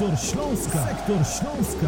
Sektor 0.00 0.18
Śląska. 0.18 0.78
Sektor 0.78 1.16
Śląska. 1.16 1.86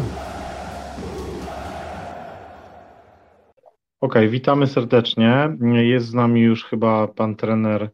Ok, 4.01 4.13
witamy 4.29 4.67
serdecznie. 4.67 5.57
Jest 5.61 6.05
z 6.05 6.13
nami 6.13 6.41
już 6.41 6.65
chyba 6.65 7.07
pan 7.07 7.35
trener 7.35 7.89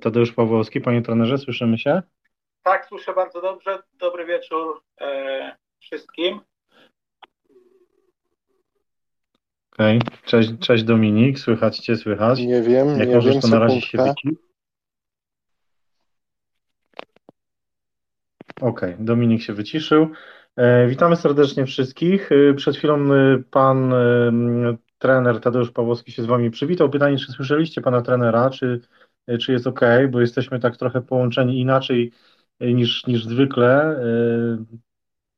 Tadeusz 0.00 0.32
Pawłowski. 0.32 0.80
Panie 0.80 1.02
trenerze, 1.02 1.38
słyszymy 1.38 1.78
się? 1.78 2.02
Tak, 2.62 2.86
słyszę 2.86 3.14
bardzo 3.14 3.40
dobrze. 3.40 3.82
Dobry 3.94 4.26
wieczór 4.26 4.82
e, 5.00 5.56
wszystkim. 5.78 6.40
Okej, 9.72 10.00
cześć, 10.24 10.50
cześć 10.60 10.84
Dominik, 10.84 11.38
słychać 11.38 11.78
Cię, 11.78 11.96
słychać. 11.96 12.40
Nie 12.40 12.62
wiem, 12.62 12.98
Jak 12.98 13.08
nie 13.08 13.14
możesz, 13.14 13.32
wiem, 13.32 13.42
to 13.42 13.48
na 13.48 13.58
razie 13.58 13.80
się 13.80 13.98
sekundka. 13.98 14.47
Okej, 18.60 18.96
Dominik 18.98 19.42
się 19.42 19.52
wyciszył. 19.52 20.08
E, 20.56 20.86
witamy 20.86 21.16
serdecznie 21.16 21.66
wszystkich. 21.66 22.32
E, 22.32 22.54
przed 22.54 22.76
chwilą 22.76 23.12
e, 23.12 23.38
pan 23.50 23.92
trener 24.98 25.40
Tadeusz 25.40 25.70
Pawłowski 25.70 26.12
się 26.12 26.22
z 26.22 26.26
Wami 26.26 26.50
przywitał. 26.50 26.90
Pytanie, 26.90 27.16
czy 27.16 27.32
słyszeliście 27.32 27.80
pana 27.80 28.02
trenera, 28.02 28.50
czy, 28.50 28.80
czy 29.40 29.52
jest 29.52 29.66
ok, 29.66 29.80
bo 30.10 30.20
jesteśmy 30.20 30.60
tak 30.60 30.76
trochę 30.76 31.00
połączeni 31.00 31.60
inaczej 31.60 32.12
niż, 32.60 33.06
niż 33.06 33.24
zwykle. 33.24 34.00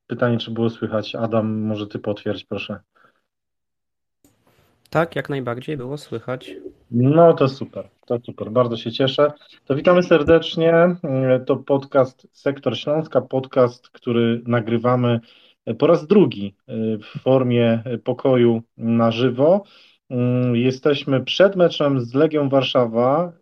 Pytanie, 0.07 0.39
czy 0.39 0.51
było 0.51 0.71
słychać. 0.71 1.15
Adam, 1.15 1.61
może 1.61 1.87
Ty 1.87 1.99
potwierdź, 1.99 2.45
proszę. 2.45 2.81
Tak, 4.91 5.17
jak 5.17 5.29
najbardziej 5.29 5.77
było 5.77 5.99
słychać. 5.99 6.57
No 6.91 7.35
to 7.35 7.49
super, 7.49 7.89
to 8.07 8.19
super, 8.21 8.51
bardzo 8.51 8.77
się 8.77 8.93
cieszę. 8.93 9.33
To 9.65 9.75
witamy 9.75 10.03
serdecznie. 10.03 10.97
To 11.47 11.57
podcast 11.57 12.29
Sektor 12.33 12.79
Śląska, 12.79 13.21
podcast, 13.21 13.89
który 13.89 14.43
nagrywamy 14.47 15.21
po 15.79 15.87
raz 15.87 16.07
drugi 16.07 16.55
w 16.99 17.21
formie 17.23 17.83
pokoju 18.05 18.63
na 18.77 19.11
żywo. 19.11 19.65
Jesteśmy 20.53 21.25
przed 21.25 21.57
meczem 21.57 22.01
z 22.01 22.15
Legią 22.15 22.49
Warszawa, 22.49 23.33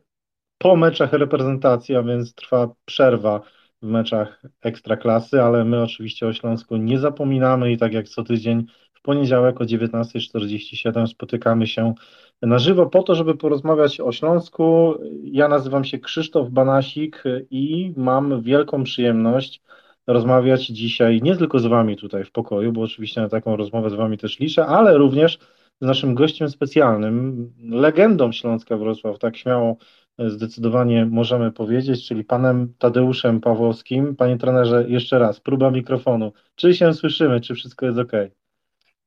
po 0.58 0.76
meczach 0.76 1.12
reprezentacji, 1.12 1.96
a 1.96 2.02
więc 2.02 2.34
trwa 2.34 2.68
przerwa 2.84 3.40
w 3.82 3.86
meczach 3.86 4.42
ekstraklasy, 4.62 5.42
ale 5.42 5.64
my 5.64 5.82
oczywiście 5.82 6.26
o 6.26 6.32
Śląsku 6.32 6.76
nie 6.76 6.98
zapominamy 6.98 7.72
i 7.72 7.78
tak 7.78 7.92
jak 7.92 8.08
co 8.08 8.22
tydzień 8.22 8.66
w 8.98 9.02
poniedziałek 9.02 9.60
o 9.60 9.64
19.47 9.64 11.06
spotykamy 11.06 11.66
się 11.66 11.94
na 12.42 12.58
żywo 12.58 12.86
po 12.86 13.02
to, 13.02 13.14
żeby 13.14 13.36
porozmawiać 13.36 14.00
o 14.00 14.12
Śląsku. 14.12 14.94
Ja 15.22 15.48
nazywam 15.48 15.84
się 15.84 15.98
Krzysztof 15.98 16.50
Banasik 16.50 17.24
i 17.50 17.92
mam 17.96 18.42
wielką 18.42 18.84
przyjemność 18.84 19.62
rozmawiać 20.06 20.66
dzisiaj 20.66 21.20
nie 21.22 21.36
tylko 21.36 21.58
z 21.58 21.66
Wami 21.66 21.96
tutaj 21.96 22.24
w 22.24 22.32
pokoju, 22.32 22.72
bo 22.72 22.82
oczywiście 22.82 23.20
na 23.20 23.28
taką 23.28 23.56
rozmowę 23.56 23.90
z 23.90 23.94
Wami 23.94 24.18
też 24.18 24.38
liczę, 24.38 24.66
ale 24.66 24.98
również 24.98 25.38
z 25.80 25.86
naszym 25.86 26.14
gościem 26.14 26.48
specjalnym, 26.48 27.50
legendą 27.70 28.32
Śląska 28.32 28.76
Wrocław, 28.76 29.18
tak 29.18 29.36
śmiało 29.36 29.76
zdecydowanie 30.18 31.06
możemy 31.06 31.52
powiedzieć, 31.52 32.08
czyli 32.08 32.24
panem 32.24 32.74
Tadeuszem 32.78 33.40
Pawłowskim. 33.40 34.16
Panie 34.16 34.38
trenerze, 34.38 34.84
jeszcze 34.88 35.18
raz, 35.18 35.40
próba 35.40 35.70
mikrofonu. 35.70 36.32
Czy 36.54 36.74
się 36.74 36.94
słyszymy, 36.94 37.40
czy 37.40 37.54
wszystko 37.54 37.86
jest 37.86 37.98
ok? 37.98 38.12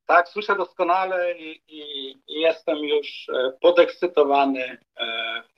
Tak, 0.05 0.27
słyszę 0.27 0.55
doskonale 0.55 1.37
i, 1.37 1.61
i, 1.67 2.11
i 2.11 2.41
jestem 2.41 2.77
już 2.77 3.29
e, 3.29 3.51
podekscytowany 3.61 4.63
e, 4.63 4.77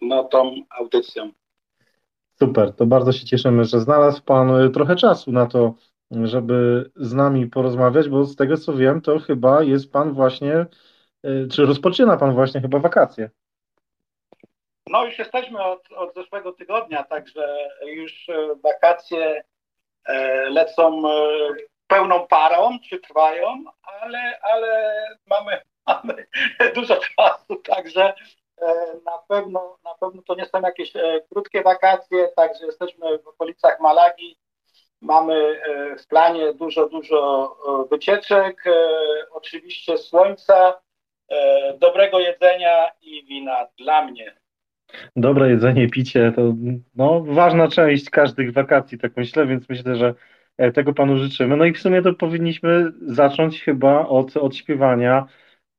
no, 0.02 0.24
tą 0.24 0.56
audycją. 0.70 1.32
Super, 2.40 2.74
to 2.74 2.86
bardzo 2.86 3.12
się 3.12 3.26
cieszymy, 3.26 3.66
że 3.66 3.80
znalazł 3.80 4.24
Pan 4.24 4.56
e, 4.56 4.70
trochę 4.70 4.96
czasu 4.96 5.32
na 5.32 5.46
to, 5.46 5.74
żeby 6.12 6.92
z 6.96 7.14
nami 7.14 7.48
porozmawiać, 7.48 8.10
bo 8.10 8.26
z 8.26 8.36
tego 8.36 8.58
co 8.58 8.74
wiem, 8.74 9.02
to 9.02 9.20
chyba 9.20 9.64
jest 9.64 9.92
Pan 9.92 10.14
właśnie, 10.14 10.66
czy 11.52 11.66
rozpoczyna 11.66 12.18
Pan 12.18 12.34
właśnie 12.34 12.62
chyba 12.62 12.80
wakacje. 12.80 13.30
No 14.88 15.06
już 15.06 15.20
jesteśmy 15.20 15.64
od, 15.64 15.92
od 15.92 16.16
zeszłego 16.16 16.54
tygodnia, 16.54 17.04
także 17.04 17.58
już 17.86 18.28
wakacje 18.64 19.44
lecą 20.50 21.02
pełną 21.88 22.28
parą, 22.28 22.80
czy 22.90 23.00
trwają, 23.00 23.64
ale, 23.84 24.40
ale 24.42 24.94
mamy, 25.28 25.62
mamy 25.88 26.26
dużo 26.76 26.96
czasu, 26.96 27.56
także 27.56 28.14
na 29.06 29.18
pewno, 29.28 29.78
na 29.84 29.94
pewno 29.94 30.22
to 30.22 30.36
nie 30.36 30.46
są 30.46 30.62
jakieś 30.62 30.94
krótkie 31.32 31.62
wakacje, 31.62 32.28
także 32.36 32.66
jesteśmy 32.66 33.20
w 33.20 33.28
okolicach 33.28 33.80
Malagi, 33.80 34.38
mamy 35.02 35.62
w 36.00 36.08
planie 36.08 36.54
dużo, 36.54 36.90
dużo 36.90 37.56
wycieczek, 37.92 38.64
oczywiście 39.32 39.98
słońca, 39.98 40.82
dobrego 41.80 42.20
jedzenia 42.20 42.92
i 43.02 43.26
wina 43.26 43.68
dla 43.78 44.06
mnie. 44.06 44.36
Dobre 45.16 45.50
jedzenie, 45.50 45.90
picie 45.90 46.34
to 46.36 46.42
no, 46.96 47.24
ważna 47.28 47.68
część 47.68 48.10
każdych 48.10 48.54
wakacji, 48.54 48.98
tak 48.98 49.18
myślę, 49.18 49.46
więc 49.46 49.70
myślę, 49.70 49.96
że 49.96 50.08
e, 50.08 50.14
tego 50.74 50.94
Panu 50.94 51.18
życzymy. 51.18 51.58
No 51.58 51.66
i 51.66 51.74
w 51.74 51.80
sumie 51.80 52.02
to 52.02 52.14
powinniśmy 52.14 52.92
zacząć 53.02 53.62
chyba 53.62 54.08
od, 54.08 54.38
od 54.38 54.56
śpiewania 54.56 55.26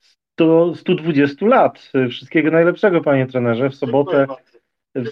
100, 0.01 0.75
120 0.75 1.47
lat. 1.47 1.93
Wszystkiego 2.11 2.51
najlepszego, 2.51 3.01
Panie 3.01 3.27
trenerze. 3.27 3.71
W 3.71 3.75
sobotę, 3.75 4.27
w, 4.95 5.09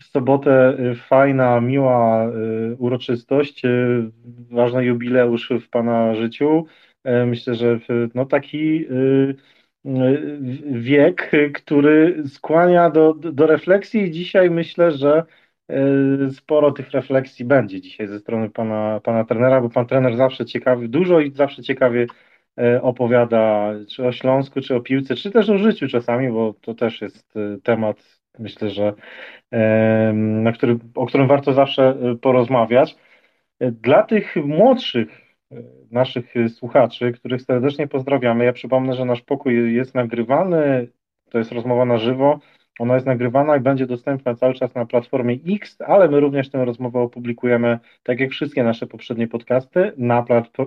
w 0.00 0.04
sobotę 0.04 0.76
e, 0.78 0.94
fajna, 0.94 1.60
miła 1.60 2.24
e, 2.24 2.30
uroczystość, 2.78 3.62
ważny 4.50 4.84
jubileusz 4.84 5.52
w 5.60 5.68
Pana 5.68 6.14
życiu. 6.14 6.66
Myślę, 7.26 7.54
że 7.54 7.78
no 8.14 8.26
taki 8.26 8.86
wiek, 10.72 11.30
który 11.54 12.22
skłania 12.28 12.90
do, 12.90 13.14
do 13.14 13.46
refleksji 13.46 14.00
i 14.00 14.10
dzisiaj 14.10 14.50
myślę, 14.50 14.92
że 14.92 15.18
e, 15.18 15.24
sporo 16.32 16.72
tych 16.72 16.90
refleksji 16.90 17.44
będzie 17.44 17.80
dzisiaj 17.80 18.06
ze 18.06 18.18
strony 18.18 18.50
pana, 18.50 19.00
pana 19.04 19.24
trenera, 19.24 19.60
bo 19.60 19.70
pan 19.70 19.86
trener 19.86 20.16
zawsze 20.16 20.46
ciekawy, 20.46 20.88
dużo 20.88 21.20
i 21.20 21.30
zawsze 21.30 21.62
ciekawie 21.62 22.06
e, 22.58 22.82
opowiada 22.82 23.72
czy 23.88 24.06
o 24.06 24.12
Śląsku, 24.12 24.60
czy 24.60 24.74
o 24.74 24.80
piłce, 24.80 25.14
czy 25.14 25.30
też 25.30 25.50
o 25.50 25.58
życiu 25.58 25.88
czasami, 25.88 26.32
bo 26.32 26.54
to 26.60 26.74
też 26.74 27.00
jest 27.00 27.36
e, 27.36 27.60
temat, 27.62 28.20
myślę, 28.38 28.70
że 28.70 28.94
na 30.14 30.52
który, 30.52 30.78
o 30.94 31.06
którym 31.06 31.28
warto 31.28 31.52
zawsze 31.52 31.96
porozmawiać. 32.22 32.96
Dla 33.60 34.02
tych 34.02 34.36
młodszych 34.36 35.08
naszych 35.90 36.34
słuchaczy, 36.48 37.12
których 37.12 37.42
serdecznie 37.42 37.88
pozdrawiamy. 37.88 38.44
Ja 38.44 38.52
przypomnę, 38.52 38.94
że 38.94 39.04
nasz 39.04 39.22
pokój 39.22 39.74
jest 39.74 39.94
nagrywany, 39.94 40.88
to 41.30 41.38
jest 41.38 41.52
rozmowa 41.52 41.84
na 41.84 41.98
żywo. 41.98 42.40
Ona 42.78 42.94
jest 42.94 43.06
nagrywana 43.06 43.56
i 43.56 43.60
będzie 43.60 43.86
dostępna 43.86 44.34
cały 44.34 44.54
czas 44.54 44.74
na 44.74 44.86
platformie 44.86 45.38
X, 45.48 45.80
ale 45.80 46.08
my 46.08 46.20
również 46.20 46.50
tę 46.50 46.64
rozmowę 46.64 47.00
opublikujemy, 47.00 47.78
tak 48.02 48.20
jak 48.20 48.30
wszystkie 48.30 48.64
nasze 48.64 48.86
poprzednie 48.86 49.28
podcasty, 49.28 49.92
na 49.96 50.24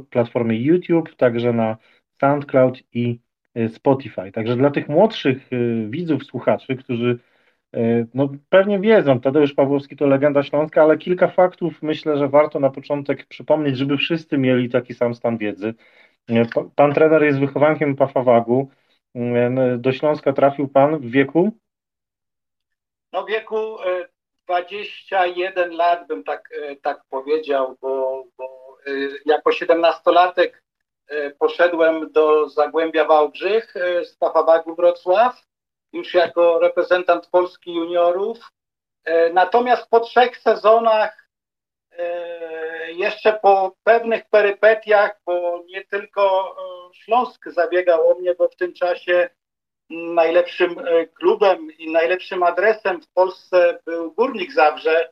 platformie 0.09 0.61
YouTube, 0.61 1.15
także 1.15 1.53
na 1.53 1.77
SoundCloud 2.21 2.83
i 2.93 3.19
y, 3.57 3.69
Spotify. 3.69 4.31
Także 4.31 4.55
dla 4.55 4.71
tych 4.71 4.89
młodszych 4.89 5.53
y, 5.53 5.87
widzów, 5.89 6.23
słuchaczy, 6.23 6.75
którzy 6.75 7.19
E, 7.75 8.05
no, 8.13 8.29
pewnie 8.49 8.79
wiedzą, 8.79 9.19
Tadeusz 9.19 9.53
Pawłowski 9.53 9.95
to 9.95 10.07
legenda 10.07 10.43
śląska, 10.43 10.83
ale 10.83 10.97
kilka 10.97 11.27
faktów 11.27 11.81
myślę, 11.81 12.17
że 12.17 12.29
warto 12.29 12.59
na 12.59 12.69
początek 12.69 13.25
przypomnieć, 13.25 13.77
żeby 13.77 13.97
wszyscy 13.97 14.37
mieli 14.37 14.69
taki 14.69 14.93
sam 14.93 15.15
stan 15.15 15.37
wiedzy. 15.37 15.73
Pan 16.75 16.93
trener 16.93 17.23
jest 17.23 17.39
wychowankiem 17.39 17.95
Pafawagu. 17.95 18.69
Do 19.77 19.91
Śląska 19.91 20.33
trafił 20.33 20.67
pan 20.67 20.99
w 20.99 21.11
wieku? 21.11 21.51
No 23.17 23.25
wieku 23.25 23.77
21 24.45 25.71
lat 25.71 26.07
bym 26.07 26.23
tak, 26.23 26.49
tak 26.81 27.01
powiedział, 27.09 27.77
bo, 27.81 28.23
bo 28.37 28.77
jako 29.25 29.49
17-latek 29.49 30.49
poszedłem 31.39 32.11
do 32.11 32.49
Zagłębia 32.49 33.05
Wałbrzych 33.05 33.73
z 34.03 34.15
Pafawagu 34.15 34.75
Wrocław 34.75 35.41
już 35.93 36.13
jako 36.13 36.59
reprezentant 36.59 37.27
Polski 37.27 37.75
juniorów. 37.75 38.51
E, 39.05 39.33
natomiast 39.33 39.89
po 39.89 39.99
trzech 39.99 40.37
sezonach, 40.37 41.29
e, 41.91 42.91
jeszcze 42.91 43.33
po 43.33 43.75
pewnych 43.83 44.29
perypetiach, 44.29 45.21
bo 45.25 45.63
nie 45.67 45.85
tylko 45.85 46.55
e, 46.59 46.93
Śląsk 46.93 47.49
zabiegał 47.49 48.11
o 48.11 48.15
mnie, 48.15 48.35
bo 48.35 48.49
w 48.49 48.55
tym 48.55 48.73
czasie 48.73 49.29
najlepszym 49.89 50.75
klubem 51.19 51.67
i 51.77 51.91
najlepszym 51.91 52.43
adresem 52.43 53.01
w 53.01 53.07
Polsce 53.07 53.79
był 53.85 54.11
Górnik 54.11 54.53
Zabrze 54.53 55.09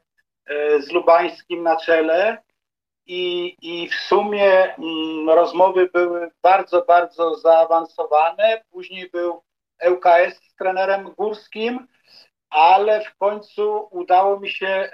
z 0.79 0.91
Lubańskim 0.91 1.63
na 1.63 1.75
czele. 1.75 2.37
I, 3.07 3.55
I 3.61 3.89
w 3.89 3.93
sumie 3.95 4.75
mm, 4.75 5.29
rozmowy 5.29 5.89
były 5.93 6.31
bardzo, 6.41 6.81
bardzo 6.81 7.35
zaawansowane. 7.35 8.61
Później 8.71 9.09
był 9.09 9.41
ŁKS 9.87 10.35
z 10.51 10.55
trenerem 10.55 11.03
Górskim, 11.03 11.87
ale 12.49 13.01
w 13.01 13.15
końcu 13.17 13.87
udało 13.91 14.39
mi 14.39 14.49
się 14.49 14.67
e, 14.67 14.91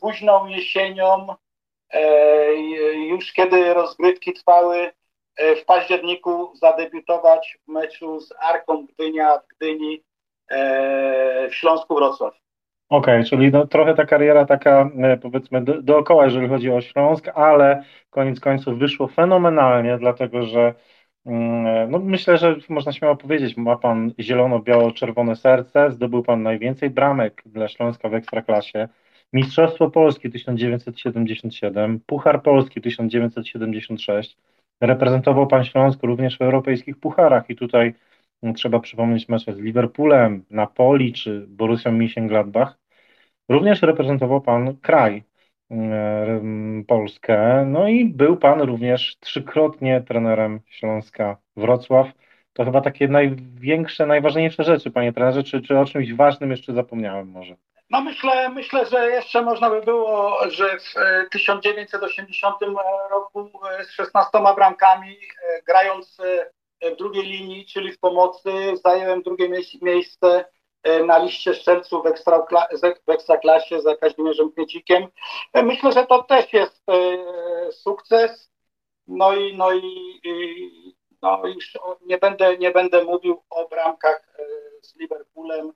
późną 0.00 0.46
jesienią 0.46 1.34
Już 3.08 3.32
kiedy 3.32 3.74
rozgrywki 3.74 4.32
trwały, 4.32 4.90
w 5.38 5.64
październiku 5.64 6.52
zadebiutować 6.54 7.58
w 7.64 7.72
meczu 7.72 8.20
z 8.20 8.32
Arką 8.40 8.86
Gdynia 8.86 9.38
w 9.38 9.56
Gdyni 9.56 10.02
w 11.50 11.54
Śląsku 11.54 11.94
Wrocław. 11.94 12.34
Okej, 12.88 13.14
okay, 13.14 13.24
czyli 13.24 13.50
no, 13.50 13.66
trochę 13.66 13.94
ta 13.94 14.06
kariera 14.06 14.44
taka 14.44 14.90
powiedzmy 15.22 15.64
do, 15.64 15.82
dookoła, 15.82 16.24
jeżeli 16.24 16.48
chodzi 16.48 16.70
o 16.70 16.80
Śląsk, 16.80 17.28
ale 17.34 17.84
koniec 18.10 18.40
końców 18.40 18.78
wyszło 18.78 19.08
fenomenalnie, 19.08 19.98
dlatego 19.98 20.42
że 20.42 20.74
Mm, 21.26 21.90
no 21.90 21.98
myślę, 21.98 22.38
że 22.38 22.56
można 22.68 22.92
śmiało 22.92 23.16
powiedzieć, 23.16 23.56
ma 23.56 23.76
pan 23.76 24.12
zielono-biało-czerwone 24.18 25.36
serce, 25.36 25.90
zdobył 25.90 26.22
pan 26.22 26.42
najwięcej 26.42 26.90
bramek 26.90 27.42
dla 27.46 27.68
Śląska 27.68 28.08
w 28.08 28.14
Ekstraklasie, 28.14 28.88
Mistrzostwo 29.32 29.90
Polski 29.90 30.30
1977, 30.30 32.00
Puchar 32.06 32.42
Polski 32.42 32.80
1976, 32.80 34.36
reprezentował 34.80 35.46
pan 35.46 35.64
Śląsk 35.64 36.02
również 36.02 36.38
w 36.38 36.42
europejskich 36.42 36.98
pucharach 37.00 37.50
i 37.50 37.56
tutaj 37.56 37.94
no, 38.42 38.52
trzeba 38.52 38.80
przypomnieć 38.80 39.28
mecze 39.28 39.52
z 39.52 39.58
Liverpoolem, 39.58 40.44
Napoli 40.50 41.12
czy 41.12 41.46
Borussią 41.48 41.92
Mönchengladbach. 41.92 42.68
Również 43.48 43.82
reprezentował 43.82 44.40
pan 44.40 44.76
kraj, 44.76 45.24
Polskę. 46.86 47.64
No 47.66 47.88
i 47.88 48.04
był 48.04 48.36
Pan 48.36 48.60
również 48.60 49.16
trzykrotnie 49.20 50.00
trenerem 50.00 50.60
Śląska 50.66 51.36
Wrocław. 51.56 52.06
To 52.52 52.64
chyba 52.64 52.80
takie 52.80 53.08
największe, 53.08 54.06
najważniejsze 54.06 54.64
rzeczy, 54.64 54.90
Panie 54.90 55.12
trenerze, 55.12 55.42
czy, 55.42 55.62
czy 55.62 55.78
o 55.78 55.84
czymś 55.84 56.14
ważnym 56.14 56.50
jeszcze 56.50 56.72
zapomniałem 56.72 57.30
może? 57.30 57.56
No 57.90 58.00
myślę, 58.00 58.48
myślę, 58.48 58.86
że 58.86 59.10
jeszcze 59.10 59.42
można 59.42 59.70
by 59.70 59.82
było, 59.82 60.38
że 60.48 60.78
w 60.78 60.94
1980 61.30 62.56
roku 63.10 63.50
z 63.84 63.90
16 63.90 64.30
bramkami, 64.56 65.16
e, 65.16 65.62
grając 65.62 66.20
e, 66.80 66.90
w 66.94 66.96
drugiej 66.96 67.24
linii, 67.24 67.66
czyli 67.66 67.92
w 67.92 67.98
pomocy, 67.98 68.50
zająłem 68.84 69.22
drugie 69.22 69.48
miejsce 69.82 70.44
E, 70.82 71.04
na 71.04 71.18
liście 71.18 71.54
strzelców 71.54 72.04
w, 72.04 72.06
ekstrakla 72.06 72.68
w 73.06 73.10
Ekstraklasie 73.10 73.80
za 73.80 73.96
Kazimierzem 73.96 74.52
Kmiecikiem. 74.52 75.08
E, 75.52 75.62
myślę, 75.62 75.92
że 75.92 76.06
to 76.06 76.22
też 76.22 76.52
jest 76.52 76.82
e, 76.88 77.72
sukces. 77.72 78.50
No 79.06 79.34
i, 79.34 79.56
no 79.56 79.72
i 79.72 80.20
no 81.22 81.46
już 81.46 81.78
nie 82.06 82.18
będę, 82.18 82.58
nie 82.58 82.70
będę 82.70 83.04
mówił 83.04 83.42
o 83.50 83.68
bramkach 83.68 84.36
z 84.82 84.96
Liverpoolem, 84.96 85.72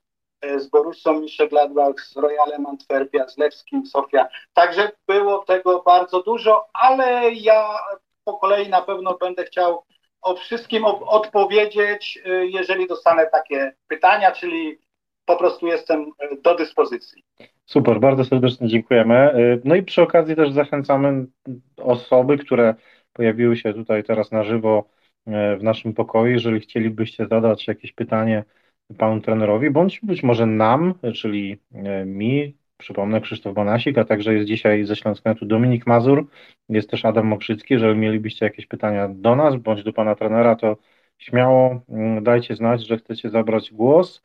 z 0.57 0.67
Borussią 0.67 1.21
Mönchengladbach, 1.21 2.01
z 2.01 2.17
Royalem 2.17 2.67
Antwerpia, 2.67 3.29
z 3.29 3.39
Lewskim, 3.39 3.87
Sofia. 3.87 4.29
Także 4.53 4.91
było 5.09 5.39
tego 5.39 5.83
bardzo 5.83 6.23
dużo, 6.23 6.67
ale 6.73 7.33
ja 7.33 7.79
po 8.25 8.39
kolei 8.39 8.69
na 8.69 8.83
pewno 8.83 9.19
będę 9.21 9.45
chciał 9.45 9.85
o 10.23 10.35
wszystkim 10.37 10.85
odpowiedzieć, 10.85 12.23
jeżeli 12.43 12.87
dostanę 12.87 13.27
takie 13.27 13.73
pytania, 13.89 14.33
czyli 14.33 14.79
po 15.25 15.37
prostu 15.37 15.67
jestem 15.67 16.01
e, 16.19 16.37
do 16.43 16.55
dyspozycji. 16.55 17.23
Super, 17.67 18.01
bardzo 18.01 18.25
serdecznie 18.25 18.69
dziękujemy. 18.69 19.15
E, 19.15 19.59
no 19.65 19.75
i 19.75 19.83
przy 19.83 20.03
okazji 20.03 20.37
też 20.37 20.53
zachęcamy 20.53 21.27
osoby, 21.77 22.39
które 22.39 22.75
pojawiły 23.13 23.57
się 23.57 23.75
tutaj 23.75 24.05
teraz 24.05 24.33
na 24.33 24.45
żywo 24.45 24.85
e, 25.27 25.57
w 25.57 25.63
naszym 25.63 25.95
pokoju, 25.95 26.33
jeżeli 26.33 26.61
chcielibyście 26.61 27.27
zadać 27.27 27.69
jakieś 27.69 27.93
pytanie 27.93 28.45
panu 28.99 29.21
trenerowi, 29.21 29.71
bądź 29.71 30.01
być 30.03 30.23
może 30.23 30.47
nam, 30.47 30.95
czyli 31.15 31.59
mi, 32.07 32.57
przypomnę 32.77 33.21
Krzysztof 33.21 33.55
Banasik, 33.55 33.99
a 33.99 34.05
także 34.05 34.35
jest 34.35 34.47
dzisiaj 34.47 34.85
ze 34.85 34.97
Śląsknetu 34.97 35.47
Dominik 35.47 35.87
Mazur, 35.87 36.27
jest 36.69 36.91
też 36.91 37.05
Adam 37.05 37.27
Mokrzycki, 37.27 37.75
jeżeli 37.75 37.99
mielibyście 38.01 38.47
jakieś 38.47 38.67
pytania 38.67 39.09
do 39.09 39.37
nas, 39.37 39.57
bądź 39.57 39.83
do 39.83 39.93
pana 39.93 40.15
trenera, 40.15 40.57
to 40.57 40.77
śmiało 41.19 41.81
mm, 41.89 42.25
dajcie 42.25 42.57
znać, 42.57 42.87
że 42.87 42.97
chcecie 42.97 43.31
zabrać 43.31 43.73
głos. 43.73 44.23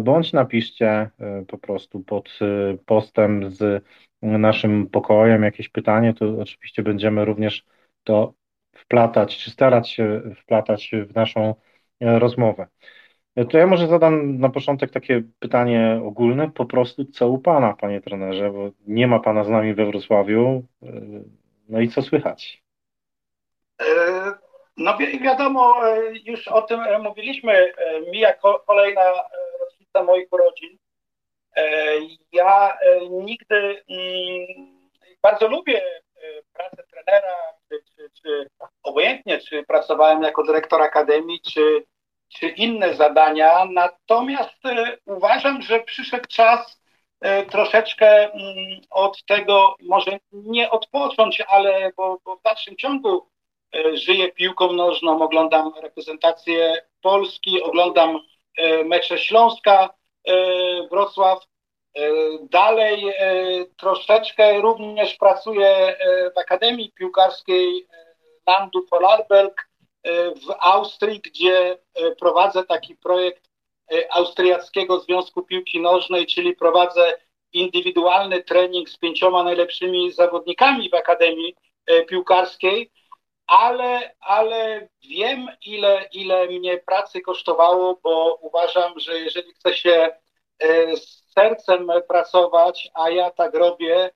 Bądź 0.00 0.32
napiszcie 0.32 0.88
e, 0.88 1.44
po 1.48 1.58
prostu 1.58 2.00
pod 2.00 2.38
e, 2.42 2.76
postem 2.86 3.50
z 3.50 3.84
naszym 4.22 4.86
pokojem 4.90 5.42
jakieś 5.42 5.68
pytanie, 5.68 6.14
to 6.14 6.38
oczywiście 6.40 6.82
będziemy 6.82 7.24
również 7.24 7.64
to 8.04 8.34
wplatać, 8.76 9.38
czy 9.38 9.50
starać 9.50 9.90
się 9.90 10.22
wplatać 10.42 10.90
w 11.08 11.14
naszą 11.14 11.54
e, 12.00 12.18
rozmowę. 12.18 12.66
To 13.44 13.58
ja 13.58 13.66
może 13.66 13.86
zadam 13.86 14.38
na 14.38 14.48
początek 14.48 14.90
takie 14.90 15.22
pytanie 15.38 16.00
ogólne, 16.04 16.50
po 16.50 16.66
prostu 16.66 17.04
co 17.04 17.28
u 17.28 17.38
Pana, 17.38 17.74
Panie 17.74 18.00
trenerze, 18.00 18.50
bo 18.50 18.70
nie 18.86 19.06
ma 19.06 19.20
Pana 19.20 19.44
z 19.44 19.48
nami 19.48 19.74
we 19.74 19.86
Wrocławiu, 19.86 20.62
no 21.68 21.80
i 21.80 21.88
co 21.88 22.02
słychać? 22.02 22.62
No 24.76 24.96
wi 24.96 25.20
wiadomo, 25.20 25.74
już 26.24 26.48
o 26.48 26.62
tym 26.62 26.80
mówiliśmy, 27.02 27.72
mija 28.10 28.32
kolejna 28.66 29.02
moich 30.06 30.32
urodzin. 30.32 30.78
Ja 32.32 32.78
nigdy 33.10 33.82
mm, 33.90 34.76
bardzo 35.22 35.48
lubię 35.48 35.82
pracę 36.52 36.82
trenera, 36.90 37.36
czy, 37.68 37.82
czy, 37.96 38.10
czy 38.22 38.46
obojętnie, 38.82 39.38
czy 39.38 39.62
pracowałem 39.62 40.22
jako 40.22 40.42
dyrektor 40.42 40.82
akademii, 40.82 41.40
czy, 41.40 41.84
czy 42.28 42.48
inne 42.48 42.94
zadania. 42.94 43.64
Natomiast 43.64 44.56
uważam, 45.04 45.62
że 45.62 45.80
przyszedł 45.80 46.26
czas 46.28 46.80
troszeczkę 47.50 48.32
mm, 48.32 48.80
od 48.90 49.24
tego, 49.24 49.74
może 49.82 50.18
nie 50.32 50.70
odpocząć, 50.70 51.40
ale 51.48 51.92
bo, 51.96 52.18
bo 52.24 52.36
w 52.36 52.42
dalszym 52.42 52.76
ciągu 52.76 53.28
żyję 53.94 54.32
piłką 54.32 54.72
nożną, 54.72 55.22
oglądam 55.22 55.72
reprezentację 55.82 56.82
Polski, 57.02 57.62
oglądam 57.62 58.18
E, 58.56 58.84
mecze 58.84 59.18
Śląska, 59.18 59.94
e, 60.28 60.32
Wrocław. 60.88 61.44
E, 61.96 62.02
dalej 62.50 63.04
troszeczkę 63.76 64.60
również 64.60 65.14
pracuję 65.14 65.96
w 66.34 66.38
Akademii 66.38 66.92
Piłkarskiej 66.92 67.86
Landu 68.46 68.86
Vorarlberg 68.90 69.65
w 70.46 70.54
Austrii, 70.60 71.20
gdzie 71.20 71.78
prowadzę 72.20 72.64
taki 72.64 72.96
projekt 72.96 73.50
Austriackiego 74.10 75.00
Związku 75.00 75.42
Piłki 75.42 75.80
Nożnej, 75.80 76.26
czyli 76.26 76.56
prowadzę 76.56 77.14
indywidualny 77.52 78.42
trening 78.42 78.88
z 78.88 78.98
pięcioma 78.98 79.42
najlepszymi 79.42 80.12
zawodnikami 80.12 80.90
w 80.90 80.94
Akademii 80.94 81.54
Piłkarskiej 82.08 82.90
ale, 83.46 84.14
ale 84.20 84.88
wiem, 85.02 85.48
ile, 85.66 86.08
ile 86.12 86.46
mnie 86.46 86.78
pracy 86.78 87.20
kosztowało, 87.20 88.00
bo 88.02 88.34
uważam, 88.34 89.00
że 89.00 89.18
jeżeli 89.18 89.52
chce 89.52 89.74
się 89.74 90.16
e, 90.58 90.96
z 90.96 91.32
sercem 91.32 91.90
pracować, 92.08 92.88
a 92.94 93.10
ja 93.10 93.30
tak 93.30 93.54
robię, 93.54 94.10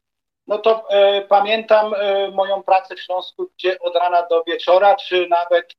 no 0.46 0.58
to 0.58 0.90
e, 0.90 1.22
pamiętam 1.22 1.94
e, 1.94 2.30
moją 2.30 2.62
pracę 2.62 2.96
w 2.96 3.00
Śląsku, 3.00 3.50
gdzie 3.56 3.78
od 3.78 3.96
rana 3.96 4.26
do 4.26 4.44
wieczora, 4.44 4.96
czy 4.96 5.26
nawet 5.28 5.72
e, 5.72 5.76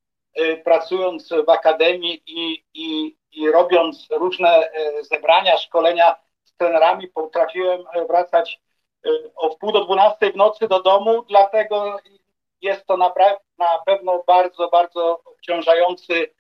pracując 0.64 1.30
w 1.48 1.50
akademii 1.50 2.24
i, 2.28 2.64
i, 2.74 3.16
i 3.32 3.52
robiąc 3.52 4.08
różne 4.12 4.50
e, 4.50 5.04
zebrania, 5.04 5.58
szkolenia 5.58 6.16
z 6.44 6.56
trenerami, 6.56 7.08
potrafiłem 7.08 7.84
wracać 8.08 8.60
e, 9.06 9.10
o 9.36 9.50
wpół 9.50 9.72
do 9.72 9.84
dwunastej 9.86 10.32
w 10.32 10.36
nocy 10.36 10.68
do 10.68 10.82
domu, 10.82 11.26
dlatego 11.30 11.98
jest 12.62 12.86
to 12.86 12.98
na, 12.98 13.14
na 13.58 13.80
pewno 13.86 14.24
bardzo, 14.28 14.68
bardzo 14.68 15.22
obciążający 15.26 16.32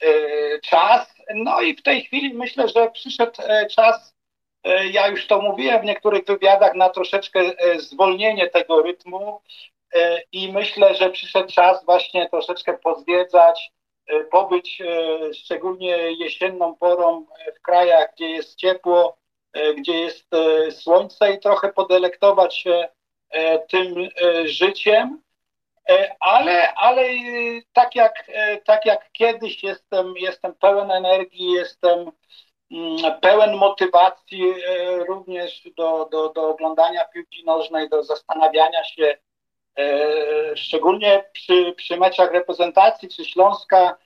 e, 0.00 0.60
czas. 0.60 1.14
No 1.34 1.60
i 1.60 1.76
w 1.76 1.82
tej 1.82 2.02
chwili 2.02 2.34
myślę, 2.34 2.68
że 2.68 2.90
przyszedł 2.90 3.42
e, 3.42 3.66
czas, 3.66 4.16
e, 4.64 4.86
ja 4.86 5.08
już 5.08 5.26
to 5.26 5.42
mówiłem 5.42 5.80
w 5.80 5.84
niektórych 5.84 6.24
wywiadach, 6.24 6.74
na 6.74 6.88
troszeczkę 6.88 7.40
zwolnienie 7.76 8.48
tego 8.48 8.82
rytmu 8.82 9.40
i 10.32 10.52
myślę, 10.52 10.94
że 10.94 11.10
przyszedł 11.10 11.52
czas 11.52 11.84
właśnie 11.84 12.28
troszeczkę 12.28 12.78
pozwiedzać, 12.78 13.72
pobyć 14.30 14.82
szczególnie 15.34 15.96
jesienną 16.12 16.76
porą 16.76 17.26
w 17.58 17.62
krajach, 17.62 18.12
gdzie 18.14 18.28
jest 18.28 18.56
ciepło, 18.56 19.16
gdzie 19.76 19.98
jest 19.98 20.30
słońce 20.70 21.32
i 21.32 21.40
trochę 21.40 21.72
podelektować 21.72 22.56
się 22.56 22.88
tym 23.68 24.08
życiem. 24.44 25.22
E, 25.90 26.16
ale, 26.20 26.74
ale 26.74 27.02
e, 27.02 27.62
tak, 27.72 27.96
jak, 27.96 28.24
e, 28.28 28.56
tak 28.56 28.86
jak 28.86 29.12
kiedyś 29.12 29.62
jestem, 29.62 30.14
jestem 30.16 30.54
pełen 30.54 30.90
energii, 30.90 31.52
jestem 31.52 32.10
mm, 32.70 33.20
pełen 33.20 33.56
motywacji 33.56 34.54
również 35.08 35.68
do, 35.76 36.08
do, 36.12 36.28
do 36.28 36.48
oglądania 36.48 37.04
piłki 37.04 37.44
nożnej, 37.44 37.88
do 37.88 38.02
zastanawiania 38.02 38.84
się, 38.84 39.18
szczególnie 40.54 41.24
przy, 41.32 41.74
przy 41.76 41.96
meczach 41.96 42.32
reprezentacji 42.32 43.08
czy 43.08 43.24
Śląska, 43.24 43.96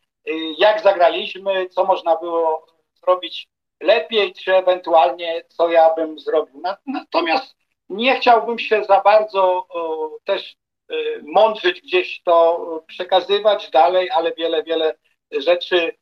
jak 0.59 0.81
zagraliśmy, 0.81 1.69
co 1.69 1.85
można 1.85 2.17
było 2.17 2.67
zrobić 2.95 3.49
lepiej, 3.81 4.33
czy 4.33 4.55
ewentualnie 4.55 5.45
co 5.49 5.69
ja 5.69 5.95
bym 5.95 6.19
zrobił. 6.19 6.63
Natomiast 6.87 7.57
nie 7.89 8.17
chciałbym 8.21 8.59
się 8.59 8.85
za 8.85 9.01
bardzo 9.01 9.67
też 10.25 10.57
mądrzyć 11.23 11.81
gdzieś 11.81 12.23
to 12.23 12.61
przekazywać 12.87 13.71
dalej, 13.71 14.11
ale 14.11 14.33
wiele, 14.33 14.63
wiele 14.63 14.95
rzeczy 15.31 15.97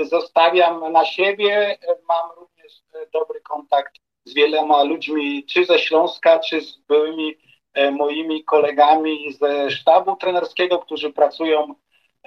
zostawiam 0.00 0.92
na 0.92 1.04
siebie. 1.04 1.78
Mam 2.08 2.30
również 2.36 2.72
dobry 3.12 3.40
kontakt 3.40 3.94
z 4.24 4.34
wieloma 4.34 4.82
ludźmi, 4.82 5.46
czy 5.46 5.64
ze 5.64 5.78
Śląska, 5.78 6.38
czy 6.38 6.60
z 6.60 6.76
byłymi 6.76 7.36
moimi 7.92 8.44
kolegami 8.44 9.32
ze 9.32 9.70
sztabu 9.70 10.16
trenerskiego, 10.16 10.78
którzy 10.78 11.12
pracują 11.12 11.74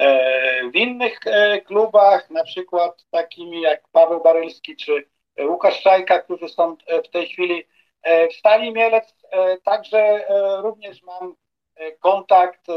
E, 0.02 0.70
w 0.72 0.76
innych 0.76 1.20
e, 1.26 1.62
klubach, 1.62 2.30
na 2.30 2.44
przykład 2.44 3.06
takimi 3.12 3.62
jak 3.62 3.88
Paweł 3.92 4.24
Barylski 4.24 4.76
czy 4.76 5.06
Łukasz 5.40 5.82
Czajka, 5.82 6.20
którzy 6.20 6.50
są 6.50 6.76
w 7.06 7.10
tej 7.10 7.28
chwili 7.28 7.68
w 8.32 8.34
Stali 8.34 8.72
Mielec, 8.74 9.16
także 9.64 10.24
również 10.62 11.04
mam 11.04 11.36
kontakt 12.00 12.68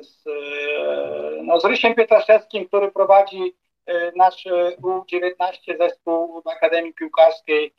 z, 0.00 0.24
no, 1.42 1.60
z 1.60 1.64
Rysiem 1.64 1.94
Pietraszewskim, 1.94 2.68
który 2.68 2.92
prowadzi 2.92 3.54
nasz 4.16 4.46
U19 4.82 5.78
zespół 5.78 6.42
w 6.42 6.48
Akademii 6.48 6.94
Piłkarskiej. 6.94 7.74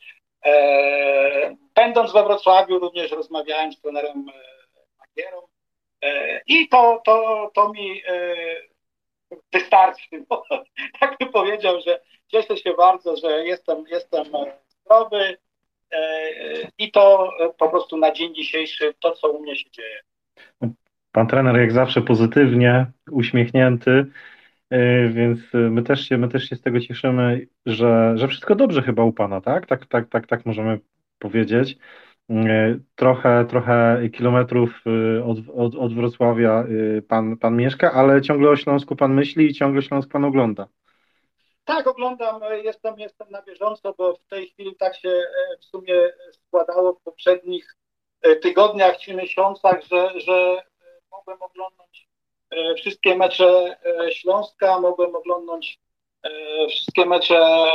Będąc 1.75 2.13
we 2.13 2.23
Wrocławiu 2.23 2.79
również 2.79 3.11
rozmawiałem 3.11 3.73
z 3.73 3.81
trenerem 3.81 4.25
Magierą 4.99 5.41
i 6.47 6.69
to, 6.69 7.01
to, 7.05 7.51
to 7.55 7.73
mi 7.73 8.01
wystarczy. 9.53 10.03
Bo, 10.29 10.43
tak 10.99 11.17
bym 11.19 11.29
powiedział, 11.29 11.81
że 11.81 11.99
cieszę 12.27 12.57
się 12.57 12.73
bardzo, 12.73 13.15
że 13.15 13.45
jestem, 13.45 13.83
jestem 13.87 14.25
zdrowy 14.67 15.37
e, 15.91 15.97
i 16.77 16.91
to 16.91 17.31
po 17.57 17.69
prostu 17.69 17.97
na 17.97 18.11
dzień 18.11 18.35
dzisiejszy 18.35 18.93
to, 18.99 19.11
co 19.11 19.31
u 19.31 19.41
mnie 19.41 19.55
się 19.55 19.69
dzieje. 19.71 19.99
Pan 21.11 21.27
trener 21.27 21.55
jak 21.55 21.71
zawsze 21.71 22.01
pozytywnie, 22.01 22.85
uśmiechnięty, 23.11 23.91
e, 23.91 24.05
więc 25.09 25.39
my 25.53 25.83
też 25.83 26.09
się, 26.09 26.17
my 26.17 26.27
też 26.27 26.49
się 26.49 26.55
z 26.55 26.61
tego 26.61 26.79
cieszymy, 26.79 27.47
że, 27.65 28.13
że 28.15 28.27
wszystko 28.27 28.55
dobrze 28.55 28.81
chyba 28.81 29.03
u 29.03 29.13
Pana, 29.13 29.41
tak? 29.41 29.65
Tak, 29.65 29.85
tak, 29.85 30.09
tak, 30.09 30.27
tak 30.27 30.45
możemy 30.45 30.79
powiedzieć. 31.19 31.77
E, 32.29 32.79
trochę, 32.95 33.45
trochę 33.49 33.97
kilometrów 34.13 34.83
e, 34.85 35.23
od, 35.23 35.37
od, 35.55 35.75
od 35.75 35.93
Wrocławia 35.93 36.63
e, 36.97 37.01
pan, 37.01 37.37
pan 37.37 37.57
mieszka, 37.57 37.91
ale 37.91 38.21
ciągle 38.21 38.49
o 38.49 38.55
Śląsku 38.55 38.95
pan 38.95 39.13
myśli 39.13 39.45
i 39.45 39.53
ciągle 39.53 39.81
Śląsk 39.81 40.11
pan 40.11 40.25
ogląda. 40.25 40.67
Tak, 41.65 41.87
oglądam, 41.87 42.41
jestem, 42.63 42.99
jestem 42.99 43.27
na 43.29 43.41
bieżąco, 43.41 43.93
bo 43.97 44.15
w 44.15 44.27
tej 44.27 44.47
chwili 44.47 44.75
tak 44.75 44.95
się 44.95 45.09
w 45.59 45.65
sumie 45.65 45.93
składało 46.31 46.93
w 46.93 47.01
poprzednich 47.01 47.75
tygodniach 48.41 48.97
czy 48.97 49.13
miesiącach, 49.13 49.83
że, 49.83 50.19
że 50.19 50.61
mogłem 51.11 51.41
oglądać 51.41 52.07
wszystkie 52.77 53.15
mecze 53.15 53.77
Śląska, 54.11 54.79
mogłem 54.79 55.15
oglądać 55.15 55.79
wszystkie 56.69 57.05
mecze 57.05 57.65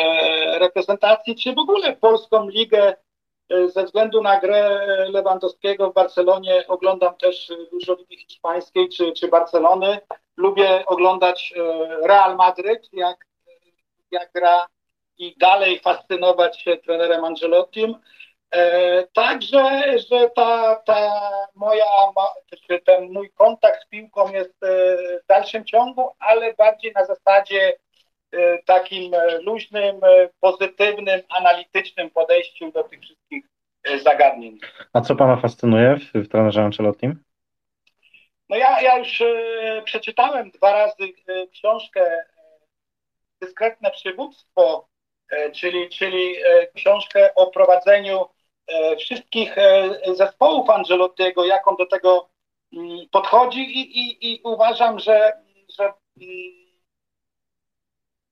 reprezentacji, 0.59 1.37
czy 1.37 1.55
w 1.55 1.59
ogóle 1.59 1.97
Polską 1.97 2.49
Ligę 2.49 2.95
ze 3.67 3.85
względu 3.85 4.23
na 4.23 4.41
grę 4.41 4.87
Lewandowskiego 5.09 5.91
w 5.91 5.95
Barcelonie 5.95 6.65
oglądam 6.69 7.17
też 7.17 7.53
dużo 7.73 7.95
Ligi 7.95 8.17
Hiszpańskiej 8.17 8.89
czy, 8.89 9.13
czy 9.13 9.29
Barcelony. 9.29 9.99
Lubię 10.37 10.87
oglądać 10.87 11.55
e, 11.57 12.07
Real 12.07 12.37
Madryt, 12.37 12.89
jak, 12.93 13.27
jak 14.11 14.33
gra 14.33 14.67
i 15.19 15.37
dalej 15.39 15.81
fascynować 15.81 16.61
się 16.61 16.77
trenerem 16.77 17.25
Angelottim. 17.25 17.95
E, 18.55 19.07
także, 19.07 19.83
że 20.11 20.31
ta, 20.37 20.77
ta 20.77 21.31
moja, 21.55 21.85
czy 22.69 22.81
ten 22.81 23.13
mój 23.13 23.31
kontakt 23.31 23.83
z 23.83 23.89
piłką 23.89 24.33
jest 24.33 24.63
e, 24.63 24.67
w 25.23 25.27
dalszym 25.29 25.65
ciągu, 25.65 26.11
ale 26.19 26.55
bardziej 26.55 26.93
na 26.93 27.05
zasadzie 27.05 27.77
E, 28.33 28.59
takim 28.63 29.13
luźnym, 29.43 30.01
pozytywnym, 30.41 31.21
analitycznym 31.29 32.11
podejściu 32.11 32.73
do 32.73 32.85
tych 32.85 33.01
wszystkich 33.01 33.45
zagadnień. 34.03 34.59
A 34.93 35.01
co 35.01 35.17
Pana 35.17 35.37
fascynuje 35.37 35.97
w, 35.97 36.13
w 36.15 36.29
trenerze 36.29 36.63
Ancelottim? 36.63 37.25
No 38.49 38.57
ja, 38.57 38.81
ja 38.81 38.99
już 38.99 39.23
przeczytałem 39.85 40.51
dwa 40.51 40.73
razy 40.73 41.13
książkę 41.53 42.25
Dyskretne 43.41 43.91
przywództwo, 43.91 44.89
czyli, 45.55 45.89
czyli 45.89 46.35
książkę 46.75 47.35
o 47.35 47.47
prowadzeniu 47.47 48.27
wszystkich 48.99 49.57
zespołów 50.15 50.71
Angelottiego, 50.71 51.45
jak 51.45 51.69
on 51.69 51.77
do 51.77 51.87
tego 51.87 52.29
mm, 52.73 52.99
podchodzi 53.13 53.61
i, 53.61 53.99
i, 54.01 54.33
i 54.33 54.41
uważam, 54.43 54.99
że, 54.99 55.33
że 55.79 55.93
mm, 56.21 56.61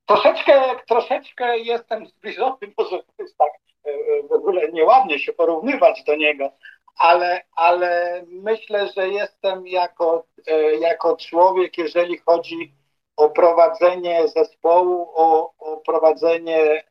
Troszeczkę, 0.08 0.62
troszeczkę 0.86 1.58
jestem 1.58 2.06
zbliżony, 2.06 2.56
może 2.78 2.98
to 2.98 3.12
jest 3.22 3.36
tak 3.38 3.52
e, 3.86 3.90
e, 3.90 4.22
w 4.28 4.32
ogóle 4.32 4.72
nieładnie 4.72 5.18
się 5.18 5.32
porównywać 5.32 6.04
do 6.04 6.16
niego, 6.16 6.52
ale, 6.96 7.42
ale 7.52 8.22
myślę, 8.26 8.88
że 8.96 9.08
jestem 9.08 9.66
jako, 9.66 10.24
e, 10.46 10.74
jako 10.74 11.16
człowiek, 11.16 11.78
jeżeli 11.78 12.18
chodzi 12.18 12.74
o 13.16 13.30
prowadzenie 13.30 14.28
zespołu, 14.28 15.10
o, 15.14 15.52
o 15.58 15.76
prowadzenie 15.76 16.84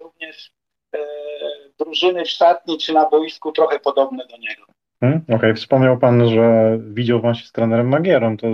również 0.00 0.52
drużyny 1.78 2.24
w 2.24 2.28
szatni 2.28 2.78
czy 2.78 2.92
na 2.92 3.08
boisku 3.08 3.52
trochę 3.52 3.78
podobne 3.78 4.26
do 4.26 4.36
niego. 4.36 4.64
Hmm, 5.00 5.20
Okej, 5.22 5.36
okay. 5.36 5.54
wspomniał 5.54 5.98
Pan, 5.98 6.28
że 6.28 6.78
widział 6.80 7.20
Pan 7.20 7.34
się 7.34 7.46
z 7.46 7.52
trenerem 7.52 7.88
Magierą. 7.88 8.36
To 8.36 8.46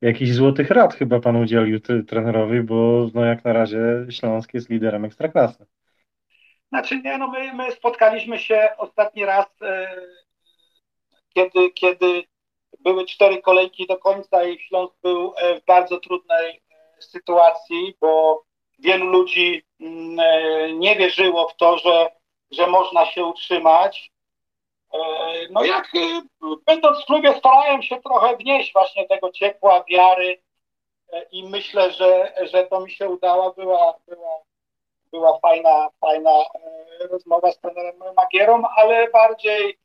jakichś 0.00 0.30
złotych 0.30 0.70
rad 0.70 0.94
chyba 0.94 1.20
pan 1.20 1.36
udzielił 1.36 1.80
trenerowi, 2.08 2.60
bo 2.60 3.06
no 3.14 3.24
jak 3.24 3.44
na 3.44 3.52
razie 3.52 4.06
Śląsk 4.10 4.54
jest 4.54 4.70
liderem 4.70 5.04
ekstraklasy. 5.04 5.66
Znaczy 6.68 7.00
nie, 7.04 7.18
no 7.18 7.28
my, 7.28 7.52
my 7.54 7.72
spotkaliśmy 7.72 8.38
się 8.38 8.68
ostatni 8.78 9.24
raz, 9.24 9.46
e, 9.62 9.96
kiedy, 11.34 11.70
kiedy 11.70 12.22
były 12.80 13.06
cztery 13.06 13.42
kolejki 13.42 13.86
do 13.86 13.98
końca 13.98 14.44
i 14.44 14.58
Śląsk 14.58 14.94
był 15.02 15.34
e, 15.36 15.60
w 15.60 15.64
bardzo 15.64 16.00
trudnej 16.00 16.50
e, 16.50 17.02
sytuacji, 17.02 17.94
bo 18.00 18.44
wielu 18.84 19.06
ludzi 19.06 19.64
mm, 19.80 20.20
e, 20.20 20.72
nie 20.72 20.96
wierzyło 20.96 21.48
w 21.48 21.56
to, 21.56 21.78
że, 21.78 22.10
że 22.50 22.66
można 22.66 23.06
się 23.06 23.24
utrzymać. 23.24 24.12
E, 24.94 24.98
no 25.50 25.64
jak 25.64 25.84
e, 25.94 26.22
będąc 26.66 27.02
w 27.02 27.06
klubie 27.06 27.34
starałem 27.38 27.82
się 27.82 28.02
trochę 28.02 28.36
wnieść 28.36 28.72
właśnie 28.72 29.08
tego 29.08 29.32
ciepła, 29.32 29.84
wiary 29.88 30.42
i 31.32 31.48
myślę, 31.48 31.92
że, 31.92 32.32
że 32.52 32.66
to 32.66 32.80
mi 32.80 32.90
się 32.90 33.08
udało. 33.08 33.52
Była, 33.52 33.94
była, 34.08 34.38
była 35.12 35.38
fajna, 35.38 35.88
fajna 36.00 36.30
rozmowa 37.10 37.52
z 37.52 37.58
trenerem 37.58 37.94
Magierą, 38.16 38.62
ale 38.76 39.10
bardziej 39.10 39.78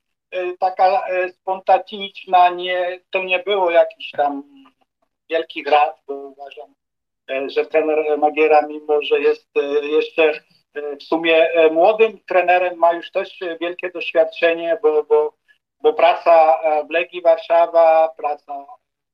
taka 0.58 1.06
spontaniczna, 1.32 2.48
nie, 2.48 3.00
to 3.10 3.22
nie 3.22 3.38
było 3.38 3.70
jakiś 3.70 4.10
tam 4.10 4.42
wielkich 5.30 5.66
rad, 5.66 6.00
bo 6.06 6.14
uważam, 6.14 6.74
że 7.46 7.66
trener 7.66 8.18
Magiera, 8.18 8.62
mimo 8.62 9.02
że 9.02 9.20
jest 9.20 9.48
jeszcze 9.82 10.32
w 11.00 11.02
sumie 11.02 11.52
e, 11.52 11.70
młodym 11.70 12.20
trenerem 12.28 12.78
ma 12.78 12.92
już 12.92 13.10
też 13.10 13.38
wielkie 13.60 13.90
doświadczenie, 13.90 14.78
bo, 14.82 15.02
bo, 15.02 15.34
bo 15.82 15.92
praca 15.92 16.60
e, 16.62 16.84
w 16.84 16.90
Legii 16.90 17.22
Warszawa, 17.22 18.08
praca 18.16 18.52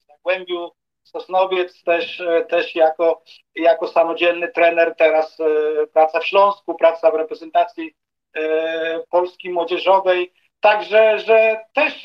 w 0.00 0.06
Zagłębiu 0.06 0.70
Sosnowiec 1.02 1.82
też, 1.82 2.20
e, 2.20 2.44
też 2.44 2.74
jako, 2.74 3.22
jako 3.54 3.88
samodzielny 3.88 4.48
trener, 4.48 4.94
teraz 4.98 5.38
praca 5.92 6.20
w 6.20 6.26
Śląsku, 6.26 6.74
praca 6.74 7.10
w 7.10 7.14
reprezentacji 7.14 7.94
Polski 9.10 9.50
Młodzieżowej. 9.50 10.32
Także, 10.60 11.18
że 11.18 11.64
też 11.74 12.02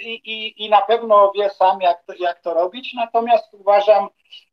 i, 0.00 0.12
i, 0.24 0.64
i 0.64 0.70
na 0.70 0.82
pewno 0.82 1.32
wie 1.36 1.50
sam, 1.50 1.80
jak 1.80 2.02
jak 2.18 2.40
to 2.40 2.54
robić. 2.54 2.94
Natomiast 2.94 3.54
uważam, 3.54 4.08
E, 4.08 4.45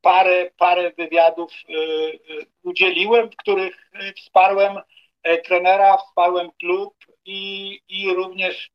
parę, 0.00 0.50
parę 0.58 0.92
wywiadów 0.98 1.52
e, 1.52 1.72
e, 1.72 2.16
udzieliłem, 2.62 3.30
w 3.30 3.36
których 3.36 3.90
wsparłem 4.16 4.80
trenera, 5.44 5.96
wsparłem 5.96 6.50
klub 6.60 6.94
i, 7.24 7.80
i 7.88 8.14
również 8.14 8.70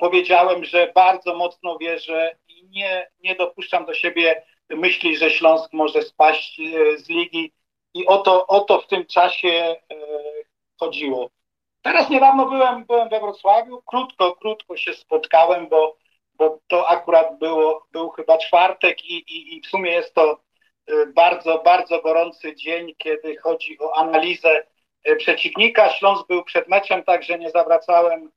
powiedziałem, 0.00 0.64
że 0.64 0.92
bardzo 0.94 1.34
mocno 1.34 1.78
wierzę 1.78 2.36
i 2.48 2.68
nie, 2.68 3.10
nie 3.22 3.34
dopuszczam 3.34 3.86
do 3.86 3.94
siebie 3.94 4.42
myśli, 4.68 5.16
że 5.16 5.30
Śląsk 5.30 5.72
może 5.72 6.02
spaść 6.02 6.60
z 6.96 7.08
ligi 7.08 7.52
i 7.94 8.06
o 8.06 8.18
to, 8.18 8.46
o 8.46 8.60
to 8.60 8.80
w 8.80 8.86
tym 8.86 9.06
czasie 9.06 9.76
chodziło. 10.80 11.30
Teraz 11.82 12.10
niedawno 12.10 12.46
byłem, 12.46 12.84
byłem 12.84 13.08
we 13.08 13.20
Wrocławiu, 13.20 13.82
krótko, 13.82 14.36
krótko 14.36 14.76
się 14.76 14.94
spotkałem, 14.94 15.68
bo 15.68 15.96
bo 16.40 16.58
to 16.68 16.88
akurat 16.88 17.38
było, 17.38 17.86
był 17.92 18.10
chyba 18.10 18.38
czwartek 18.38 19.04
i, 19.04 19.16
i, 19.16 19.56
i 19.56 19.60
w 19.60 19.66
sumie 19.66 19.90
jest 19.90 20.14
to 20.14 20.40
y, 20.90 21.06
bardzo, 21.06 21.58
bardzo 21.58 22.02
gorący 22.02 22.56
dzień, 22.56 22.94
kiedy 22.98 23.36
chodzi 23.36 23.78
o 23.78 23.96
analizę 23.96 24.66
przeciwnika. 25.18 25.88
Śląsk 25.88 26.26
był 26.28 26.44
przed 26.44 26.68
meczem, 26.68 27.02
także 27.02 27.38
nie 27.38 27.50
zawracałem 27.50 28.30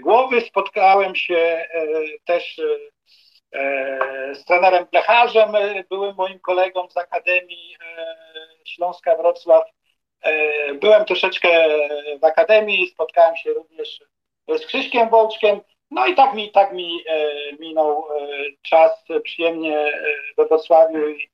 głowy. 0.00 0.40
Spotkałem 0.40 1.16
się 1.16 1.68
też 2.24 2.60
z 4.32 4.44
trenerem 4.44 4.86
Blecharzem, 4.90 5.52
byłym 5.90 6.14
moim 6.14 6.40
kolegą 6.40 6.90
z 6.90 6.96
Akademii 6.96 7.76
Śląska 8.64 9.16
Wrocław. 9.16 9.64
Byłem 10.74 11.04
troszeczkę 11.04 11.48
w 12.20 12.24
Akademii, 12.24 12.88
spotkałem 12.88 13.36
się 13.36 13.50
również 13.50 14.00
z 14.48 14.66
Krzyśkiem 14.66 15.08
Wołczkiem. 15.08 15.60
No 15.94 16.06
i 16.06 16.14
tak 16.14 16.34
mi, 16.34 16.50
tak 16.50 16.72
mi 16.72 17.04
minął 17.60 18.04
czas 18.62 19.04
przyjemnie 19.24 19.92
we 20.36 20.46
Wrocławiu 20.46 21.08
i, 21.08 21.28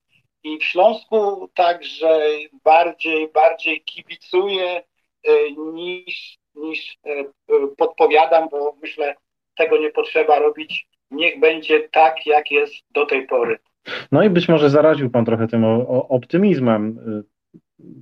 i 0.45 0.59
w 0.59 0.65
Śląsku, 0.65 1.49
także 1.55 2.21
bardziej, 2.65 3.29
bardziej 3.29 3.81
kibicuję 3.85 4.83
niż, 5.75 6.39
niż 6.55 6.99
podpowiadam, 7.77 8.49
bo 8.49 8.77
myślę, 8.83 9.15
tego 9.57 9.79
nie 9.79 9.91
potrzeba 9.91 10.39
robić. 10.39 10.89
Niech 11.11 11.41
będzie 11.41 11.89
tak, 11.89 12.27
jak 12.27 12.51
jest 12.51 12.75
do 12.91 13.07
tej 13.07 13.27
pory. 13.27 13.59
No 14.13 14.23
i 14.23 14.31
być 14.31 14.49
może 14.49 14.71
zaraził 14.71 15.11
Pan 15.11 15.25
trochę 15.25 15.49
tym 15.49 15.65
optymizmem 15.89 16.99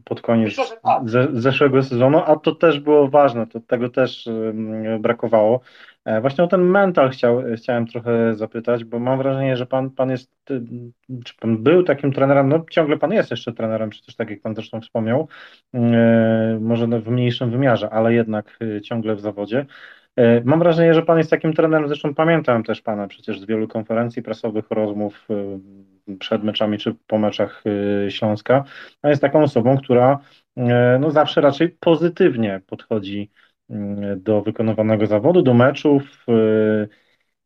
pod 0.04 0.20
koniec 0.20 0.58
Myślę, 0.58 0.76
tak. 0.84 1.10
ze, 1.10 1.28
zeszłego 1.32 1.82
sezonu, 1.82 2.22
a 2.26 2.36
to 2.36 2.54
też 2.54 2.80
było 2.80 3.08
ważne, 3.08 3.46
to 3.46 3.60
tego 3.60 3.88
też 3.88 4.28
brakowało. 4.98 5.60
E, 6.08 6.20
Właśnie 6.20 6.44
o 6.44 6.46
ten 6.46 6.60
mental 6.62 7.10
chciał, 7.10 7.42
chciałem 7.56 7.86
trochę 7.86 8.36
zapytać, 8.36 8.84
bo 8.84 8.98
mam 8.98 9.18
wrażenie, 9.18 9.56
że 9.56 9.66
pan, 9.66 9.90
pan 9.90 10.10
jest, 10.10 10.30
czy 11.24 11.34
pan 11.40 11.62
był 11.62 11.82
takim 11.82 12.12
trenerem, 12.12 12.48
no 12.48 12.64
ciągle 12.70 12.98
pan 12.98 13.12
jest 13.12 13.30
jeszcze 13.30 13.52
trenerem, 13.52 13.90
przecież 13.90 14.16
tak 14.16 14.30
jak 14.30 14.40
pan 14.40 14.54
zresztą 14.54 14.80
wspomniał, 14.80 15.28
e, 15.74 16.58
może 16.60 16.86
w 16.86 17.08
mniejszym 17.08 17.50
wymiarze, 17.50 17.90
ale 17.90 18.14
jednak 18.14 18.58
y, 18.62 18.80
ciągle 18.80 19.14
w 19.14 19.20
zawodzie. 19.20 19.66
E, 20.16 20.40
Mam 20.44 20.58
wrażenie, 20.58 20.94
że 20.94 21.02
pan 21.02 21.18
jest 21.18 21.30
takim 21.30 21.52
trenerem, 21.52 21.88
zresztą 21.88 22.14
pamiętam 22.14 22.64
też 22.64 22.82
pana 22.82 23.08
przecież 23.08 23.40
z 23.40 23.44
wielu 23.44 23.68
konferencji 23.68 24.22
prasowych, 24.22 24.70
rozmów 24.70 25.28
przed 26.18 26.44
meczami 26.44 26.78
czy 26.78 26.94
po 27.06 27.18
meczach 27.18 27.64
Śląska. 28.08 28.64
Pan 29.00 29.10
jest 29.10 29.22
taką 29.22 29.42
osobą, 29.42 29.78
która 29.78 30.18
e, 30.56 30.98
no, 31.00 31.10
zawsze 31.10 31.40
raczej 31.40 31.68
pozytywnie 31.68 32.60
podchodzi 32.66 33.30
y, 33.32 33.47
do 34.16 34.42
wykonywanego 34.42 35.06
zawodu, 35.06 35.42
do 35.42 35.54
meczów 35.54 36.02
y, 36.28 36.88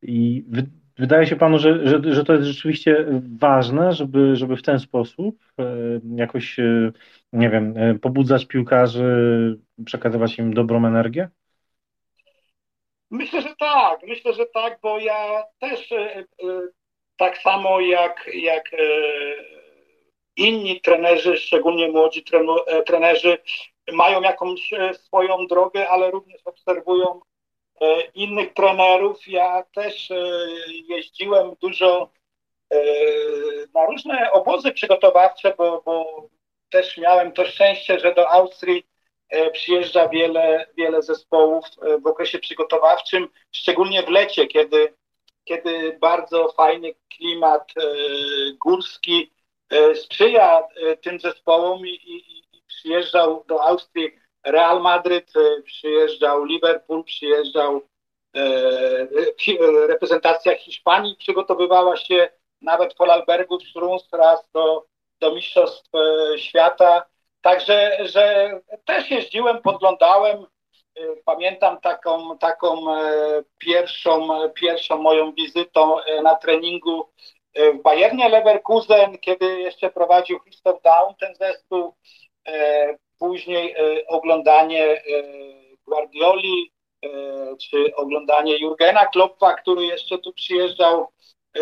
i 0.02 0.44
wy- 0.48 0.70
wydaje 0.98 1.26
się 1.26 1.36
panu, 1.36 1.58
że, 1.58 1.88
że, 1.88 2.00
że 2.14 2.24
to 2.24 2.32
jest 2.32 2.46
rzeczywiście 2.46 3.06
ważne, 3.40 3.92
żeby, 3.92 4.36
żeby 4.36 4.56
w 4.56 4.62
ten 4.62 4.78
sposób 4.78 5.38
e, 5.58 5.64
jakoś, 6.16 6.58
e, 6.58 6.92
nie 7.32 7.50
wiem, 7.50 7.74
pobudzać 8.02 8.46
piłkarzy, 8.46 9.58
przekazywać 9.84 10.38
im 10.38 10.54
dobrą 10.54 10.86
energię? 10.86 11.28
Myślę, 13.10 13.42
że 13.42 13.54
tak, 13.58 14.00
myślę, 14.06 14.32
że 14.32 14.46
tak, 14.54 14.78
bo 14.82 14.98
ja 14.98 15.42
też 15.58 15.88
tak 17.16 17.38
samo 17.38 17.80
jak, 17.80 18.30
jak 18.34 18.70
inni 20.36 20.80
trenerzy, 20.80 21.36
szczególnie 21.36 21.88
młodzi 21.88 22.24
e, 22.66 22.82
trenerzy, 22.82 23.38
mają 23.92 24.22
jakąś 24.22 24.72
e, 24.72 24.94
swoją 24.94 25.46
drogę, 25.46 25.88
ale 25.88 26.10
również 26.10 26.40
obserwują 26.44 27.20
e, 27.80 28.00
innych 28.00 28.54
trenerów. 28.54 29.28
Ja 29.28 29.64
też 29.74 30.10
e, 30.10 30.16
jeździłem 30.88 31.54
dużo 31.60 32.08
na 33.74 33.86
różne 33.86 34.32
obozy 34.32 34.72
przygotowawcze, 34.72 35.54
bo, 35.58 35.82
bo 35.84 36.26
też 36.70 36.98
miałem 36.98 37.32
to 37.32 37.44
szczęście, 37.44 38.00
że 38.00 38.14
do 38.14 38.30
Austrii 38.30 38.86
przyjeżdża 39.52 40.08
wiele, 40.08 40.66
wiele 40.76 41.02
zespołów 41.02 41.64
w 42.02 42.06
okresie 42.06 42.38
przygotowawczym, 42.38 43.28
szczególnie 43.52 44.02
w 44.02 44.08
lecie, 44.08 44.46
kiedy, 44.46 44.94
kiedy 45.44 45.98
bardzo 46.00 46.52
fajny 46.52 46.94
klimat 47.16 47.72
górski 48.64 49.32
sprzyja 49.94 50.62
tym 51.02 51.20
zespołom 51.20 51.86
i, 51.86 52.00
i 52.04 52.41
przyjeżdżał 52.82 53.44
do 53.48 53.62
Austrii 53.62 54.10
Real 54.46 54.82
Madryt, 54.82 55.32
e, 55.36 55.62
przyjeżdżał 55.62 56.44
Liverpool, 56.44 57.04
przyjeżdżał 57.04 57.80
e, 58.36 58.40
e, 58.40 59.86
reprezentacja 59.86 60.56
Hiszpanii, 60.56 61.16
przygotowywała 61.16 61.96
się 61.96 62.28
nawet 62.60 62.94
po 62.94 63.12
Albergu 63.12 63.60
Strunz 63.60 64.08
raz 64.12 64.50
do, 64.54 64.84
do 65.20 65.34
Mistrzostw 65.34 65.90
Świata. 66.36 67.04
Także 67.40 67.98
że 68.00 68.50
też 68.84 69.10
jeździłem, 69.10 69.62
podglądałem. 69.62 70.46
Pamiętam 71.24 71.80
taką, 71.80 72.38
taką 72.38 72.84
pierwszą, 73.58 74.28
pierwszą 74.50 74.98
moją 74.98 75.32
wizytą 75.32 75.96
na 76.22 76.34
treningu 76.34 77.08
w 77.74 77.82
Bayernie 77.82 78.28
Leverkusen, 78.28 79.18
kiedy 79.18 79.60
jeszcze 79.60 79.90
prowadził 79.90 80.40
Christoph 80.40 80.82
Daum 80.82 81.14
ten 81.20 81.34
zespół. 81.34 81.94
E, 82.46 82.96
Później 83.18 83.72
e, 83.72 84.06
oglądanie 84.06 84.84
e, 84.84 85.00
Guardioli, 85.86 86.72
czy 87.60 87.96
oglądanie 87.96 88.58
Jurgena 88.58 89.06
Kloppa, 89.06 89.54
który 89.54 89.84
jeszcze 89.84 90.18
tu 90.18 90.32
przyjeżdżał 90.32 91.08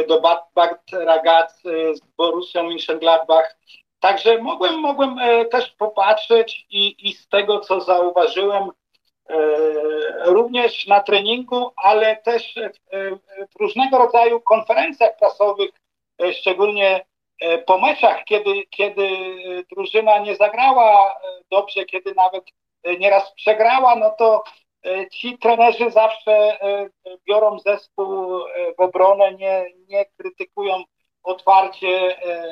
do 0.09 0.21
Bad, 0.21 0.49
Bad 0.55 0.81
Ragaz 0.93 1.63
z 1.95 2.01
Borussią 2.17 2.69
Mönchengladbach. 2.69 3.57
Także 4.01 4.39
mogłem, 4.39 4.81
mogłem 4.81 5.17
też 5.51 5.71
popatrzeć 5.71 6.67
i, 6.71 7.09
i 7.09 7.13
z 7.13 7.29
tego, 7.29 7.61
co 7.61 7.81
zauważyłem, 7.81 8.71
również 10.25 10.87
na 10.87 11.01
treningu, 11.01 11.71
ale 11.77 12.17
też 12.17 12.55
w 13.57 13.61
różnego 13.61 13.99
rodzaju 13.99 14.41
konferencjach 14.41 15.17
prasowych, 15.19 15.71
szczególnie 16.33 17.05
po 17.67 17.79
meczach, 17.79 18.25
kiedy, 18.25 18.67
kiedy 18.71 19.03
e, 19.03 19.09
drużyna 19.75 20.19
nie 20.19 20.37
zagrała 20.37 21.11
e, 21.11 21.15
dobrze, 21.51 21.85
kiedy 21.85 22.15
nawet 22.15 22.45
e, 22.83 22.97
nieraz 22.97 23.33
przegrała, 23.35 23.97
no 23.97 24.11
to 24.19 24.45
e, 24.87 25.11
ci 25.11 25.39
trenerzy 25.39 25.91
zawsze 25.91 26.33
e, 26.33 26.91
biorą 27.29 27.59
zespół 27.59 28.43
e, 28.47 28.75
w 28.75 28.81
obronę, 28.81 29.35
nie, 29.35 29.67
nie 29.89 30.05
krytykują 30.17 30.83
otwarcie 31.23 31.89
e, 31.89 32.45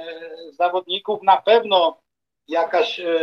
zawodników. 0.52 1.22
Na 1.22 1.36
pewno 1.36 2.00
jakaś 2.48 3.00
e, 3.00 3.04
e, 3.04 3.18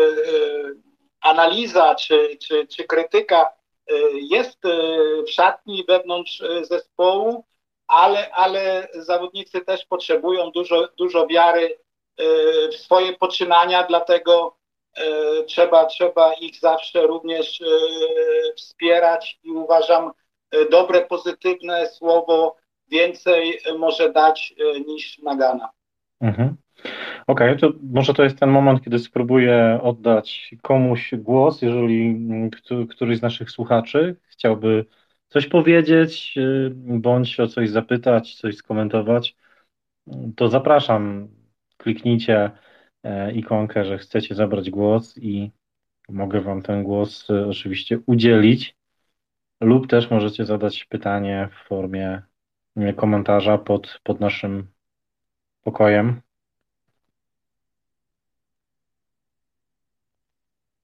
analiza 1.22 1.96
czy, 1.96 2.38
czy, 2.48 2.68
czy 2.68 2.84
krytyka 2.84 3.54
e, 3.90 3.94
jest 4.14 4.66
e, 4.66 4.70
w 5.24 5.30
szatni 5.32 5.84
wewnątrz 5.88 6.42
e, 6.42 6.66
zespołu, 6.66 7.46
ale, 7.88 8.32
ale 8.32 8.88
zawodnicy 8.94 9.62
też 9.62 9.86
potrzebują 9.86 10.52
dużo, 10.52 10.88
dużo 10.98 11.28
wiary 11.28 11.78
e, 12.18 12.24
w 12.72 12.76
swoje 12.76 13.14
poczynania, 13.14 13.84
dlatego 13.84 14.58
e, 14.98 15.04
trzeba, 15.44 15.86
trzeba 15.86 16.34
ich 16.34 16.60
zawsze 16.60 17.08
również 17.08 17.62
e, 17.62 17.66
wspierać 18.56 19.40
i 19.44 19.52
uważam, 19.52 20.12
dobre, 20.72 21.02
pozytywne 21.02 21.88
słowo 21.88 22.56
więcej 22.92 23.60
może 23.78 24.12
dać 24.12 24.54
niż 24.88 25.20
nagana. 25.20 25.70
Mhm. 26.22 26.56
Okej, 27.28 27.58
to 27.58 27.70
może 27.94 28.14
to 28.14 28.24
jest 28.24 28.40
ten 28.40 28.50
moment, 28.50 28.84
kiedy 28.84 29.00
spróbuję 29.00 29.80
oddać 29.84 30.56
komuś 30.62 31.16
głos, 31.18 31.62
jeżeli 31.62 32.06
mm, 32.06 32.50
któ- 32.50 32.88
któryś 32.88 33.18
z 33.18 33.22
naszych 33.22 33.52
słuchaczy 33.52 34.16
chciałby 34.28 34.86
coś 35.36 35.48
powiedzieć, 35.48 36.34
y, 36.38 36.72
bądź 36.76 37.40
o 37.40 37.48
coś 37.48 37.70
zapytać, 37.70 38.36
coś 38.36 38.56
skomentować, 38.58 39.36
to 40.36 40.50
zapraszam. 40.50 41.28
Kliknijcie 41.78 42.52
e, 43.04 43.32
ikonkę, 43.32 43.86
że 43.86 43.98
chcecie 43.98 44.36
zabrać 44.36 44.70
głos 44.70 45.18
i 45.18 45.52
mogę 46.10 46.42
Wam 46.42 46.62
ten 46.62 46.84
głos 46.84 47.30
e, 47.30 47.48
oczywiście 47.48 48.00
udzielić, 48.06 48.76
lub 49.62 49.88
też 49.88 50.12
możecie 50.12 50.46
zadać 50.46 50.86
pytanie 50.86 51.50
w 51.52 51.68
formie 51.68 52.22
komentarza 52.96 53.58
pod, 53.58 54.00
pod 54.04 54.20
naszym 54.20 54.68
pokojem. 55.64 56.22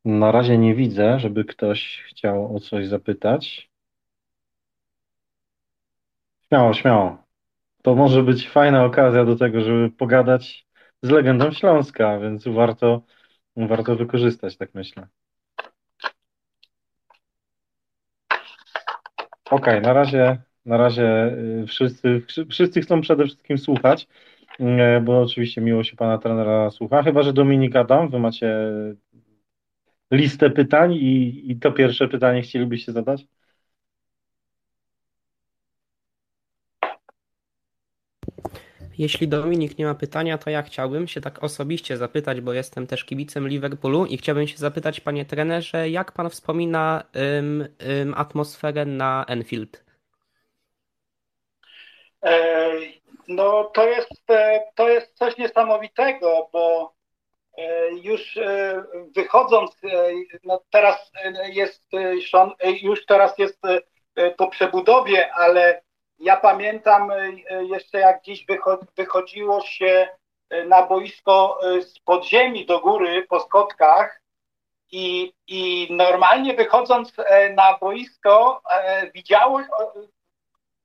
Na 0.05 0.31
razie 0.31 0.57
nie 0.57 0.75
widzę, 0.75 1.19
żeby 1.19 1.45
ktoś 1.45 2.03
chciał 2.09 2.55
o 2.55 2.59
coś 2.59 2.87
zapytać. 2.87 3.70
Śmiało, 6.51 6.73
śmiało. 6.73 7.23
To 7.83 7.95
może 7.95 8.23
być 8.23 8.49
fajna 8.49 8.85
okazja 8.85 9.25
do 9.25 9.35
tego, 9.35 9.61
żeby 9.61 9.91
pogadać 9.91 10.67
z 11.01 11.09
legendą 11.09 11.51
Śląska, 11.51 12.19
więc 12.19 12.47
warto, 12.47 13.01
warto 13.57 13.95
wykorzystać, 13.95 14.57
tak 14.57 14.75
myślę. 14.75 15.07
Okej, 19.51 19.81
na 19.81 19.93
razie, 19.93 20.37
na 20.65 20.77
razie 20.77 21.25
y, 21.63 21.65
wszyscy, 21.67 22.21
wszy- 22.27 22.45
wszyscy 22.45 22.81
chcą 22.81 23.01
przede 23.01 23.25
wszystkim 23.25 23.57
słuchać, 23.57 24.07
y, 24.59 25.01
bo 25.01 25.21
oczywiście 25.21 25.61
miło 25.61 25.83
się 25.83 25.95
pana 25.95 26.17
trenera 26.17 26.69
słucha, 26.71 27.03
chyba 27.03 27.23
że 27.23 27.33
Dominik 27.33 27.75
Adam, 27.75 28.09
wy 28.09 28.19
macie 28.19 28.57
listę 30.11 30.49
pytań 30.49 30.93
i, 30.93 31.51
i 31.51 31.59
to 31.59 31.71
pierwsze 31.71 32.07
pytanie 32.07 32.41
chcielibyście 32.41 32.91
zadać? 32.91 33.27
Jeśli 39.01 39.27
Dominik 39.27 39.77
nie 39.77 39.85
ma 39.85 39.95
pytania, 39.95 40.37
to 40.37 40.49
ja 40.49 40.61
chciałbym 40.61 41.07
się 41.07 41.21
tak 41.21 41.43
osobiście 41.43 41.97
zapytać, 41.97 42.41
bo 42.41 42.53
jestem 42.53 42.87
też 42.87 43.05
kibicem 43.05 43.47
Liverpoolu 43.47 44.05
i 44.05 44.17
chciałbym 44.17 44.47
się 44.47 44.57
zapytać, 44.57 44.99
panie 44.99 45.25
trenerze, 45.25 45.89
jak 45.89 46.11
pan 46.11 46.29
wspomina 46.29 47.03
ym, 47.37 47.67
ym, 48.01 48.13
atmosferę 48.17 48.85
na 48.85 49.25
Enfield? 49.27 49.83
E, 52.23 52.69
no 53.27 53.63
to 53.63 53.87
jest, 53.87 54.29
e, 54.29 54.59
to 54.75 54.89
jest 54.89 55.17
coś 55.17 55.37
niesamowitego, 55.37 56.49
bo 56.53 56.93
e, 57.57 57.91
już 57.91 58.39
wychodząc, 59.15 59.81
no 60.43 60.61
teraz 60.69 61.11
jest 61.53 61.83
już 62.81 63.05
teraz 63.05 63.37
jest 63.37 63.61
po 64.37 64.47
przebudowie, 64.47 65.33
ale 65.33 65.81
ja 66.21 66.37
pamiętam 66.37 67.11
jeszcze 67.61 67.99
jak 67.99 68.21
dziś 68.23 68.45
wychodziło 68.97 69.61
się 69.61 70.07
na 70.67 70.85
boisko 70.87 71.59
z 71.81 71.99
podziemi 71.99 72.65
do 72.65 72.79
góry 72.79 73.25
po 73.29 73.39
skotkach 73.39 74.21
i, 74.91 75.33
i 75.47 75.87
normalnie 75.91 76.53
wychodząc 76.53 77.13
na 77.55 77.77
boisko 77.77 78.61
widziało, 79.13 79.61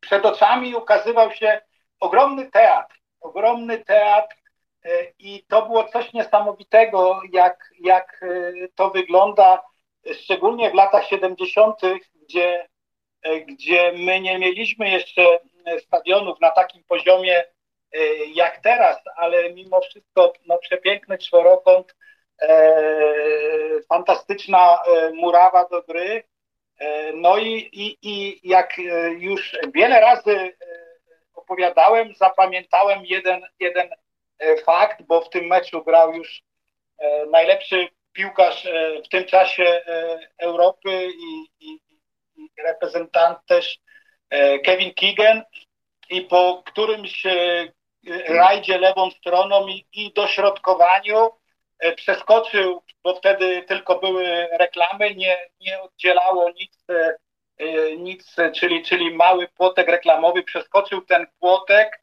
przed 0.00 0.26
oczami 0.26 0.74
ukazywał 0.74 1.32
się 1.32 1.60
ogromny 2.00 2.50
teatr, 2.50 2.96
ogromny 3.20 3.78
teatr 3.78 4.36
e, 4.84 4.88
i 5.18 5.44
to 5.48 5.66
było 5.66 5.84
coś 5.84 6.12
niesamowitego, 6.12 7.20
jak, 7.32 7.70
jak 7.80 8.20
e, 8.22 8.52
to 8.74 8.90
wygląda, 8.90 9.62
szczególnie 10.12 10.70
w 10.70 10.74
latach 10.74 11.06
70., 11.06 11.80
gdzie, 12.22 12.60
e, 12.60 12.66
gdzie 13.46 13.92
my 13.92 14.20
nie 14.20 14.38
mieliśmy 14.38 14.90
jeszcze 14.90 15.38
stadionów 15.78 16.40
na 16.40 16.50
takim 16.50 16.84
poziomie 16.84 17.44
jak 18.34 18.60
teraz, 18.62 18.98
ale 19.16 19.52
mimo 19.52 19.80
wszystko 19.80 20.32
no, 20.46 20.58
przepiękny 20.58 21.18
czworokąt, 21.18 21.96
fantastyczna 23.88 24.78
murawa 25.12 25.68
do 25.68 25.82
gry, 25.82 26.22
E, 26.78 27.12
no 27.12 27.38
i, 27.38 27.68
i, 27.72 27.98
i 28.02 28.40
jak 28.48 28.78
e, 28.78 29.10
już 29.10 29.58
wiele 29.74 30.00
razy 30.00 30.36
e, 30.36 30.52
opowiadałem, 31.34 32.14
zapamiętałem 32.14 33.04
jeden, 33.04 33.42
jeden 33.60 33.88
fakt, 34.64 35.02
bo 35.02 35.20
w 35.20 35.30
tym 35.30 35.46
meczu 35.46 35.84
grał 35.84 36.14
już 36.14 36.42
najlepszy 37.30 37.88
piłkarz 38.12 38.68
w 39.04 39.08
tym 39.08 39.24
czasie 39.24 39.82
Europy 40.38 41.08
i, 41.20 41.46
i 41.60 41.80
reprezentant 42.64 43.38
też 43.46 43.78
Kevin 44.64 44.94
Keegan 44.94 45.42
i 46.10 46.20
po 46.20 46.62
którymś 46.66 47.22
rajdzie 48.28 48.78
lewą 48.78 49.10
stroną 49.10 49.68
i, 49.68 49.86
i 49.92 50.12
dośrodkowaniu 50.12 51.30
E, 51.78 51.92
przeskoczył, 51.92 52.82
bo 53.04 53.14
wtedy 53.14 53.62
tylko 53.62 53.98
były 53.98 54.48
reklamy, 54.52 55.14
nie, 55.14 55.38
nie 55.60 55.82
oddzielało 55.82 56.50
nic, 56.50 56.84
e, 56.90 57.16
e, 57.58 57.96
nic 57.96 58.36
czyli, 58.54 58.82
czyli 58.84 59.14
mały 59.14 59.48
płotek 59.48 59.88
reklamowy, 59.88 60.42
przeskoczył 60.42 61.00
ten 61.00 61.26
płotek, 61.40 62.02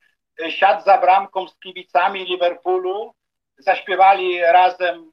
siadł 0.49 0.83
za 0.83 0.97
bramką 0.97 1.47
z 1.47 1.59
kibicami 1.59 2.25
Liverpoolu, 2.25 3.13
zaśpiewali 3.57 4.41
razem 4.41 5.11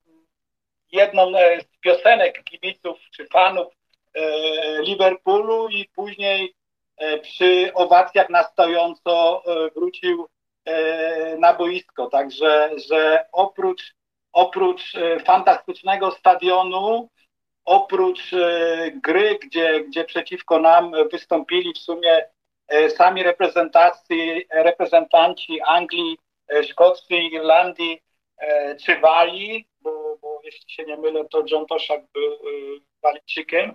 jedną 0.93 1.33
z 1.61 1.79
piosenek 1.81 2.45
kibiców 2.45 2.99
czy 3.11 3.27
fanów 3.27 3.75
Liverpoolu 4.81 5.69
i 5.69 5.89
później 5.95 6.55
przy 7.23 7.71
owacjach 7.75 8.31
na 8.31 8.43
stojąco 8.43 9.43
wrócił 9.77 10.29
na 11.39 11.55
boisko. 11.55 12.07
Także, 12.07 12.71
że 12.89 13.27
oprócz 13.33 13.95
oprócz 14.33 14.95
e, 14.95 15.21
fantastycznego 15.21 16.11
stadionu, 16.11 17.09
oprócz 17.65 18.33
e, 18.33 18.91
gry, 18.95 19.39
gdzie, 19.43 19.85
gdzie 19.85 20.05
przeciwko 20.05 20.59
nam 20.59 20.93
wystąpili 21.13 21.73
w 21.73 21.79
sumie 21.79 22.29
e, 22.69 22.91
sami 22.91 23.23
reprezentacji, 23.23 24.47
reprezentanci 24.51 25.61
Anglii, 25.63 26.19
Szkocji, 26.71 27.35
Irlandii 27.35 28.03
czy 28.85 29.01
Walii, 29.01 29.69
bo, 29.81 30.17
bo 30.23 30.41
jeśli 30.45 30.71
się 30.71 30.85
nie 30.85 30.97
mylę, 30.97 31.25
to 31.25 31.43
John 31.51 31.67
Toszak 31.67 32.01
był 32.13 32.33
Walijczykiem. 33.03 33.75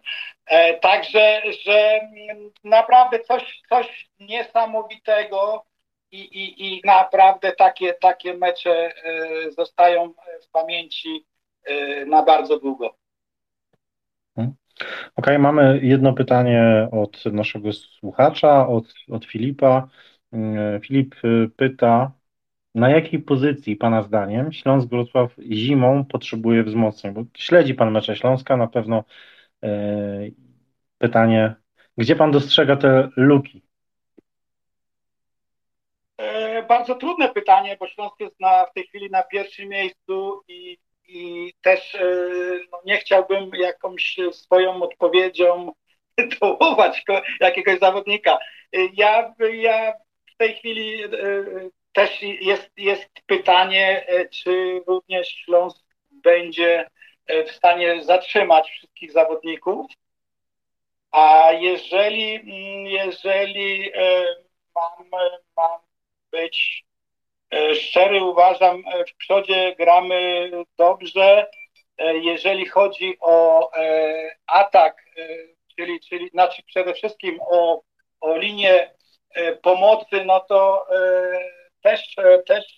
Także, 0.82 1.42
że 1.64 2.00
mm, 2.02 2.52
naprawdę 2.64 3.20
coś, 3.20 3.62
coś 3.70 4.10
niesamowitego, 4.20 5.66
i, 6.12 6.20
i, 6.20 6.76
i 6.76 6.82
naprawdę 6.86 7.52
takie, 7.52 7.94
takie 7.94 8.34
mecze 8.34 8.72
e, 8.72 9.52
zostają 9.52 10.14
w 10.48 10.52
pamięci 10.52 11.26
e, 11.66 12.06
na 12.06 12.24
bardzo 12.24 12.60
długo. 12.60 12.96
Hmm. 14.36 14.56
OK, 15.16 15.28
mamy 15.40 15.80
jedno 15.84 16.14
pytanie 16.14 16.88
od 16.92 17.26
naszego 17.26 17.74
słuchacza, 17.74 18.68
od, 18.68 18.86
od 19.12 19.26
Filipa. 19.26 19.88
Hmm, 20.32 20.82
Filip 20.82 21.16
e, 21.16 21.48
pyta, 21.58 22.12
na 22.76 22.90
jakiej 22.90 23.20
pozycji 23.20 23.76
Pana 23.76 24.04
zdaniem 24.04 24.54
Śląsk 24.54 24.90
Wrocław 24.90 25.32
zimą 25.52 26.06
potrzebuje 26.06 26.64
wzmocnień? 26.64 27.14
Bo 27.14 27.24
śledzi 27.38 27.74
Pan 27.74 27.92
mecze 27.92 28.16
Śląska, 28.16 28.58
na 28.58 28.68
pewno 28.68 29.04
e, 29.64 29.70
pytanie, 30.98 31.56
gdzie 31.98 32.16
Pan 32.16 32.32
dostrzega 32.32 32.76
te 32.76 33.10
luki? 33.16 33.62
bardzo 36.68 36.96
trudne 36.96 37.30
pytanie, 37.30 37.78
bo 37.80 37.88
Śląsk 37.88 38.20
jest 38.20 38.40
na, 38.40 38.66
w 38.66 38.74
tej 38.74 38.88
chwili 38.88 39.10
na 39.10 39.24
pierwszym 39.24 39.70
miejscu 39.70 40.42
i, 40.48 40.78
i 41.08 41.54
też 41.62 41.96
e, 41.96 42.00
no, 42.72 42.82
nie 42.86 42.98
chciałbym 42.98 43.50
jakąś 43.54 44.18
swoją 44.32 44.84
odpowiedzią 44.84 45.72
dołować 46.42 47.04
jakiegoś 47.40 47.80
zawodnika. 47.80 48.38
Ja, 48.94 49.34
ja 49.54 49.94
w 50.34 50.38
tej 50.38 50.56
chwili 50.56 51.04
e, 51.04 51.10
też 51.96 52.22
jest, 52.22 52.72
jest 52.78 53.10
pytanie, 53.26 54.06
e, 54.08 54.30
czy 54.30 54.82
również 54.88 55.28
Śląsk 55.28 55.86
będzie 56.12 56.90
w 57.48 57.52
stanie 57.52 58.04
zatrzymać 58.04 58.70
wszystkich 58.70 59.12
zawodników. 59.12 59.86
A 61.12 61.52
jeżeli, 61.52 62.36
mm, 62.36 62.86
jeżeli 62.86 63.92
mam, 64.76 65.10
mam 65.58 65.80
być 66.32 66.86
e, 67.52 67.76
szczery, 67.76 68.24
uważam, 68.24 68.84
e, 68.88 69.06
w 69.06 69.16
przodzie 69.16 69.76
gramy 69.76 70.52
dobrze. 70.78 71.48
E, 71.98 72.18
jeżeli 72.18 72.66
chodzi 72.66 73.18
o 73.22 73.72
atak, 74.48 75.06
czyli, 75.76 76.00
czyli 76.00 76.30
znaczy 76.30 76.64
przede 76.64 76.94
wszystkim 76.94 77.40
o, 77.42 77.82
o 78.22 78.38
linię 78.38 78.92
pomocy, 79.62 80.26
no 80.26 80.40
to 80.40 80.88
też, 81.86 82.16
też 82.46 82.78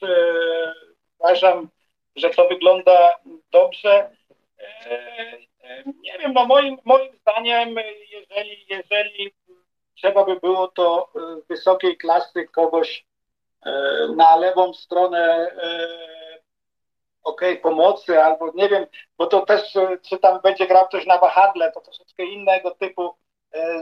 uważam, 1.20 1.70
że 2.16 2.30
to 2.30 2.48
wygląda 2.48 3.16
dobrze. 3.52 4.10
Nie 5.86 6.18
wiem, 6.20 6.34
no 6.34 6.46
moim, 6.46 6.78
moim 6.86 7.12
zdaniem, 7.22 7.76
jeżeli, 8.12 8.66
jeżeli 8.70 9.34
trzeba 9.96 10.26
by 10.26 10.40
było 10.40 10.68
to 10.68 11.12
wysokiej 11.50 11.98
klasy 11.98 12.48
kogoś 12.48 13.06
E, 13.68 14.08
na 14.16 14.36
lewą 14.36 14.74
stronę 14.74 15.52
e, 15.64 15.88
ok, 17.24 17.42
pomocy, 17.62 18.24
albo 18.24 18.52
nie 18.56 18.70
wiem, 18.70 18.86
bo 19.18 19.28
to 19.28 19.42
też, 19.42 19.76
e, 19.76 19.98
czy 20.10 20.18
tam 20.18 20.40
będzie 20.42 20.68
grał 20.68 20.88
ktoś 20.88 21.06
na 21.06 21.18
wahadle, 21.18 21.72
to 21.72 21.82
troszeczkę 21.82 22.24
innego 22.24 22.72
typu 22.72 23.16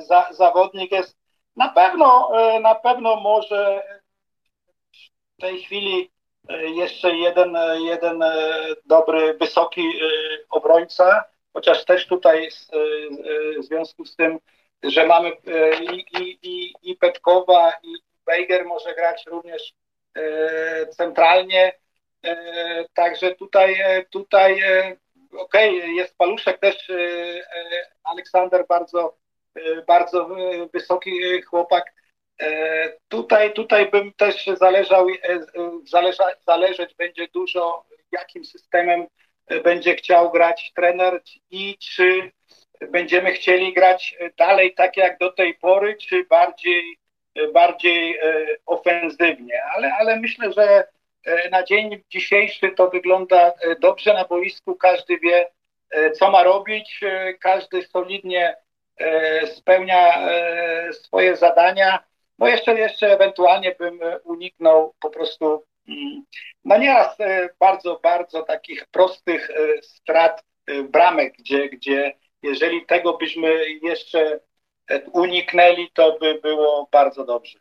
za, 0.07 0.29
zawodnik 0.31 0.91
jest. 0.91 1.17
Na 1.55 1.69
pewno, 1.69 2.31
na 2.61 2.75
pewno 2.75 3.15
może 3.15 3.83
w 5.37 5.41
tej 5.41 5.63
chwili 5.63 6.11
jeszcze 6.75 7.15
jeden, 7.15 7.57
jeden 7.77 8.23
dobry, 8.85 9.33
wysoki 9.33 9.81
obrońca, 10.49 11.23
chociaż 11.53 11.85
też 11.85 12.07
tutaj 12.07 12.49
w 13.59 13.63
związku 13.63 14.05
z 14.05 14.15
tym, 14.15 14.39
że 14.83 15.05
mamy 15.05 15.31
i, 15.81 16.05
i, 16.19 16.39
i, 16.41 16.73
i 16.83 16.95
Petkowa, 16.95 17.73
i 17.83 17.95
Bejger 18.25 18.65
może 18.65 18.95
grać 18.95 19.25
również 19.25 19.73
e, 20.15 20.87
centralnie. 20.87 21.73
E, 22.23 22.85
także 22.93 23.35
tutaj, 23.35 23.75
e, 23.81 24.05
tutaj 24.05 24.63
okej, 25.39 25.79
okay, 25.79 25.93
jest 25.93 26.17
Paluszek 26.17 26.59
też, 26.59 26.91
Aleksander 28.03 28.65
bardzo, 28.69 29.17
bardzo 29.87 30.29
wysoki 30.73 31.41
chłopak. 31.41 31.93
Tutaj, 33.07 33.53
tutaj 33.53 33.89
bym 33.91 34.13
też 34.13 34.45
zależał, 34.45 35.07
zależa, 35.83 36.23
zależeć 36.47 36.95
będzie 36.95 37.27
dużo, 37.27 37.85
jakim 38.11 38.45
systemem 38.45 39.07
będzie 39.63 39.95
chciał 39.95 40.31
grać 40.31 40.71
trener 40.75 41.21
i 41.51 41.77
czy 41.77 42.31
będziemy 42.81 43.33
chcieli 43.33 43.73
grać 43.73 44.15
dalej 44.37 44.73
tak 44.73 44.97
jak 44.97 45.17
do 45.17 45.31
tej 45.31 45.53
pory, 45.53 45.97
czy 45.97 46.25
bardziej, 46.25 46.97
bardziej 47.53 48.19
ofensywnie. 48.65 49.63
Ale, 49.75 49.93
ale 49.99 50.19
myślę, 50.19 50.51
że 50.53 50.87
na 51.51 51.63
dzień 51.63 52.03
dzisiejszy 52.09 52.71
to 52.71 52.89
wygląda 52.89 53.53
dobrze 53.79 54.13
na 54.13 54.25
boisku. 54.25 54.75
Każdy 54.75 55.19
wie, 55.19 55.47
co 56.13 56.31
ma 56.31 56.43
robić. 56.43 56.99
Każdy 57.39 57.81
solidnie 57.81 58.55
spełnia 59.45 60.27
swoje 60.91 61.35
zadania. 61.35 62.03
No 62.39 62.47
jeszcze, 62.47 62.79
jeszcze 62.79 63.07
ewentualnie 63.07 63.75
bym 63.79 63.99
uniknął 64.23 64.93
po 64.99 65.09
prostu 65.09 65.63
mm, 65.89 66.23
no 66.65 66.77
nieraz 66.77 67.17
bardzo, 67.59 67.99
bardzo 68.03 68.43
takich 68.43 68.85
prostych 68.91 69.49
strat 69.81 70.43
bramek, 70.89 71.33
gdzie, 71.39 71.69
gdzie 71.69 72.13
jeżeli 72.43 72.85
tego 72.85 73.17
byśmy 73.17 73.49
jeszcze 73.83 74.39
uniknęli, 75.13 75.89
to 75.93 76.17
by 76.19 76.39
było 76.41 76.89
bardzo 76.91 77.25
dobrze. 77.25 77.59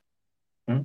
Hmm. 0.66 0.84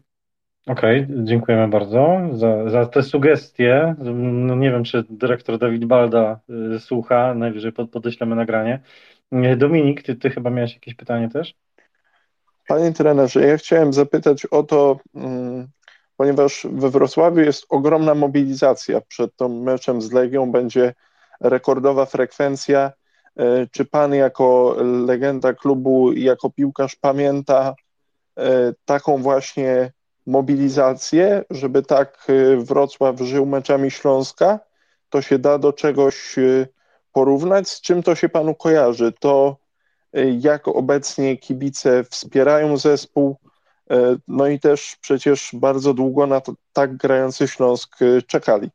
Okej, 0.67 1.03
okay, 1.03 1.23
dziękujemy 1.23 1.67
bardzo 1.67 2.19
za, 2.31 2.69
za 2.69 2.85
te 2.85 3.03
sugestie. 3.03 3.95
No 4.15 4.55
nie 4.55 4.71
wiem, 4.71 4.83
czy 4.83 5.03
dyrektor 5.09 5.57
Dawid 5.57 5.85
Balda 5.85 6.39
słucha, 6.79 7.33
najwyżej 7.33 7.71
pod, 7.71 7.91
podeślemy 7.91 8.35
nagranie. 8.35 8.79
Dominik, 9.57 10.03
ty, 10.03 10.15
ty 10.15 10.29
chyba 10.29 10.49
miałeś 10.49 10.73
jakieś 10.73 10.95
pytanie 10.95 11.29
też? 11.29 11.53
Panie 12.69 12.93
trenerze, 12.93 13.47
ja 13.47 13.57
chciałem 13.57 13.93
zapytać 13.93 14.45
o 14.45 14.63
to, 14.63 14.99
mm, 15.15 15.67
ponieważ 16.17 16.67
we 16.71 16.89
Wrocławiu 16.89 17.39
jest 17.41 17.65
ogromna 17.69 18.15
mobilizacja. 18.15 19.01
Przed 19.01 19.35
tym 19.35 19.61
meczem 19.63 20.01
z 20.01 20.11
Legią 20.11 20.51
będzie 20.51 20.93
rekordowa 21.41 22.05
frekwencja. 22.05 22.91
E, 23.39 23.67
czy 23.71 23.85
pan 23.85 24.13
jako 24.13 24.75
legenda 25.05 25.53
klubu, 25.53 26.13
jako 26.13 26.49
piłkarz 26.49 26.95
pamięta 26.95 27.75
e, 28.37 28.73
taką 28.85 29.21
właśnie 29.21 29.91
mobilizację, 30.25 31.43
żeby 31.49 31.81
tak 31.81 32.27
e, 32.27 32.57
Wrocław 32.57 33.19
żył 33.19 33.45
meczami 33.45 33.91
Śląska? 33.91 34.59
To 35.09 35.21
się 35.21 35.39
da 35.39 35.57
do 35.57 35.73
czegoś 35.73 36.35
porównać? 37.13 37.69
Z 37.69 37.81
czym 37.81 38.03
to 38.03 38.15
się 38.15 38.29
panu 38.29 38.55
kojarzy? 38.55 39.13
To 39.19 39.57
jak 40.39 40.67
obecnie 40.67 41.37
kibice 41.37 42.03
wspierają 42.03 42.77
zespół, 42.77 43.37
no 44.27 44.47
i 44.47 44.59
też 44.59 44.95
przecież 45.01 45.49
bardzo 45.53 45.93
długo 45.93 46.27
na 46.27 46.41
to, 46.41 46.53
tak 46.73 46.97
grający 46.97 47.47
Śląsk 47.47 47.97
czekali. 48.27 48.69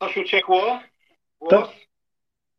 Coś 0.00 0.16
uciekło? 0.16 0.80
To, 1.50 1.68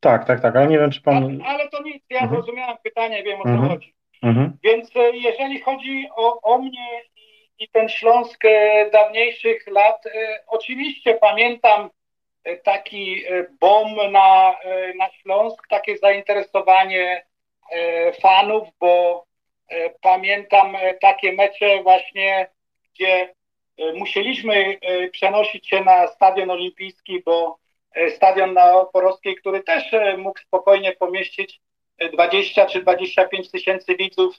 tak, 0.00 0.24
tak, 0.24 0.40
tak, 0.40 0.56
ale 0.56 0.66
nie 0.66 0.78
wiem, 0.78 0.90
czy 0.90 1.02
pan... 1.02 1.42
A, 1.44 1.48
ale 1.48 1.68
to 1.68 1.82
nic, 1.82 2.02
ja 2.10 2.20
mhm. 2.20 2.36
zrozumiałem 2.36 2.76
pytanie, 2.84 3.22
wiem 3.22 3.40
o 3.40 3.44
co 3.44 3.50
mhm. 3.50 3.68
chodzi. 3.68 3.94
Mhm. 4.22 4.58
Więc 4.62 4.90
jeżeli 5.12 5.60
chodzi 5.60 6.08
o, 6.16 6.40
o 6.40 6.58
mnie 6.58 7.02
i, 7.16 7.64
i 7.64 7.68
ten 7.68 7.88
Śląsk 7.88 8.42
dawniejszych 8.92 9.66
lat, 9.66 10.06
e, 10.06 10.10
oczywiście 10.46 11.14
pamiętam 11.14 11.90
taki 12.56 13.24
e, 13.26 13.46
bomb 13.60 13.96
na, 14.12 14.54
e, 14.62 14.94
na 14.94 15.10
Śląsk, 15.10 15.68
takie 15.68 15.98
zainteresowanie 15.98 17.24
fanów, 18.22 18.68
bo 18.80 19.24
pamiętam 20.00 20.76
takie 21.00 21.32
mecze 21.32 21.82
właśnie, 21.82 22.48
gdzie 22.94 23.34
E, 23.78 23.92
musieliśmy 23.92 24.78
e, 24.80 25.08
przenosić 25.08 25.68
się 25.68 25.84
na 25.84 26.06
Stadion 26.06 26.50
Olimpijski, 26.50 27.22
bo 27.22 27.58
e, 27.94 28.10
stadion 28.10 28.52
na 28.52 28.80
Oporowskiej, 28.80 29.36
który 29.36 29.62
też 29.62 29.84
mógł 30.18 30.40
spokojnie 30.40 30.92
pomieścić 30.92 31.60
20 32.12 32.66
czy 32.66 32.82
25 32.82 33.50
tysięcy 33.50 33.96
widzów, 33.96 34.36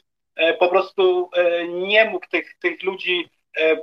po 0.59 0.67
prostu 0.67 1.29
nie 1.69 2.05
mógł 2.05 2.27
tych, 2.27 2.57
tych 2.61 2.83
ludzi 2.83 3.29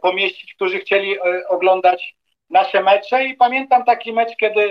pomieścić, 0.03 0.55
którzy 0.55 0.79
chcieli 0.79 1.21
oglądać 1.49 2.15
nasze 2.51 2.83
mecze. 2.83 3.25
I 3.25 3.35
pamiętam 3.35 3.85
taki 3.85 4.13
mecz, 4.13 4.37
kiedy 4.37 4.69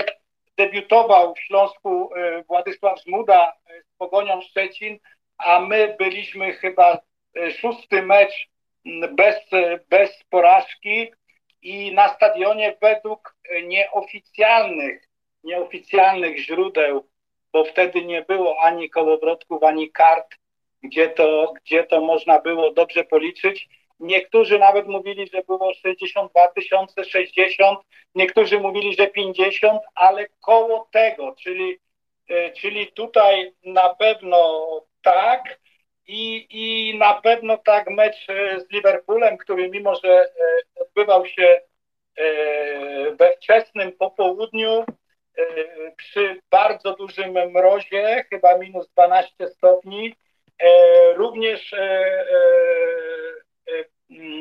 debiutował 0.58 1.34
w 1.34 1.40
Śląsku 1.40 2.10
Władysław 2.48 3.02
Zmuda 3.02 3.54
z 3.84 3.98
Pogonią 3.98 4.42
Szczecin, 4.42 5.00
a 5.38 5.60
my 5.60 5.96
byliśmy 6.00 6.54
chyba 6.54 7.00
szósty 7.60 8.02
mecz 8.02 8.48
bez, 9.12 9.36
bez 9.90 10.24
porażki 10.30 11.12
i 11.62 11.94
na 11.94 12.08
stadionie 12.08 12.78
według 12.82 13.36
nieoficjalnych, 13.64 15.08
nieoficjalnych 15.44 16.38
źródeł, 16.38 17.10
bo 17.54 17.64
wtedy 17.64 18.06
nie 18.06 18.22
było 18.22 18.62
ani 18.62 18.90
kołowrotków, 18.90 19.64
ani 19.64 19.92
kart, 19.92 20.36
gdzie 20.84 21.10
to, 21.10 21.54
gdzie 21.54 21.84
to 21.84 22.02
można 22.02 22.40
było 22.40 22.72
dobrze 22.72 23.04
policzyć. 23.04 23.70
Niektórzy 24.00 24.60
nawet 24.60 24.88
mówili, 24.88 25.28
że 25.34 25.44
było 25.44 25.74
62 25.74 26.48
tysiące, 26.48 27.04
60, 27.04 27.80
niektórzy 28.16 28.60
mówili, 28.60 28.96
że 28.96 29.08
50, 29.08 29.82
ale 29.96 30.28
koło 30.42 30.88
tego, 30.92 31.36
czyli, 31.44 31.80
e, 32.30 32.52
czyli 32.52 32.92
tutaj 32.92 33.54
na 33.66 33.96
pewno 33.96 34.66
tak, 35.04 35.60
i, 36.08 36.48
I 36.50 36.98
na 36.98 37.14
pewno 37.14 37.58
tak 37.58 37.90
mecz 37.90 38.30
e, 38.30 38.60
z 38.60 38.72
Liverpoolem, 38.72 39.38
który 39.38 39.70
mimo, 39.70 39.96
że 39.96 40.10
e, 40.10 40.26
odbywał 40.82 41.26
się 41.26 41.62
we 43.20 43.32
wczesnym 43.38 43.92
popołudniu, 43.92 44.86
przy 45.98 46.42
bardzo 46.52 46.96
dużym 46.96 47.52
mrozie, 47.52 48.26
chyba 48.30 48.58
minus 48.58 48.88
12 48.90 49.48
stopni, 49.48 50.16
również 51.16 51.76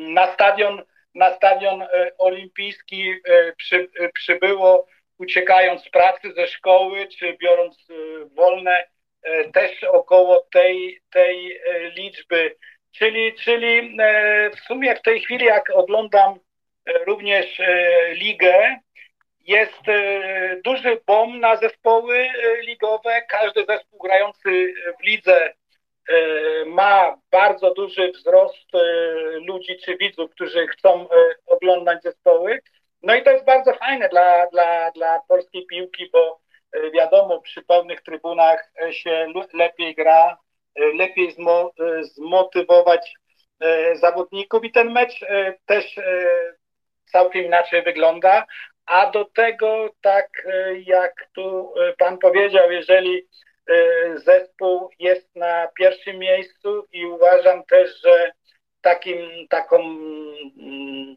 na 0.09 0.33
stadion, 0.33 0.83
na 1.15 1.35
stadion 1.35 1.87
olimpijski 2.17 3.15
przy, 3.57 3.89
przybyło, 4.13 4.87
uciekając 5.17 5.83
z 5.83 5.89
pracy 5.89 6.33
ze 6.33 6.47
szkoły, 6.47 7.07
czy 7.07 7.37
biorąc 7.37 7.87
wolne, 8.31 8.87
też 9.53 9.83
około 9.83 10.47
tej, 10.53 10.99
tej 11.11 11.59
liczby. 11.95 12.55
Czyli, 12.91 13.33
czyli 13.33 13.97
w 14.55 14.59
sumie 14.59 14.95
w 14.95 15.01
tej 15.01 15.21
chwili, 15.21 15.45
jak 15.45 15.69
oglądam 15.69 16.39
również 17.07 17.61
ligę, 18.11 18.79
jest 19.47 19.81
duży 20.63 21.01
bom 21.07 21.39
na 21.39 21.55
zespoły 21.55 22.27
ligowe. 22.61 23.21
Każdy 23.29 23.65
zespół 23.65 23.99
grający 23.99 24.73
w 25.01 25.03
lidze 25.03 25.53
ma 26.65 27.17
bardzo 27.31 27.73
duży 27.73 28.11
wzrost 28.11 28.71
ludzi 29.47 29.77
czy 29.85 29.97
widzów, 29.97 30.31
którzy 30.31 30.67
chcą 30.67 31.07
oglądać 31.47 32.03
zespoły. 32.03 32.59
No 33.03 33.15
i 33.15 33.23
to 33.23 33.31
jest 33.31 33.45
bardzo 33.45 33.73
fajne 33.73 34.09
dla, 34.09 34.47
dla, 34.47 34.91
dla 34.91 35.19
polskiej 35.27 35.65
piłki, 35.65 36.09
bo 36.13 36.39
E, 36.75 36.91
wiadomo, 36.91 37.41
przy 37.41 37.61
pełnych 37.61 38.01
trybunach 38.01 38.71
e, 38.81 38.93
się 38.93 39.27
lepiej 39.53 39.95
gra, 39.95 40.37
e, 40.75 40.85
lepiej 40.93 41.35
zmotywować 42.01 43.13
zawodników 43.93 44.63
i 44.63 44.71
ten 44.71 44.91
mecz 44.91 45.25
też 45.65 45.99
całkiem 47.05 47.45
inaczej 47.45 47.83
wygląda. 47.83 48.45
A 48.85 49.11
do 49.11 49.25
tego, 49.25 49.89
tak 50.01 50.27
jak 50.85 51.29
tu 51.35 51.73
Pan 51.97 52.17
powiedział, 52.17 52.71
jeżeli 52.71 53.27
zespół 54.15 54.89
jest 54.99 55.35
na 55.35 55.67
pierwszym 55.67 56.19
miejscu 56.19 56.87
i 56.91 57.05
uważam 57.05 57.63
też, 57.63 58.01
że 58.01 58.31
takim, 58.81 59.47
taką 59.49 59.79
mm, 59.79 61.15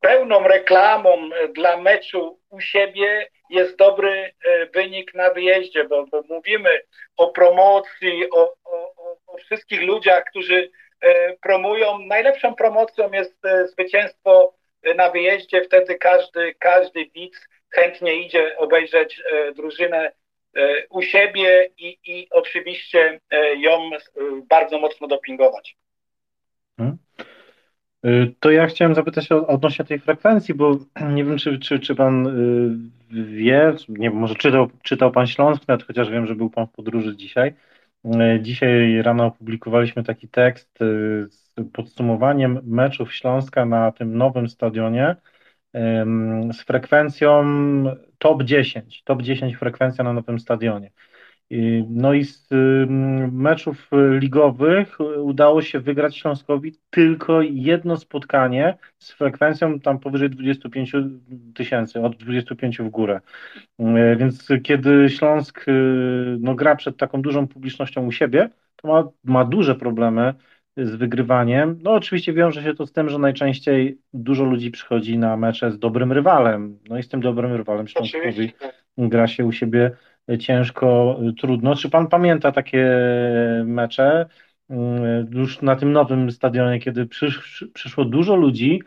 pełną 0.00 0.48
reklamą 0.48 1.30
dla 1.54 1.76
meczu 1.76 2.38
u 2.50 2.60
siebie 2.60 3.28
jest 3.50 3.76
dobry 3.76 4.10
e, 4.44 4.66
wynik 4.66 5.14
na 5.14 5.30
wyjeździe, 5.30 5.84
bo, 5.84 6.06
bo 6.06 6.22
mówimy 6.28 6.80
o 7.16 7.28
promocji, 7.28 8.30
o, 8.30 8.54
o, 8.64 8.94
o, 9.26 9.36
wszystkich 9.38 9.82
ludziach, 9.82 10.24
którzy 10.24 10.70
e, 11.00 11.36
promują. 11.36 11.98
Najlepszą 11.98 12.54
promocją 12.54 13.12
jest 13.12 13.42
zwycięstwo 13.72 14.54
na 14.96 15.10
wyjeździe, 15.10 15.62
wtedy 15.62 15.94
każdy, 15.94 16.54
każdy 16.58 17.06
widz 17.06 17.40
chętnie 17.70 18.14
idzie 18.14 18.58
obejrzeć 18.58 19.22
drużynę 19.54 20.12
u 20.90 21.02
siebie 21.02 21.68
i, 21.78 21.98
i 22.04 22.28
oczywiście 22.30 23.20
ją 23.56 23.90
bardzo 24.48 24.78
mocno 24.78 25.06
dopingować. 25.06 25.76
Y, 28.06 28.34
to 28.40 28.50
ja 28.50 28.66
chciałem 28.66 28.94
zapytać 28.94 29.32
odnośnie 29.32 29.84
tej 29.84 29.98
frekwencji, 29.98 30.54
bo 30.54 30.78
nie 31.14 31.24
wiem, 31.24 31.38
czy, 31.38 31.58
czy, 31.58 31.80
czy 31.80 31.94
pan 31.94 32.36
wie, 33.10 33.74
nie 33.88 34.10
może 34.10 34.34
czytał, 34.34 34.70
czytał 34.82 35.12
pan 35.12 35.26
Śląsk, 35.26 35.68
nawet 35.68 35.86
chociaż 35.86 36.10
wiem, 36.10 36.26
że 36.26 36.34
był 36.34 36.50
pan 36.50 36.66
w 36.66 36.72
podróży 36.72 37.16
dzisiaj. 37.16 37.54
Dzisiaj 38.40 39.02
rano 39.02 39.26
opublikowaliśmy 39.26 40.04
taki 40.04 40.28
tekst 40.28 40.78
z 41.28 41.54
podsumowaniem 41.72 42.60
meczów 42.64 43.14
Śląska 43.14 43.64
na 43.64 43.92
tym 43.92 44.16
nowym 44.16 44.48
stadionie 44.48 45.16
z 46.52 46.62
frekwencją 46.66 47.44
top 48.24 48.42
10, 48.42 49.02
top 49.04 49.22
10 49.22 49.56
frekwencja 49.56 50.04
na 50.04 50.12
nowym 50.12 50.38
stadionie. 50.38 50.90
No 51.88 52.12
i 52.12 52.24
z 52.24 52.48
meczów 53.32 53.90
ligowych 54.18 54.98
udało 55.22 55.62
się 55.62 55.80
wygrać 55.80 56.16
Śląskowi 56.16 56.74
tylko 56.90 57.42
jedno 57.42 57.96
spotkanie 57.96 58.76
z 58.98 59.12
frekwencją 59.12 59.80
tam 59.80 59.98
powyżej 59.98 60.30
25 60.30 60.92
tysięcy, 61.54 62.00
od 62.00 62.16
25 62.16 62.78
w 62.78 62.88
górę. 62.88 63.20
Więc 64.18 64.48
kiedy 64.62 65.10
Śląsk 65.10 65.64
no, 66.40 66.54
gra 66.54 66.76
przed 66.76 66.96
taką 66.96 67.22
dużą 67.22 67.48
publicznością 67.48 68.06
u 68.06 68.12
siebie, 68.12 68.50
to 68.76 68.88
ma, 68.88 69.08
ma 69.24 69.44
duże 69.44 69.74
problemy 69.74 70.34
z 70.76 70.94
wygrywaniem. 70.94 71.78
No 71.82 71.92
oczywiście 71.92 72.32
wiąże 72.32 72.62
się 72.62 72.74
to 72.74 72.86
z 72.86 72.92
tym, 72.92 73.08
że 73.08 73.18
najczęściej 73.18 73.98
dużo 74.12 74.44
ludzi 74.44 74.70
przychodzi 74.70 75.18
na 75.18 75.36
mecze 75.36 75.72
z 75.72 75.78
dobrym 75.78 76.12
rywalem. 76.12 76.78
No 76.88 76.98
i 76.98 77.02
z 77.02 77.08
tym 77.08 77.20
dobrym 77.20 77.52
rywalem 77.52 77.88
Śląskowi 77.88 78.52
gra 78.98 79.26
się 79.26 79.44
u 79.44 79.52
siebie 79.52 79.90
ciężko, 80.38 81.18
trudno. 81.38 81.76
Czy 81.76 81.90
pan 81.90 82.06
pamięta 82.06 82.52
takie 82.52 82.88
mecze 83.64 84.26
mm, 84.70 85.26
już 85.30 85.62
na 85.62 85.76
tym 85.76 85.92
nowym 85.92 86.30
stadionie, 86.30 86.80
kiedy 86.80 87.06
przysz, 87.06 87.64
przyszło 87.74 88.04
dużo 88.04 88.36
ludzi, 88.36 88.82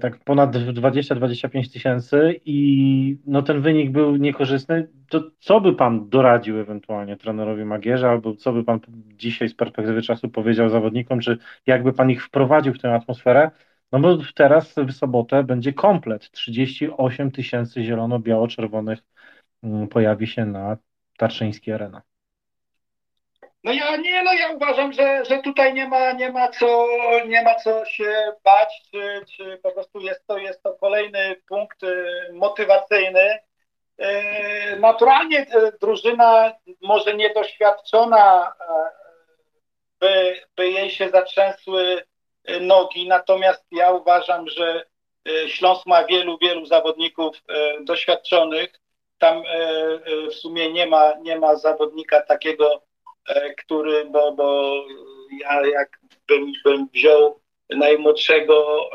tak 0.00 0.24
ponad 0.24 0.56
20-25 0.56 1.72
tysięcy 1.72 2.40
i 2.44 3.18
no 3.26 3.42
ten 3.42 3.60
wynik 3.60 3.90
był 3.90 4.16
niekorzystny, 4.16 4.88
to 5.08 5.30
co 5.40 5.60
by 5.60 5.74
pan 5.74 6.08
doradził 6.08 6.58
ewentualnie 6.58 7.16
trenerowi 7.16 7.64
Magierze, 7.64 8.08
albo 8.10 8.34
co 8.36 8.52
by 8.52 8.64
pan 8.64 8.80
dzisiaj 9.16 9.48
z 9.48 9.54
perspektywy 9.54 10.02
czasu 10.02 10.28
powiedział 10.28 10.68
zawodnikom, 10.68 11.20
czy 11.20 11.38
jakby 11.66 11.92
pan 11.92 12.10
ich 12.10 12.24
wprowadził 12.24 12.74
w 12.74 12.78
tę 12.78 12.94
atmosferę? 12.94 13.50
No 13.92 14.00
bo 14.00 14.18
teraz 14.34 14.74
w 14.74 14.92
sobotę 14.92 15.44
będzie 15.44 15.72
komplet 15.72 16.30
38 16.30 17.30
tysięcy 17.30 17.82
zielono-biało-czerwonych 17.84 18.98
Mm, 19.62 19.88
pojawi 19.88 20.26
się 20.26 20.46
na 20.46 20.76
Tarszyńskiej 21.18 21.74
Arena. 21.74 22.02
No 23.64 23.72
ja 23.72 23.96
nie, 23.96 24.22
no 24.22 24.32
ja 24.32 24.50
uważam, 24.50 24.92
że, 24.92 25.24
że 25.24 25.38
tutaj 25.38 25.74
nie 25.74 25.88
ma, 25.88 26.12
nie 26.12 26.30
ma 26.30 26.48
co, 26.48 26.86
nie 27.26 27.42
ma 27.42 27.54
co 27.54 27.84
się 27.84 28.32
bać, 28.44 28.82
czy, 28.90 29.24
czy 29.36 29.58
po 29.62 29.72
prostu 29.72 30.00
jest 30.00 30.26
to, 30.26 30.38
jest 30.38 30.62
to 30.62 30.74
kolejny 30.74 31.36
punkt 31.48 31.82
y, 31.82 32.06
motywacyjny. 32.32 33.38
Y, 34.00 34.76
naturalnie 34.80 35.40
y, 35.40 35.72
drużyna 35.80 36.52
może 36.82 37.14
niedoświadczona, 37.14 38.52
by, 40.00 40.40
by 40.56 40.70
jej 40.70 40.90
się 40.90 41.08
zatrzęsły 41.08 42.02
nogi, 42.60 43.08
natomiast 43.08 43.66
ja 43.72 43.90
uważam, 43.90 44.48
że 44.48 44.84
Śląsk 45.46 45.86
ma 45.86 46.04
wielu, 46.04 46.38
wielu 46.38 46.66
zawodników 46.66 47.36
doświadczonych, 47.80 48.80
tam 49.18 49.42
w 50.30 50.34
sumie 50.34 50.72
nie 50.72 50.86
ma, 50.86 51.12
nie 51.20 51.38
ma 51.38 51.56
zawodnika 51.56 52.20
takiego, 52.20 52.82
który, 53.58 54.04
bo, 54.04 54.32
bo 54.32 54.74
ja 55.40 55.66
jakbym 55.66 56.52
bym 56.64 56.88
wziął 56.94 57.40
najmłodszego 57.70 58.90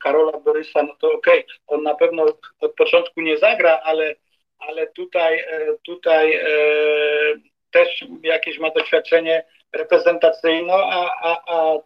Karola 0.00 0.40
Borysa, 0.40 0.82
no 0.82 0.96
to 1.00 1.12
okej, 1.12 1.44
okay, 1.44 1.56
on 1.66 1.82
na 1.82 1.94
pewno 1.94 2.26
od 2.60 2.74
początku 2.74 3.20
nie 3.20 3.38
zagra, 3.38 3.80
ale, 3.84 4.14
ale 4.58 4.86
tutaj, 4.86 5.44
tutaj 5.86 6.40
też 7.70 8.04
jakieś 8.22 8.58
ma 8.58 8.70
doświadczenie 8.70 9.44
reprezentacyjne, 9.72 10.72
a, 10.74 11.10
a, 11.22 11.42
a 11.46 11.78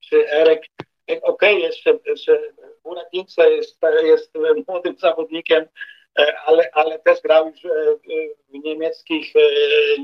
czy 0.00 0.30
Erek, 0.30 0.62
okej, 1.08 1.22
okay, 1.22 1.52
jeszcze, 1.52 1.98
jeszcze 2.06 2.40
Buratince 2.82 3.50
jest, 3.50 3.78
jest 4.02 4.32
młodym 4.66 4.96
zawodnikiem, 4.98 5.64
E, 5.64 5.68
ale, 6.46 6.70
ale 6.72 6.98
też 6.98 7.20
grał 7.20 7.48
już 7.48 7.64
e, 7.64 7.68
w 8.48 8.64
niemieckich 8.64 9.36
e, 9.36 9.40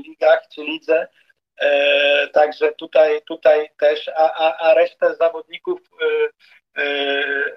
ligach 0.07 0.41
czy 0.55 0.63
lidze. 0.63 1.07
Także 2.33 2.71
tutaj, 2.71 3.21
tutaj 3.21 3.69
też, 3.79 4.07
a, 4.07 4.33
a, 4.33 4.57
a 4.57 4.73
resztę 4.73 5.15
zawodników 5.15 5.79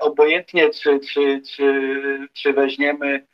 obojętnie 0.01 0.71
czy, 0.71 1.01
czy, 1.01 1.43
czy, 1.57 1.73
czy 2.33 2.53
weźmiemy 2.53 3.27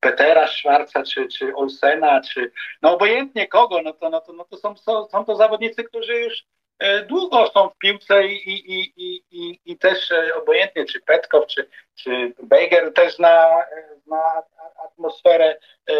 Petera 0.00 0.48
Schwarza, 0.48 1.02
czy, 1.02 1.28
czy 1.28 1.54
Olsena, 1.54 2.20
czy 2.20 2.52
no 2.82 2.94
obojętnie 2.94 3.48
kogo, 3.48 3.82
no 3.82 3.92
to, 3.92 4.10
no 4.10 4.20
to, 4.20 4.32
no 4.32 4.44
to 4.44 4.56
są, 4.56 4.76
są, 4.76 5.08
są 5.08 5.24
to 5.24 5.36
zawodnicy, 5.36 5.84
którzy 5.84 6.20
już 6.20 6.34
E, 6.34 6.51
długo 7.06 7.46
są 7.46 7.68
w 7.68 7.78
piłce 7.78 8.26
i, 8.26 8.50
i, 8.50 8.92
i, 8.96 9.22
i, 9.30 9.60
i 9.64 9.78
też 9.78 10.12
e, 10.12 10.34
obojętnie, 10.34 10.84
czy 10.84 11.00
Petkow, 11.00 11.46
czy, 11.46 11.68
czy 11.94 12.32
Bejger 12.42 12.92
też 12.94 13.14
zna, 13.14 13.66
zna 14.04 14.42
atmosferę 14.84 15.56
e, 15.86 15.94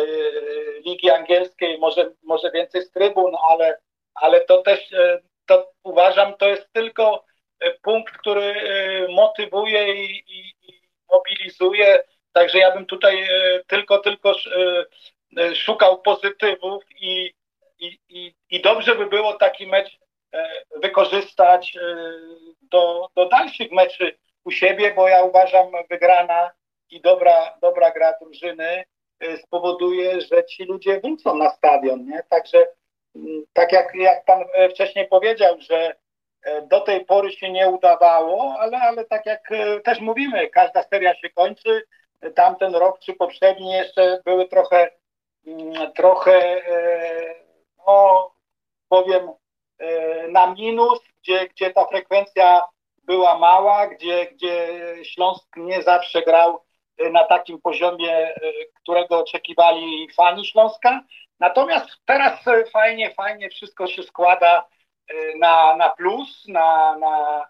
Ligi 0.84 1.10
Angielskiej, 1.10 1.78
może, 1.78 2.10
może 2.22 2.50
więcej 2.50 2.82
z 2.82 2.90
trybun, 2.90 3.32
ale, 3.50 3.78
ale 4.14 4.40
to 4.40 4.62
też 4.62 4.90
to 5.46 5.70
uważam, 5.82 6.34
to 6.36 6.48
jest 6.48 6.72
tylko 6.72 7.24
punkt, 7.82 8.18
który 8.18 8.54
motywuje 9.08 9.94
i, 9.94 10.16
i, 10.16 10.54
i 10.62 10.82
mobilizuje. 11.12 12.04
Także 12.32 12.58
ja 12.58 12.70
bym 12.70 12.86
tutaj 12.86 13.28
tylko, 13.66 13.98
tylko 13.98 14.34
szukał 15.54 16.02
pozytywów 16.02 16.84
i, 17.00 17.34
i, 17.78 17.98
i, 18.08 18.34
i 18.50 18.60
dobrze 18.60 18.94
by 18.94 19.06
było 19.06 19.34
taki 19.34 19.66
mecz 19.66 20.01
E, 20.01 20.01
wykorzystać 20.82 21.76
e, 21.76 21.80
do, 22.62 23.08
do 23.16 23.28
dalszych 23.28 23.72
meczy 23.72 24.18
u 24.44 24.50
siebie, 24.50 24.94
bo 24.94 25.08
ja 25.08 25.22
uważam 25.22 25.66
wygrana 25.90 26.50
i 26.90 27.00
dobra, 27.00 27.58
dobra 27.62 27.90
gra 27.90 28.12
drużyny 28.20 28.84
e, 29.20 29.36
spowoduje, 29.36 30.20
że 30.20 30.44
ci 30.44 30.64
ludzie 30.64 31.00
wrócą 31.00 31.36
na 31.36 31.50
stadion. 31.50 32.06
Nie? 32.06 32.22
Także 32.28 32.66
mm, 33.16 33.44
tak 33.52 33.72
jak, 33.72 33.94
jak 33.94 34.24
pan 34.24 34.44
wcześniej 34.70 35.08
powiedział, 35.08 35.56
że 35.60 35.94
do 36.70 36.80
tej 36.80 37.04
pory 37.04 37.32
się 37.32 37.52
nie 37.52 37.68
udawało, 37.68 38.56
ale, 38.58 38.78
ale 38.78 39.04
tak 39.04 39.26
jak 39.26 39.48
też 39.84 40.00
mówimy, 40.00 40.48
każda 40.48 40.82
seria 40.82 41.14
się 41.14 41.30
kończy. 41.30 41.82
Tamten 42.34 42.74
rok 42.74 42.98
czy 42.98 43.14
poprzedni 43.14 43.72
jeszcze 43.72 44.20
były 44.24 44.48
trochę, 44.48 44.90
mm, 45.46 45.92
trochę 45.92 46.62
no 47.86 48.30
powiem, 48.88 49.28
E, 49.28 49.41
na 50.28 50.54
minus, 50.54 51.00
gdzie, 51.22 51.48
gdzie 51.48 51.70
ta 51.70 51.84
frekwencja 51.84 52.62
była 53.04 53.38
mała, 53.38 53.86
gdzie, 53.86 54.26
gdzie 54.26 54.68
Śląsk 55.04 55.56
nie 55.56 55.82
zawsze 55.82 56.22
grał 56.22 56.64
e, 56.98 57.10
na 57.10 57.24
takim 57.24 57.60
poziomie, 57.60 58.16
e, 58.16 58.40
którego 58.82 59.18
oczekiwali 59.18 60.08
fani 60.16 60.46
Śląska. 60.46 61.02
Natomiast 61.40 61.86
teraz 62.04 62.44
fajnie, 62.72 63.14
fajnie 63.14 63.50
wszystko 63.50 63.86
się 63.86 64.02
składa 64.02 64.68
na, 65.38 65.76
na 65.76 65.90
plus, 65.90 66.48
na, 66.48 66.96
na, 66.98 67.46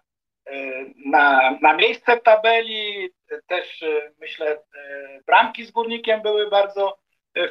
na, 1.05 1.57
na 1.61 1.73
miejsce 1.73 2.17
w 2.17 2.23
tabeli. 2.23 3.09
Też 3.47 3.83
myślę, 4.19 4.63
bramki 5.25 5.65
z 5.65 5.71
górnikiem 5.71 6.21
były 6.21 6.49
bardzo 6.49 6.97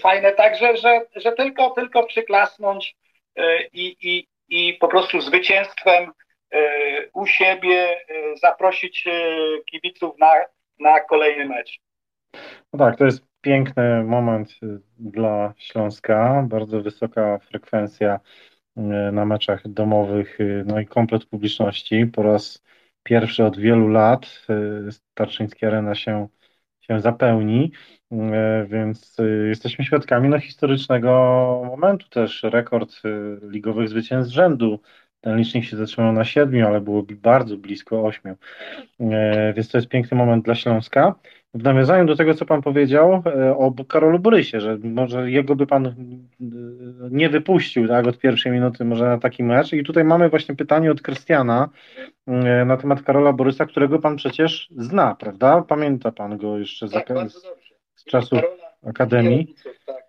fajne, 0.01 0.33
także 0.33 0.77
że, 0.77 1.01
że 1.17 1.33
tylko, 1.33 1.71
tylko 1.71 2.03
przyklasnąć 2.03 2.97
i, 3.73 3.97
i, 4.01 4.29
i 4.49 4.75
po 4.81 4.89
prostu 4.89 5.21
zwycięstwem 5.21 6.11
e, 6.51 6.61
u 7.15 7.27
siebie 7.27 7.77
e, 7.79 7.97
zaprosić 8.37 9.07
e, 9.07 9.11
kibiców 9.71 10.19
na, 10.19 10.31
na 10.81 11.01
kolejny 11.01 11.45
mecz. 11.45 11.81
No 12.73 12.79
tak, 12.79 12.97
to 12.97 13.05
jest 13.05 13.23
piękny 13.41 14.05
moment 14.05 14.51
dla 14.99 15.55
Śląska, 15.59 16.45
bardzo 16.49 16.81
wysoka 16.81 17.39
frekwencja 17.39 18.21
na 19.13 19.25
meczach 19.25 19.69
domowych, 19.69 20.39
no 20.65 20.81
i 20.81 20.87
komplet 20.87 21.27
publiczności. 21.27 22.07
Po 22.07 22.23
raz 22.23 22.63
pierwszy 23.03 23.45
od 23.45 23.59
wielu 23.59 23.89
lat 23.89 24.47
Starczyńska 24.91 25.67
Arena 25.67 25.95
się, 25.95 26.29
się 26.83 27.01
zapełni. 27.01 27.73
E, 28.13 28.67
więc 28.69 29.17
e, 29.21 29.49
jesteśmy 29.49 29.85
świadkami 29.85 30.29
no, 30.29 30.41
historycznego 30.41 31.11
momentu 31.67 32.09
też. 32.09 32.43
Rekord 32.43 32.93
e, 33.05 33.09
ligowych 33.51 33.89
zwycięstw 33.89 34.33
z 34.33 34.35
rzędu. 34.35 34.81
Ten 35.21 35.37
licznik 35.37 35.65
się 35.65 35.77
zatrzymał 35.77 36.13
na 36.13 36.25
siedmiu, 36.25 36.67
ale 36.67 36.81
było 36.81 37.03
bardzo 37.11 37.57
blisko 37.57 38.05
ośmiu. 38.05 38.37
Więc 39.55 39.69
to 39.69 39.79
jest 39.79 39.89
piękny 39.89 40.17
moment 40.17 40.45
dla 40.45 40.55
Śląska. 40.55 41.15
W 41.55 41.63
nawiązaniu 41.63 42.07
do 42.07 42.17
tego, 42.17 42.35
co 42.35 42.47
Pan 42.47 42.63
powiedział 42.63 43.23
o 43.57 43.85
Karolu 43.89 44.19
Borysie, 44.19 44.61
że 44.61 44.79
może 44.83 45.31
jego 45.31 45.57
by 45.57 45.67
Pan 45.67 45.95
nie 47.11 47.29
wypuścił 47.29 47.89
tak, 47.89 48.07
od 48.07 48.19
pierwszej 48.19 48.53
minuty 48.53 48.85
może 48.85 49.05
na 49.05 49.19
taki 49.19 49.45
mecz. 49.45 49.73
I 49.73 49.85
tutaj 49.85 50.05
mamy 50.05 50.29
właśnie 50.29 50.57
pytanie 50.57 50.91
od 50.91 51.03
Krystiana 51.03 51.69
na 52.67 52.77
temat 52.77 53.03
Karola 53.03 53.33
Borysa, 53.33 53.67
którego 53.67 53.99
Pan 53.99 54.17
przecież 54.17 54.69
zna, 54.77 55.15
prawda? 55.15 55.63
Pamięta 55.63 56.13
Pan 56.13 56.39
go 56.39 56.59
jeszcze 56.59 56.89
tak, 56.89 57.09
z, 57.29 57.43
z 57.95 58.05
czasów 58.05 58.41
Akademii. 58.87 59.55
Tak. 59.87 60.03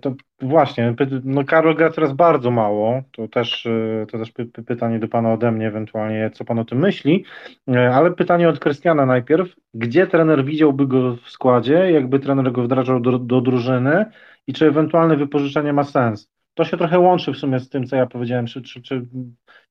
To 0.00 0.14
Właśnie, 0.40 0.94
no 1.24 1.44
Karol 1.44 1.74
gra 1.76 1.92
teraz 1.92 2.12
bardzo 2.12 2.50
mało, 2.50 3.02
to 3.12 3.28
też, 3.28 3.66
e, 3.66 4.06
to 4.10 4.18
też 4.18 4.32
py 4.32 4.46
pytanie 4.46 4.98
do 4.98 5.08
Pana 5.08 5.32
ode 5.32 5.52
mnie 5.52 5.66
ewentualnie, 5.66 6.30
co 6.30 6.44
Pan 6.44 6.58
o 6.58 6.64
tym 6.64 6.78
myśli, 6.78 7.24
e, 7.68 7.94
ale 7.94 8.10
pytanie 8.12 8.48
od 8.48 8.58
Krystiana 8.58 9.06
najpierw, 9.06 9.56
gdzie 9.74 10.06
trener 10.06 10.44
widziałby 10.44 10.86
go 10.86 11.16
w 11.16 11.30
składzie, 11.30 11.92
jakby 11.92 12.20
trener 12.20 12.52
go 12.52 12.62
wdrażał 12.62 13.00
do, 13.00 13.18
do 13.18 13.40
drużyny 13.40 14.04
i 14.46 14.52
czy 14.52 14.66
ewentualne 14.66 15.16
wypożyczenie 15.16 15.72
ma 15.72 15.84
sens? 15.84 16.28
To 16.54 16.64
się 16.64 16.76
trochę 16.76 16.98
łączy 16.98 17.32
w 17.32 17.38
sumie 17.38 17.60
z 17.60 17.68
tym, 17.68 17.86
co 17.86 17.96
ja 17.96 18.06
powiedziałem, 18.06 18.46
czy, 18.46 18.62
czy, 18.62 18.82
czy 18.82 19.06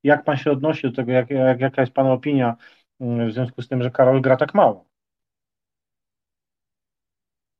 jak 0.04 0.24
Pan 0.24 0.38
się 0.38 0.52
odnosi 0.52 0.82
do 0.90 0.96
tego, 0.96 1.12
jak, 1.12 1.30
jak, 1.30 1.60
jaka 1.60 1.82
jest 1.82 1.94
Pana 1.94 2.12
opinia 2.12 2.56
mm, 3.00 3.30
w 3.30 3.34
związku 3.34 3.62
z 3.62 3.68
tym, 3.68 3.84
że 3.84 3.92
Karol 3.92 4.22
gra 4.22 4.38
tak 4.38 4.54
mało? 4.54 4.86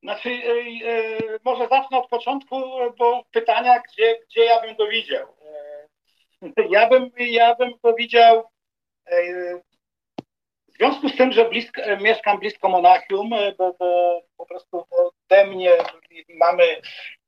Znaczy, 0.04 0.30
może 1.46 1.68
zacznę 1.68 1.98
od 1.98 2.10
początku, 2.10 2.56
bo 2.98 3.24
pytania, 3.32 3.80
gdzie, 3.80 4.20
gdzie 4.26 4.46
ja 4.46 4.62
bym 4.62 4.76
go 4.76 4.88
widział. 4.88 5.28
Yy, 6.42 6.68
ja, 6.70 6.90
bym, 6.90 7.12
ja 7.18 7.56
bym 7.56 7.72
go 7.84 7.94
widział 7.94 8.44
w 10.68 10.78
związku 10.78 11.10
z 11.10 11.18
tym, 11.18 11.32
że 11.32 11.50
blisko, 11.50 11.82
mieszkam 12.02 12.40
blisko 12.40 12.70
Monachium, 12.70 13.30
bo, 13.58 13.76
bo 13.80 14.22
po 14.38 14.46
prostu 14.46 14.86
ode 14.92 15.46
mnie 15.46 15.72
mamy 16.30 16.82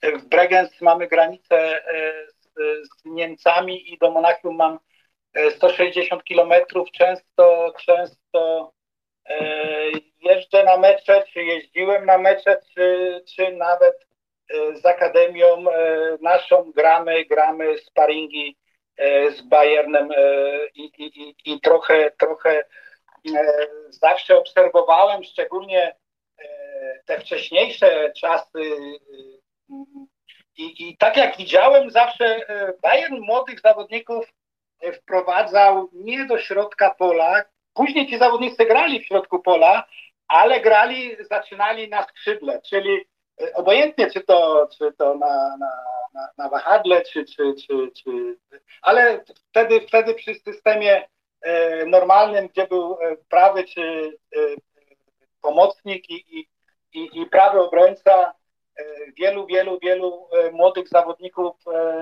w 0.04 0.26
Bregenz 0.26 0.82
mamy 0.82 1.08
granicę 1.08 1.82
z, 2.28 2.44
z 2.90 3.06
Niemcami 3.06 3.94
i 3.94 3.98
do 3.98 4.12
Monachium 4.12 4.56
mam 4.56 4.80
160 5.56 6.24
kilometrów. 6.24 6.92
Często, 6.92 7.74
często 7.86 8.72
jeżdżę 10.22 10.64
na 10.64 10.78
mecze, 10.78 11.24
czy 11.34 11.44
jeździłem 11.44 12.06
na 12.06 12.18
mecze, 12.18 12.60
czy, 12.74 13.22
czy 13.36 13.52
nawet 13.52 14.07
z 14.74 14.86
Akademią 14.86 15.66
naszą 16.22 16.72
gramy, 16.72 17.26
gramy 17.26 17.78
sparingi 17.78 18.58
z 19.30 19.42
Bayernem 19.42 20.10
i, 20.76 20.92
i, 20.98 21.36
i, 21.46 21.62
trochę, 21.62 22.12
trochę 22.12 22.64
zawsze 23.90 24.38
obserwowałem, 24.38 25.24
szczególnie 25.24 25.96
te 27.06 27.20
wcześniejsze 27.20 28.12
czasy 28.22 28.62
i, 30.58 30.90
i 30.90 30.98
tak 30.98 31.18
jak 31.18 31.38
widziałem, 31.38 31.92
zawsze 31.92 32.40
Bayern 32.82 33.20
młodych 33.20 33.60
zawodników 33.60 34.34
wprowadzał 34.94 35.90
nie 35.94 36.26
do 36.26 36.38
środka 36.40 36.96
pola, 37.00 37.44
Później 37.78 38.08
ci 38.08 38.18
zawodnicy 38.18 38.66
grali 38.66 39.00
w 39.00 39.06
środku 39.06 39.40
pola, 39.40 39.88
ale 40.28 40.62
grali, 40.62 41.18
zaczynali 41.30 41.90
na 41.90 42.04
skrzydle, 42.04 42.62
czyli 42.62 42.92
e, 42.94 43.04
obojętnie 43.54 44.12
czy 44.12 44.22
to, 44.22 44.70
czy 44.78 44.94
to 44.98 45.16
na, 45.16 45.58
na, 45.58 45.72
na, 46.14 46.30
na 46.38 46.50
wahadle, 46.50 47.02
czy, 47.02 47.26
czy, 47.26 47.54
czy, 47.68 47.92
czy, 47.92 48.38
ale 48.82 49.24
wtedy, 49.50 49.82
wtedy 49.82 50.14
przy 50.14 50.36
systemie 50.36 51.08
e, 51.42 51.86
normalnym, 51.86 52.48
gdzie 52.48 52.68
był 52.68 52.94
e, 52.94 53.16
prawy 53.30 53.64
czy 53.64 54.18
pomocnik 55.42 56.10
i, 56.10 56.40
i, 56.40 56.48
i, 56.94 57.22
i 57.22 57.26
prawy 57.26 57.62
obrońca, 57.62 58.34
wielu, 59.18 59.46
wielu, 59.46 59.80
wielu 59.80 60.30
młodych 60.52 60.88
zawodników 60.88 61.56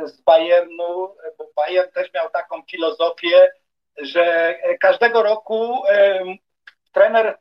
z 0.05 0.21
Bayernu, 0.21 1.15
bo 1.37 1.47
Bayern 1.55 1.91
też 1.91 2.13
miał 2.13 2.29
taką 2.29 2.61
filozofię, 2.71 3.51
że 3.97 4.55
każdego 4.79 5.23
roku 5.23 5.83
trener 6.93 7.27
e, 7.27 7.37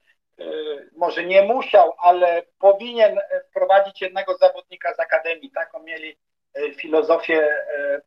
może 0.96 1.24
nie 1.24 1.42
musiał, 1.42 1.92
ale 1.98 2.42
powinien 2.58 3.20
wprowadzić 3.50 4.00
jednego 4.00 4.36
zawodnika 4.36 4.94
z 4.94 5.00
akademii. 5.00 5.50
Taką 5.50 5.82
mieli 5.82 6.16
e, 6.54 6.74
filozofię 6.74 7.42
e, 7.42 8.00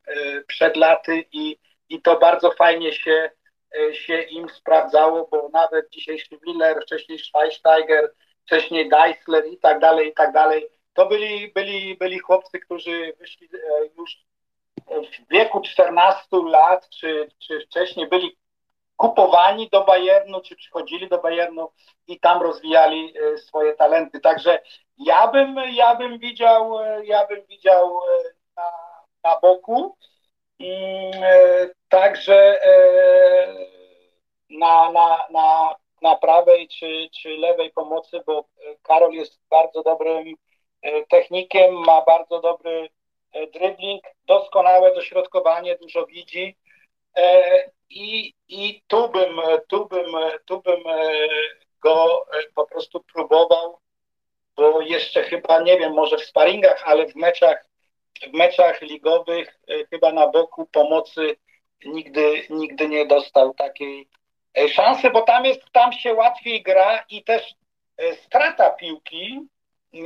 przed 0.47 0.75
laty 0.75 1.23
i, 1.31 1.57
i 1.89 2.01
to 2.01 2.19
bardzo 2.19 2.51
fajnie 2.51 2.93
się, 2.93 3.29
się 3.93 4.21
im 4.21 4.49
sprawdzało, 4.49 5.27
bo 5.31 5.49
nawet 5.53 5.89
dzisiejszy 5.89 6.39
Miller, 6.47 6.81
wcześniej 6.81 7.19
Schweinsteiger, 7.19 8.13
wcześniej 8.45 8.89
Geisler 8.89 9.45
i 9.45 9.57
tak 9.57 9.79
dalej, 9.79 10.07
i 10.07 10.13
tak 10.13 10.33
dalej. 10.33 10.67
To 10.93 11.05
byli, 11.05 11.51
byli, 11.51 11.97
byli 11.97 12.19
chłopcy, 12.19 12.59
którzy 12.59 13.13
wyszli 13.19 13.49
już 13.97 14.17
w 14.87 15.31
wieku 15.31 15.61
14 15.61 16.27
lat, 16.45 16.89
czy, 16.89 17.29
czy 17.39 17.59
wcześniej 17.59 18.07
byli 18.07 18.37
kupowani 18.97 19.69
do 19.69 19.83
Bayernu, 19.83 20.41
czy 20.41 20.55
przychodzili 20.55 21.07
do 21.07 21.17
Bayernu 21.17 21.71
i 22.07 22.19
tam 22.19 22.41
rozwijali 22.41 23.13
e, 23.17 23.37
swoje 23.37 23.73
talenty. 23.73 24.19
Także 24.19 24.59
ja 24.97 25.27
bym, 25.27 25.55
ja 25.73 25.95
bym 25.95 26.19
widział, 26.19 26.79
e, 26.79 27.05
ja 27.05 27.27
bym 27.27 27.45
widział 27.45 27.85
e, 27.85 28.23
na, 28.57 28.71
na 29.23 29.39
boku. 29.39 29.97
Także 31.89 32.59
na, 34.49 34.91
na, 34.91 35.27
na, 35.29 35.75
na 36.01 36.15
prawej 36.15 36.67
czy, 36.67 37.09
czy 37.21 37.29
lewej 37.29 37.71
pomocy, 37.71 38.21
bo 38.25 38.45
Karol 38.81 39.11
jest 39.11 39.39
bardzo 39.49 39.83
dobrym 39.83 40.35
technikiem, 41.09 41.73
ma 41.73 42.01
bardzo 42.01 42.41
dobry 42.41 42.89
dribbling, 43.53 44.03
doskonałe 44.25 44.95
dośrodkowanie, 44.95 45.77
dużo 45.77 46.05
widzi 46.05 46.57
i, 47.89 48.33
i 48.47 48.81
tu, 48.87 49.09
bym, 49.09 49.41
tu, 49.67 49.85
bym, 49.85 50.11
tu 50.45 50.61
bym 50.61 50.83
go 51.81 52.25
po 52.55 52.65
prostu 52.65 53.03
próbował, 53.13 53.79
bo 54.55 54.81
jeszcze 54.81 55.23
chyba, 55.23 55.61
nie 55.61 55.79
wiem, 55.79 55.93
może 55.93 56.17
w 56.17 56.25
sparingach, 56.25 56.83
ale 56.85 57.07
w 57.07 57.15
meczach, 57.15 57.65
w 58.23 58.33
meczach 58.33 58.81
ligowych 58.81 59.59
chyba 59.89 60.11
na 60.11 60.27
boku 60.27 60.65
pomocy 60.65 61.35
nigdy, 61.85 62.47
nigdy 62.49 62.89
nie 62.89 63.05
dostał 63.05 63.53
takiej 63.53 64.07
szansy, 64.73 65.09
bo 65.09 65.21
tam 65.21 65.45
jest, 65.45 65.61
tam 65.71 65.93
się 65.93 66.13
łatwiej 66.13 66.63
gra 66.63 67.05
i 67.09 67.23
też 67.23 67.55
strata 68.13 68.69
piłki, 68.69 69.39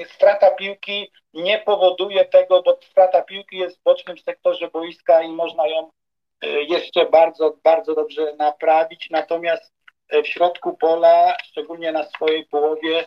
strata 0.07 0.51
piłki 0.51 1.11
nie 1.33 1.59
powoduje 1.59 2.25
tego, 2.25 2.61
bo 2.61 2.79
strata 2.81 3.21
piłki 3.21 3.57
jest 3.57 3.79
w 3.79 3.83
bocznym 3.83 4.17
sektorze 4.17 4.67
boiska 4.67 5.21
i 5.21 5.29
można 5.29 5.67
ją 5.67 5.91
E, 5.91 6.00
jeszcze 6.47 7.05
bardzo, 7.05 7.57
bardzo 7.63 7.95
dobrze 7.95 8.35
naprawić, 8.39 9.09
natomiast 9.09 9.73
e, 10.09 10.23
w 10.23 10.27
środku 10.27 10.77
pola, 10.77 11.33
szczególnie 11.43 11.91
na 11.91 12.03
swojej 12.03 12.45
połowie, 12.45 13.05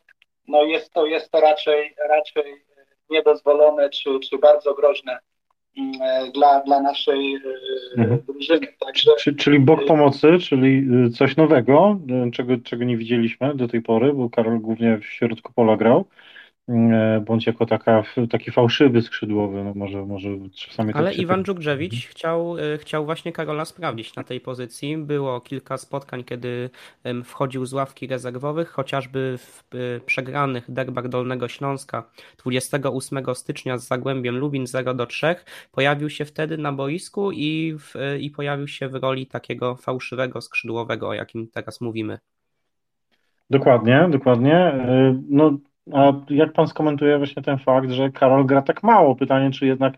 no 0.49 0.63
jest 0.63 0.93
to, 0.93 1.07
jest 1.07 1.31
to 1.31 1.41
raczej, 1.41 1.95
raczej 2.09 2.65
niedozwolone 3.11 3.91
czy, 3.91 4.21
czy 4.21 4.39
bardzo 4.39 4.75
groźne 4.75 5.19
mm, 5.79 6.33
dla, 6.33 6.61
dla 6.61 6.81
naszej 6.81 7.39
mhm. 7.97 8.21
drużyny. 8.27 8.67
Także, 8.81 9.35
czyli 9.39 9.61
bok 9.61 9.85
pomocy, 9.85 10.39
czyli 10.39 10.87
coś 11.11 11.37
nowego, 11.37 12.01
czego, 12.33 12.53
czego 12.65 12.85
nie 12.85 12.97
widzieliśmy 12.97 13.55
do 13.55 13.69
tej 13.69 13.83
pory, 13.83 14.13
bo 14.13 14.31
Karol 14.31 14.61
głównie 14.61 14.99
w 14.99 15.05
środku 15.05 15.53
pola 15.53 15.77
grał. 15.77 16.05
E, 16.69 17.23
bądź 17.27 17.47
jako 17.47 17.67
taka, 17.67 18.03
taki 18.31 18.51
fałszywy 18.51 19.03
skrzydłowy, 19.03 19.65
no 19.65 19.73
może, 19.75 20.07
może 20.07 20.29
czasami... 20.55 20.93
Ale 20.93 21.11
tak 21.11 21.19
Iwan 21.19 21.45
Dżugrzewicz 21.45 21.95
mhm. 21.95 22.11
chciał, 22.11 22.59
e, 22.59 22.79
chciał 22.79 23.05
właśnie 23.05 23.33
Karola 23.33 23.65
sprawdzić 23.65 24.17
na 24.17 24.25
tej 24.25 24.41
pozycji. 24.41 24.97
Było 24.97 25.41
kilka 25.41 25.77
spotkań, 25.77 26.25
kiedy 26.25 26.71
wchodził 27.25 27.67
z 27.67 27.73
ławki 27.73 28.07
rezerwowych, 28.07 28.69
chociażby 28.69 29.39
w 29.39 29.65
e, 29.75 30.01
przegranych 30.01 30.71
derbach 30.71 31.09
Dolnego 31.09 31.49
Śląska 31.49 32.11
28 32.39 33.35
stycznia 33.35 33.79
z 33.79 33.87
Zagłębiem 33.87 34.39
Lubin 34.39 34.67
0 34.67 34.95
do 34.95 35.07
3 35.07 35.35
pojawił 35.73 36.11
się 36.11 36.25
wtedy 36.25 36.59
na 36.59 36.73
boisku 36.73 37.33
i, 37.33 37.75
w, 37.79 37.95
i 38.21 38.31
pojawił 38.31 38.69
się 38.69 38.89
w 38.89 38.95
roli 38.95 39.27
takiego 39.27 39.77
fałszywego 39.77 40.41
skrzydłowego, 40.41 41.09
o 41.09 41.15
jakim 41.15 41.49
teraz 41.49 41.81
mówimy. 41.81 42.19
Dokładnie, 43.51 44.09
dokładnie. 44.11 44.87
No 45.29 45.59
a 45.93 46.13
jak 46.31 46.53
pan 46.53 46.69
skomentuje 46.69 47.19
właśnie 47.19 47.43
ten 47.43 47.59
fakt, 47.59 47.91
że 47.91 48.11
Karol 48.11 48.47
gra 48.47 48.63
tak 48.63 48.83
mało? 48.83 49.17
Pytanie, 49.17 49.51
czy 49.51 49.67
jednak 49.67 49.95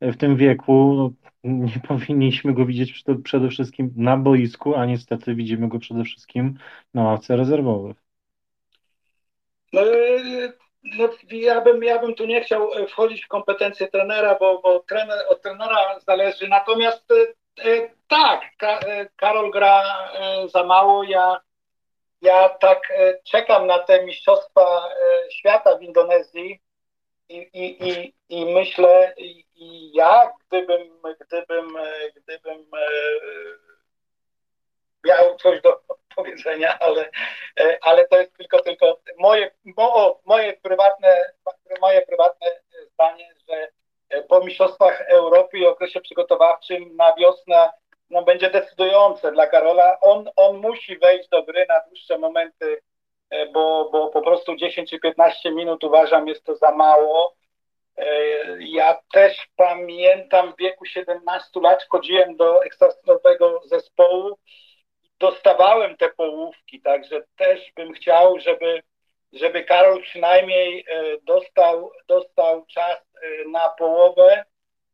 w 0.00 0.16
tym 0.16 0.36
wieku 0.36 0.94
no, 0.96 1.10
nie 1.44 1.80
powinniśmy 1.88 2.54
go 2.54 2.66
widzieć 2.66 3.04
przede 3.24 3.48
wszystkim 3.48 3.92
na 3.96 4.16
boisku, 4.16 4.74
a 4.74 4.86
niestety 4.86 5.34
widzimy 5.34 5.68
go 5.68 5.78
przede 5.78 6.04
wszystkim 6.04 6.58
na 6.94 7.02
ławce 7.04 7.36
rezerwowych. 7.36 7.96
No, 9.72 9.80
no, 10.82 11.08
ja, 11.30 11.60
bym, 11.60 11.84
ja 11.84 11.98
bym 11.98 12.14
tu 12.14 12.26
nie 12.26 12.40
chciał 12.40 12.70
wchodzić 12.88 13.24
w 13.24 13.28
kompetencje 13.28 13.88
trenera, 13.88 14.36
bo, 14.40 14.60
bo 14.62 14.80
trener, 14.80 15.18
od 15.28 15.42
trenera 15.42 16.00
zależy. 16.06 16.48
Natomiast 16.48 17.12
e, 17.64 17.90
tak, 18.08 18.40
e, 18.62 19.06
Karol 19.16 19.50
gra 19.50 19.82
e, 20.14 20.48
za 20.48 20.64
mało. 20.64 21.04
Ja 21.04 21.40
ja 22.22 22.48
tak 22.48 22.90
e, 22.90 23.14
czekam 23.24 23.66
na 23.66 23.78
te 23.78 24.04
mistrzostwa 24.04 24.88
e, 24.88 25.30
świata 25.30 25.78
w 25.78 25.82
Indonezji 25.82 26.60
i, 27.28 27.36
i, 27.36 27.88
i, 27.88 28.14
i 28.28 28.54
myślę, 28.54 29.14
i 29.56 29.92
ja 29.94 30.32
gdybym, 30.48 31.02
gdybym, 31.20 31.76
e, 31.76 32.10
gdybym 32.16 32.66
miał 35.04 35.36
coś 35.36 35.60
do 35.60 35.80
powiedzenia, 36.16 36.78
ale, 36.78 37.10
ale 37.82 38.08
to 38.08 38.20
jest 38.20 38.36
tylko, 38.36 38.62
tylko 38.62 39.00
moje, 39.18 39.50
mo, 39.64 40.20
moje, 40.24 40.52
prywatne, 40.52 41.32
moje 41.80 42.02
prywatne 42.02 42.46
zdanie, 42.94 43.34
że 43.48 43.68
po 44.22 44.40
Mistrzostwach 44.40 45.00
Europy 45.00 45.58
i 45.58 45.66
okresie 45.66 46.00
przygotowawczym 46.00 46.96
na 46.96 47.14
wiosnę 47.14 47.70
no, 48.10 48.22
będzie 48.22 48.50
decydujące 48.50 49.32
dla 49.32 49.46
Karola. 49.46 50.00
On, 50.00 50.30
on 50.36 50.56
musi 50.56 50.98
wejść 50.98 51.28
do 51.28 51.37
10 54.78 54.90
czy 54.90 54.98
15 54.98 55.50
minut 55.50 55.84
uważam 55.84 56.28
jest 56.28 56.44
to 56.44 56.56
za 56.56 56.70
mało. 56.70 57.34
Ja 58.58 58.98
też 59.12 59.48
pamiętam 59.56 60.52
w 60.52 60.56
wieku 60.56 60.84
17 60.84 61.60
lat 61.60 61.86
chodziłem 61.88 62.36
do 62.36 62.64
ekstraklasowego 62.64 63.60
zespołu 63.64 64.38
dostawałem 65.18 65.96
te 65.96 66.08
połówki, 66.08 66.80
także 66.80 67.22
też 67.36 67.72
bym 67.76 67.92
chciał, 67.92 68.40
żeby, 68.40 68.82
żeby 69.32 69.64
Karol 69.64 70.02
przynajmniej 70.02 70.84
e, 70.88 71.02
dostał, 71.22 71.92
dostał 72.08 72.66
czas 72.66 72.98
e, 72.98 73.48
na 73.48 73.68
połowę, 73.68 74.44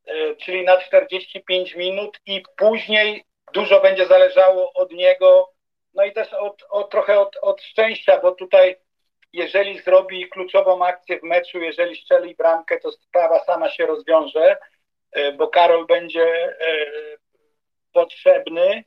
e, 0.07 0.37
czyli 0.37 0.65
na 0.65 0.77
45 0.77 1.75
minut 1.75 2.21
i 2.27 2.43
później 2.57 3.25
dużo 3.55 3.81
będzie 3.81 4.07
zależało 4.07 4.73
od 4.73 4.93
niego, 4.93 5.51
no 5.95 6.05
i 6.05 6.13
też 6.13 6.33
od, 6.33 6.63
od 6.71 6.91
trochę 6.91 7.21
od, 7.21 7.37
od 7.43 7.63
szczęścia, 7.63 8.21
bo 8.21 8.33
tutaj 8.33 8.77
jeżeli 9.35 9.79
zrobi 9.79 10.29
kluczową 10.29 10.87
akcję 10.87 11.21
w 11.21 11.23
meczu, 11.23 11.59
jeżeli 11.59 11.97
strzeli 11.97 12.35
bramkę, 12.35 12.81
to 12.81 12.93
sprawa 12.93 13.45
sama 13.45 13.71
się 13.71 13.87
rozwiąże, 13.87 14.57
bo 15.37 15.49
Karol 15.49 15.87
będzie 15.87 16.57
potrzebny. 17.93 18.85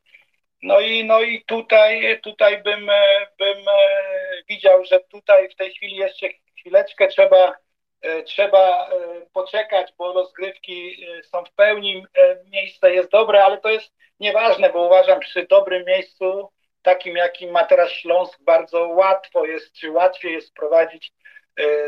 No 0.64 0.80
i, 0.80 1.06
no 1.06 1.22
i 1.22 1.44
tutaj, 1.46 2.20
tutaj 2.22 2.64
bym, 2.64 2.90
e, 2.90 3.28
bym 3.38 3.58
e, 3.58 4.44
widział, 4.50 4.86
że 4.86 5.00
tutaj 5.00 5.50
w 5.50 5.56
tej 5.56 5.74
chwili 5.74 5.96
jeszcze 5.96 6.28
chwileczkę 6.60 7.08
trzeba, 7.08 7.58
e, 8.02 8.24
trzeba 8.24 8.90
poczekać, 9.34 9.94
bo 9.98 10.14
rozgrywki 10.14 11.06
są 11.24 11.46
w 11.46 11.52
pełni, 11.52 12.06
miejsce 12.46 12.94
jest 12.94 13.12
dobre, 13.12 13.44
ale 13.44 13.58
to 13.58 13.70
jest 13.70 13.94
nieważne, 14.20 14.70
bo 14.70 14.86
uważam 14.86 15.20
przy 15.20 15.48
dobrym 15.48 15.86
miejscu, 15.86 16.50
takim 16.88 17.16
jakim 17.16 17.52
ma 17.52 17.64
teraz 17.64 17.90
Śląsk, 17.90 18.44
bardzo 18.44 18.88
łatwo 18.88 19.46
jest, 19.46 19.74
czy 19.74 19.92
łatwiej 19.92 20.34
jest 20.34 20.54
prowadzić 20.54 21.12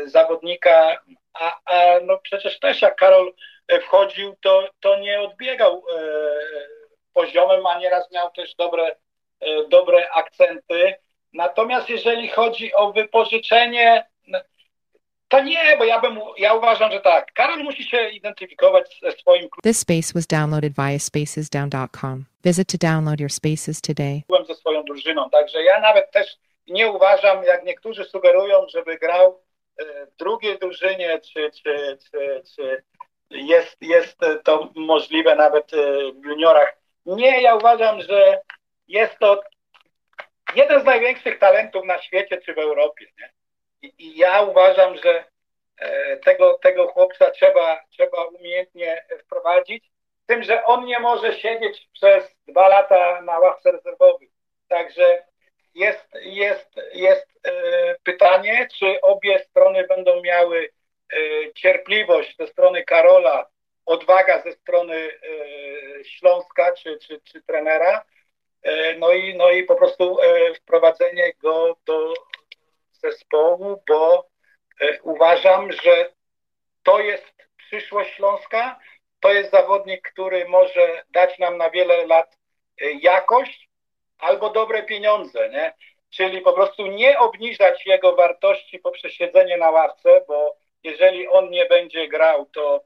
zawodnika, 0.04 1.02
a, 1.34 1.56
a 1.64 2.00
no 2.00 2.18
przecież 2.18 2.58
też 2.58 2.82
jak 2.82 2.96
Karol 2.96 3.32
wchodził, 3.82 4.36
to, 4.42 4.68
to 4.80 4.98
nie 4.98 5.20
odbiegał 5.20 5.84
poziomem, 7.14 7.66
a 7.66 7.78
nieraz 7.78 8.10
miał 8.12 8.30
też 8.30 8.54
dobre, 8.54 8.96
e, 9.40 9.68
dobre 9.68 10.10
akcenty. 10.10 10.94
Natomiast 11.32 11.88
jeżeli 11.88 12.28
chodzi 12.28 12.74
o 12.74 12.92
wypożyczenie, 12.92 14.09
to 15.30 15.42
nie, 15.42 15.76
bo 15.78 15.84
ja 15.84 16.00
bym, 16.00 16.20
ja 16.38 16.54
uważam, 16.54 16.92
że 16.92 17.00
tak. 17.00 17.32
Karol 17.32 17.62
musi 17.62 17.84
się 17.84 18.08
identyfikować 18.08 18.98
ze 19.02 19.12
swoim 19.12 19.48
klubem. 19.48 19.62
This 19.62 19.78
space 19.78 20.12
was 20.14 20.26
downloaded 20.26 20.72
via 20.72 20.98
spacesdown.com. 20.98 22.24
Visit 22.44 22.68
to 22.68 22.78
download 22.78 23.20
your 23.20 23.30
spaces 23.30 23.80
today. 23.80 24.22
ze 24.46 24.54
swoją 24.54 24.84
drużyną. 24.84 25.30
Także 25.30 25.62
ja 25.62 25.80
nawet 25.80 26.10
też 26.10 26.36
nie 26.66 26.88
uważam, 26.88 27.44
jak 27.44 27.64
niektórzy 27.64 28.04
sugerują, 28.04 28.66
żeby 28.68 28.98
grał 28.98 29.40
e, 29.78 30.06
w 30.06 30.16
drugiej 30.16 30.58
drużynie, 30.58 31.20
czy, 31.20 31.50
czy, 31.50 31.98
czy, 32.10 32.42
czy 32.56 32.82
jest, 33.30 33.76
jest 33.80 34.18
to 34.44 34.70
możliwe 34.74 35.36
nawet 35.36 35.74
e, 35.74 35.76
w 36.12 36.24
juniorach. 36.24 36.76
Nie, 37.06 37.42
ja 37.42 37.54
uważam, 37.54 38.02
że 38.02 38.40
jest 38.88 39.18
to 39.18 39.40
jeden 40.56 40.80
z 40.80 40.84
największych 40.84 41.38
talentów 41.38 41.84
na 41.84 42.02
świecie 42.02 42.38
czy 42.44 42.54
w 42.54 42.58
Europie. 42.58 43.06
Nie? 43.18 43.39
I, 43.82 44.18
ja 44.18 44.42
uważam, 44.42 44.96
że 44.96 45.24
e, 45.78 46.16
tego, 46.16 46.58
tego 46.62 46.88
chłopca 46.88 47.30
trzeba, 47.30 47.80
trzeba 47.90 48.24
umiejętnie 48.24 49.04
wprowadzić, 49.22 49.90
tym, 50.26 50.42
że 50.42 50.64
on 50.64 50.84
nie 50.84 50.98
może 50.98 51.32
siedzieć 51.32 51.88
przez 51.92 52.36
dwa 52.48 52.68
lata 52.68 53.22
na 53.22 53.38
ławce 53.38 53.72
rezerwowej. 53.72 54.30
Także 54.68 55.22
jest, 55.74 56.08
jest, 56.20 56.70
jest 56.92 57.26
e, 57.44 57.50
pytanie, 58.02 58.68
czy 58.78 59.00
obie 59.00 59.38
strony 59.38 59.86
będą 59.86 60.22
miały 60.22 60.68
e, 61.12 61.16
cierpliwość 61.52 62.36
ze 62.36 62.46
strony 62.46 62.84
Karola 62.84 63.46
odwaga 63.86 64.42
ze 64.42 64.52
strony 64.52 65.10
Śląska 66.04 66.72
czy, 66.72 66.98
czy, 66.98 67.20
czy 67.24 67.42
trenera, 67.42 68.04
no 68.98 69.12
i, 69.12 69.34
no 69.34 69.50
i 69.50 69.62
po 69.62 69.74
prostu 69.74 70.16
wprowadzenie 70.56 71.32
go 71.42 71.76
do 71.86 72.14
zespołu, 73.00 73.82
bo 73.88 74.26
uważam, 75.02 75.72
że 75.72 76.12
to 76.82 77.00
jest 77.00 77.32
przyszłość 77.56 78.14
Śląska, 78.14 78.80
to 79.20 79.32
jest 79.32 79.50
zawodnik, 79.50 80.10
który 80.12 80.48
może 80.48 81.02
dać 81.10 81.38
nam 81.38 81.56
na 81.58 81.70
wiele 81.70 82.06
lat 82.06 82.38
jakość 83.00 83.68
albo 84.18 84.50
dobre 84.50 84.82
pieniądze, 84.82 85.48
nie? 85.48 85.74
Czyli 86.10 86.40
po 86.40 86.52
prostu 86.52 86.86
nie 86.86 87.18
obniżać 87.18 87.86
jego 87.86 88.16
wartości 88.16 88.78
poprzez 88.78 89.12
siedzenie 89.12 89.56
na 89.56 89.70
ławce, 89.70 90.24
bo 90.28 90.56
jeżeli 90.84 91.28
on 91.28 91.50
nie 91.50 91.66
będzie 91.66 92.08
grał, 92.08 92.46
to 92.46 92.84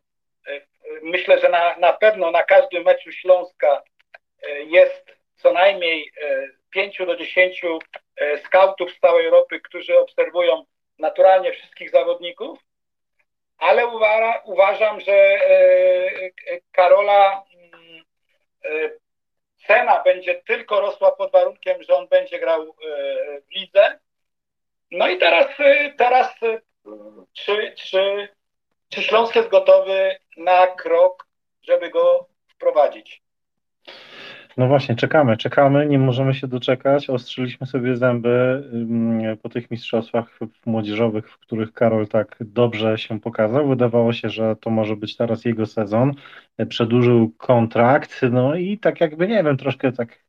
myślę, 1.03 1.41
że 1.41 1.49
na, 1.49 1.77
na 1.77 1.93
pewno 1.93 2.31
na 2.31 2.43
każdym 2.43 2.83
meczu 2.83 3.13
Śląska 3.13 3.83
e, 4.43 4.63
jest 4.63 5.17
co 5.37 5.53
najmniej 5.53 6.13
5 6.75 7.01
e, 7.01 7.07
do 7.07 7.17
10 7.17 7.63
e, 8.17 8.39
skautów 8.39 8.93
z 8.93 9.01
całej 9.01 9.27
Europy, 9.27 9.61
którzy 9.61 9.99
obserwują 9.99 10.65
naturalnie 10.99 11.53
wszystkich 11.53 11.91
zawodników, 11.91 12.59
ale 13.59 13.87
uwa 13.87 14.43
uważam, 14.45 15.01
że 15.01 15.39
Karola 16.73 17.45
mm, 17.55 18.05
cena 19.67 20.03
będzie 20.03 20.35
tylko 20.35 20.81
rosła 20.81 21.13
pod 21.13 21.33
warunkiem, 21.33 21.83
że 21.83 21.95
on 21.95 22.09
będzie 22.09 22.39
grał 22.39 22.77
w 23.49 23.55
lidze. 23.57 23.99
No 24.91 25.09
i 25.09 25.19
teraz, 25.19 25.47
teraz 25.97 26.35
czy, 27.33 27.75
czy 27.77 28.29
czy 28.95 29.03
Śląsk 29.03 29.35
jest 29.35 29.49
gotowy 29.49 30.17
na 30.37 30.67
krok, 30.67 31.27
żeby 31.63 31.91
go 31.91 32.29
wprowadzić? 32.49 33.23
No 34.57 34.69
właśnie, 34.69 34.95
czekamy, 34.95 35.37
czekamy, 35.37 35.87
nie 35.87 35.99
możemy 35.99 36.35
się 36.35 36.49
doczekać. 36.49 37.11
Ostrzyliśmy 37.11 37.67
sobie 37.67 37.97
zęby 37.97 38.65
po 39.43 39.49
tych 39.49 39.71
mistrzostwach 39.71 40.39
młodzieżowych, 40.67 41.31
w 41.31 41.39
których 41.39 41.73
Karol 41.73 42.09
tak 42.09 42.37
dobrze 42.41 42.99
się 42.99 43.21
pokazał. 43.21 43.69
Wydawało 43.69 44.13
się, 44.13 44.31
że 44.31 44.57
to 44.61 44.71
może 44.71 44.97
być 44.97 45.17
teraz 45.17 45.45
jego 45.45 45.67
sezon. 45.67 46.13
Przedłużył 46.69 47.33
kontrakt, 47.39 48.21
no 48.31 48.55
i 48.55 48.79
tak 48.79 49.01
jakby, 49.01 49.29
nie 49.29 49.45
wiem, 49.45 49.57
troszkę 49.57 49.93
tak 49.93 50.25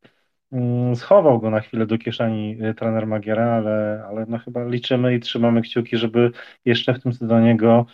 schował 0.95 1.39
go 1.39 1.49
na 1.49 1.59
chwilę 1.59 1.85
do 1.85 1.97
kieszeni 1.97 2.57
y, 2.65 2.73
trener 2.73 3.07
Magiera, 3.07 3.45
ale, 3.45 4.03
ale 4.09 4.25
no 4.29 4.37
chyba 4.37 4.65
liczymy 4.65 5.15
i 5.15 5.19
trzymamy 5.19 5.61
kciuki, 5.61 5.97
żeby 5.97 6.31
jeszcze 6.65 6.93
w 6.93 7.03
tym 7.03 7.13
sezonie 7.13 7.57
go 7.57 7.85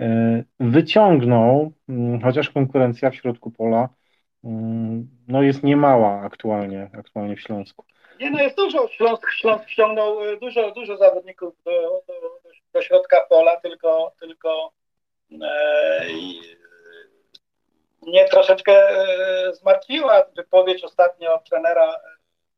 E, 0.00 0.44
wyciągnął, 0.60 1.72
chociaż 2.22 2.50
konkurencja 2.50 3.10
w 3.10 3.14
środku 3.14 3.50
pola 3.50 3.88
no 5.28 5.42
jest 5.42 5.62
niemała 5.62 6.20
aktualnie, 6.20 6.90
aktualnie 6.98 7.36
w 7.36 7.40
Śląsku. 7.40 7.84
Nie, 8.20 8.30
no 8.30 8.42
jest 8.42 8.56
dużo. 8.56 8.88
Śląsk, 8.88 9.30
Śląsk 9.30 9.68
ściągnął 9.68 10.24
e, 10.24 10.36
dużo, 10.36 10.70
dużo 10.70 10.96
zawodników 10.96 11.54
do, 11.64 12.02
do, 12.06 12.14
do 12.72 12.82
środka 12.82 13.20
pola, 13.28 13.60
tylko, 13.60 14.12
tylko 14.20 14.72
e, 15.42 16.06
mnie 18.02 18.28
troszeczkę 18.28 18.72
e, 18.72 19.54
zmartwiła 19.54 20.26
wypowiedź 20.36 20.84
ostatnio 20.84 21.42
trenera 21.50 22.00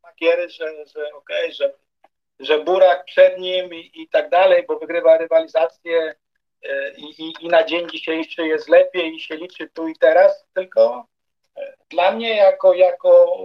Magiery, 0.02 0.50
że, 0.50 0.66
że 0.86 1.12
okej, 1.14 1.44
okay, 1.44 1.52
że, 1.52 1.72
że 2.40 2.64
Burak 2.64 3.04
przed 3.04 3.38
nim 3.38 3.74
i, 3.74 3.90
i 3.94 4.08
tak 4.08 4.30
dalej, 4.30 4.64
bo 4.68 4.78
wygrywa 4.78 5.18
rywalizację 5.18 6.14
E, 6.64 6.92
i, 6.96 7.32
i, 7.40 7.48
na 7.48 7.64
dzień 7.64 7.90
dzisiejszy 7.90 8.46
jest 8.46 8.68
lepiej 8.68 9.14
i 9.14 9.20
się 9.20 9.36
liczy 9.36 9.68
tu 9.68 9.88
i 9.88 9.96
teraz, 9.96 10.46
tylko 10.54 11.08
e, 11.10 11.11
dla 11.90 12.12
mnie 12.12 12.36
jako, 12.36 12.74
jako 12.74 13.36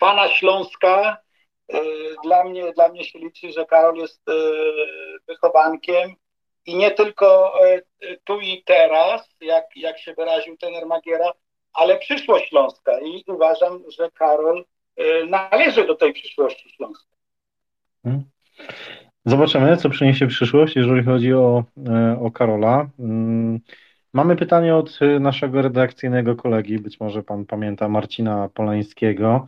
fana 0.00 0.28
Śląska, 0.28 1.16
e, 1.68 1.80
dla 2.24 2.44
mnie, 2.44 2.72
dla 2.72 2.88
mnie 2.88 3.04
się 3.04 3.18
liczy, 3.18 3.52
że 3.52 3.66
Karol 3.66 3.96
jest 3.96 4.22
wychowankiem 5.28 6.14
i 6.66 6.76
nie 6.76 6.90
tylko 6.90 7.52
tu 8.24 8.40
i 8.40 8.62
teraz, 8.62 9.28
jak, 9.40 9.64
jak 9.76 9.98
się 9.98 10.14
wyraził 10.14 10.56
tener 10.56 10.86
Magiera, 10.86 11.32
ale 11.72 11.98
przyszłość 11.98 12.48
Śląska 12.48 13.00
i 13.00 13.24
uważam, 13.26 13.82
że 13.98 14.10
Karol 14.10 14.64
należy 15.26 15.86
do 15.86 15.94
tej 15.94 16.12
przyszłości 16.12 16.70
Śląska. 16.70 17.16
Hmm. 18.02 18.24
Zobaczymy, 19.24 19.76
co 19.76 19.90
przyniesie 19.90 20.26
przyszłość, 20.26 20.76
jeżeli 20.76 21.04
chodzi 21.04 21.34
o, 21.34 21.64
e, 21.88 22.18
o 22.22 22.30
Karola. 22.30 22.88
Mamy 24.16 24.36
pytanie 24.36 24.76
od 24.76 24.98
e, 25.00 25.20
naszego 25.20 25.62
redakcyjnego 25.62 26.36
kolegi, 26.36 26.78
być 26.78 27.00
może 27.00 27.22
pan 27.22 27.46
pamięta 27.46 27.88
Marcina 27.88 28.48
Polańskiego. 28.48 29.46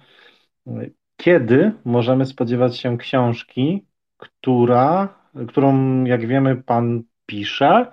Kiedy 1.17 1.73
możemy 1.85 2.27
spodziewać 2.27 2.77
się 2.77 2.99
książki, 2.99 3.87
która, 4.17 5.09
którą, 5.49 6.05
jak 6.05 6.27
wiemy, 6.27 6.57
pan 6.57 7.03
pisze 7.27 7.93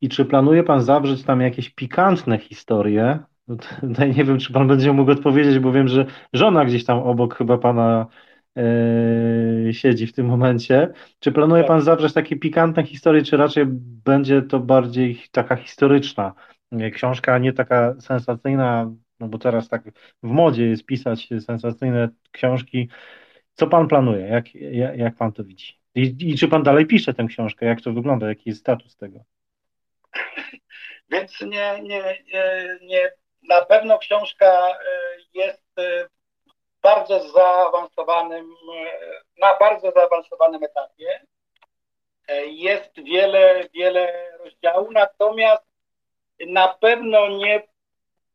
I 0.00 0.08
czy 0.08 0.24
planuje 0.24 0.62
pan 0.62 0.82
zawrzeć 0.82 1.22
tam 1.22 1.40
jakieś 1.40 1.70
pikantne 1.70 2.38
historie? 2.38 3.18
No 3.48 3.56
tutaj 3.80 4.14
nie 4.14 4.24
wiem, 4.24 4.38
czy 4.38 4.52
pan 4.52 4.68
będzie 4.68 4.92
mógł 4.92 5.10
odpowiedzieć, 5.10 5.58
bo 5.58 5.72
wiem, 5.72 5.88
że 5.88 6.06
żona 6.32 6.64
gdzieś 6.64 6.84
tam 6.84 6.98
obok 6.98 7.34
chyba 7.34 7.58
pana 7.58 8.06
siedzi 9.72 10.06
w 10.06 10.12
tym 10.12 10.26
momencie. 10.26 10.92
Czy 11.18 11.32
planuje 11.32 11.64
pan 11.64 11.82
zawrzeć 11.82 12.12
takie 12.12 12.36
pikantne 12.36 12.84
historie, 12.84 13.22
czy 13.22 13.36
raczej 13.36 13.64
będzie 14.04 14.42
to 14.42 14.60
bardziej 14.60 15.22
taka 15.30 15.56
historyczna 15.56 16.34
e, 16.72 16.90
książka, 16.90 17.34
a 17.34 17.38
nie 17.38 17.52
taka 17.52 17.94
sensacyjna, 18.00 18.90
no 19.20 19.28
bo 19.28 19.38
teraz 19.38 19.68
tak 19.68 19.82
w 20.22 20.26
modzie 20.26 20.66
jest 20.66 20.86
pisać 20.86 21.28
sensacyjne 21.40 22.08
książki. 22.30 22.88
Co 23.54 23.66
pan 23.66 23.88
planuje? 23.88 24.26
Jak, 24.26 24.54
jak, 24.54 24.98
jak 24.98 25.16
pan 25.16 25.32
to 25.32 25.44
widzi? 25.44 25.80
I, 25.94 26.16
I 26.20 26.38
czy 26.38 26.48
pan 26.48 26.62
dalej 26.62 26.86
pisze 26.86 27.14
tę 27.14 27.24
książkę? 27.24 27.66
Jak 27.66 27.80
to 27.80 27.92
wygląda? 27.92 28.28
Jaki 28.28 28.50
jest 28.50 28.60
status 28.60 28.96
tego? 28.96 29.24
Więc 31.10 31.40
nie, 31.40 31.82
nie, 31.82 32.02
nie, 32.32 32.78
nie, 32.82 33.10
na 33.48 33.64
pewno 33.64 33.98
książka 33.98 34.46
e, 34.46 34.74
jest 35.34 35.78
e, 35.78 36.06
bardzo 36.84 37.28
zaawansowanym, 37.28 38.54
e, 38.76 38.90
na 39.40 39.56
bardzo 39.60 39.90
zaawansowanym 39.90 40.64
etapie. 40.64 41.20
Jest 42.46 43.02
wiele, 43.04 43.68
wiele 43.74 44.32
rozdziałów, 44.38 44.88
natomiast 44.90 45.62
na 46.46 46.68
pewno 46.68 47.28
nie 47.28 47.62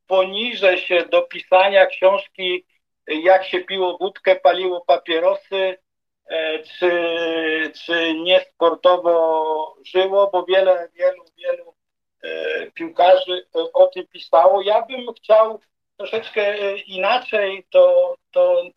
poniżę 0.08 0.78
się 0.78 1.06
do 1.06 1.22
pisania 1.22 1.86
książki, 1.86 2.66
jak 3.08 3.46
się 3.46 3.60
piło 3.60 3.98
wódkę, 3.98 4.36
paliło 4.36 4.86
papierosy, 4.86 5.78
czy, 6.64 6.92
czy 7.86 8.14
niesportowo 8.14 9.76
żyło, 9.86 10.30
bo 10.34 10.46
wiele, 10.46 10.90
wielu, 10.96 11.24
wielu 11.38 11.76
E, 12.24 12.72
piłkarzy 12.72 13.48
o 13.74 13.88
tym 13.88 14.08
pisało. 14.08 14.62
Ja 14.62 14.82
bym 14.82 15.14
chciał 15.14 15.60
troszeczkę 16.00 16.42
e, 16.42 16.78
inaczej 16.78 17.66
to, 17.70 18.16
to 18.32 18.62
e, 18.62 18.70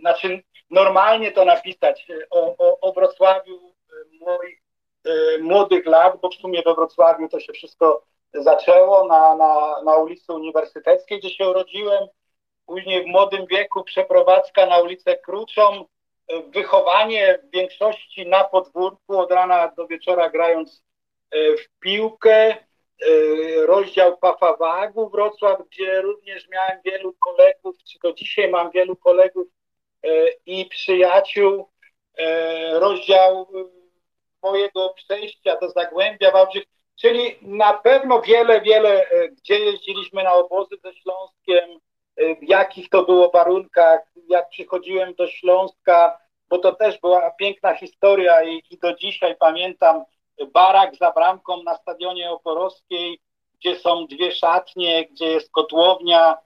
znaczy 0.00 0.42
normalnie 0.70 1.32
to 1.32 1.44
napisać 1.44 2.06
o, 2.30 2.56
o, 2.58 2.80
o 2.80 2.92
Wrocławiu 2.92 3.72
moich 4.20 4.62
młodych 5.40 5.86
lat, 5.86 6.20
bo 6.20 6.30
w 6.30 6.34
sumie 6.34 6.62
we 6.62 6.74
Wrocławiu 6.74 7.28
to 7.28 7.40
się 7.40 7.52
wszystko 7.52 8.04
zaczęło 8.34 9.06
na, 9.06 9.36
na, 9.36 9.82
na 9.84 9.96
ulicy 9.96 10.32
Uniwersyteckiej, 10.32 11.18
gdzie 11.18 11.30
się 11.30 11.48
urodziłem. 11.48 12.08
Później 12.66 13.04
w 13.04 13.06
młodym 13.06 13.46
wieku 13.46 13.84
przeprowadzka 13.84 14.66
na 14.66 14.78
ulicę 14.80 15.16
Kruczą, 15.16 15.84
wychowanie 16.48 17.38
w 17.42 17.50
większości 17.50 18.26
na 18.26 18.44
podwórku, 18.44 19.18
od 19.18 19.32
rana 19.32 19.72
do 19.76 19.86
wieczora 19.86 20.30
grając 20.30 20.84
w 21.32 21.80
piłkę. 21.80 22.56
Y, 23.08 23.66
rozdział 23.66 24.18
Pafawagu 24.18 25.08
Wrocław, 25.08 25.58
gdzie 25.70 26.02
również 26.02 26.48
miałem 26.48 26.80
wielu 26.84 27.12
kolegów, 27.12 27.76
czy 27.84 27.98
do 28.02 28.12
dzisiaj 28.12 28.50
mam 28.50 28.70
wielu 28.70 28.96
kolegów 28.96 29.46
y, 30.06 30.36
i 30.46 30.66
przyjaciół. 30.66 31.68
Y, 32.20 32.24
rozdział 32.80 33.48
mojego 34.42 34.94
przejścia 34.96 35.56
do 35.56 35.70
Zagłębia 35.70 36.30
Wałbrzych, 36.30 36.64
czyli 37.00 37.38
na 37.42 37.72
pewno 37.72 38.22
wiele, 38.22 38.60
wiele, 38.60 39.06
gdzie 39.32 39.58
jeździliśmy 39.58 40.22
na 40.22 40.32
obozy 40.32 40.76
ze 40.84 40.94
Śląskiem, 40.94 41.80
w 42.16 42.48
jakich 42.48 42.88
to 42.88 43.02
było 43.02 43.30
warunkach, 43.30 44.00
jak 44.28 44.48
przychodziłem 44.48 45.14
do 45.14 45.28
Śląska, 45.28 46.18
bo 46.48 46.58
to 46.58 46.72
też 46.72 47.00
była 47.00 47.30
piękna 47.30 47.74
historia 47.74 48.42
i, 48.42 48.62
i 48.70 48.78
do 48.78 48.94
dzisiaj 48.94 49.36
pamiętam 49.40 50.04
barak 50.52 50.96
za 50.96 51.10
bramką 51.10 51.62
na 51.62 51.74
stadionie 51.74 52.30
Oporowskiej, 52.30 53.20
gdzie 53.54 53.76
są 53.76 54.06
dwie 54.06 54.32
szatnie, 54.32 55.08
gdzie 55.08 55.26
jest 55.26 55.50
kotłownia 55.50 56.38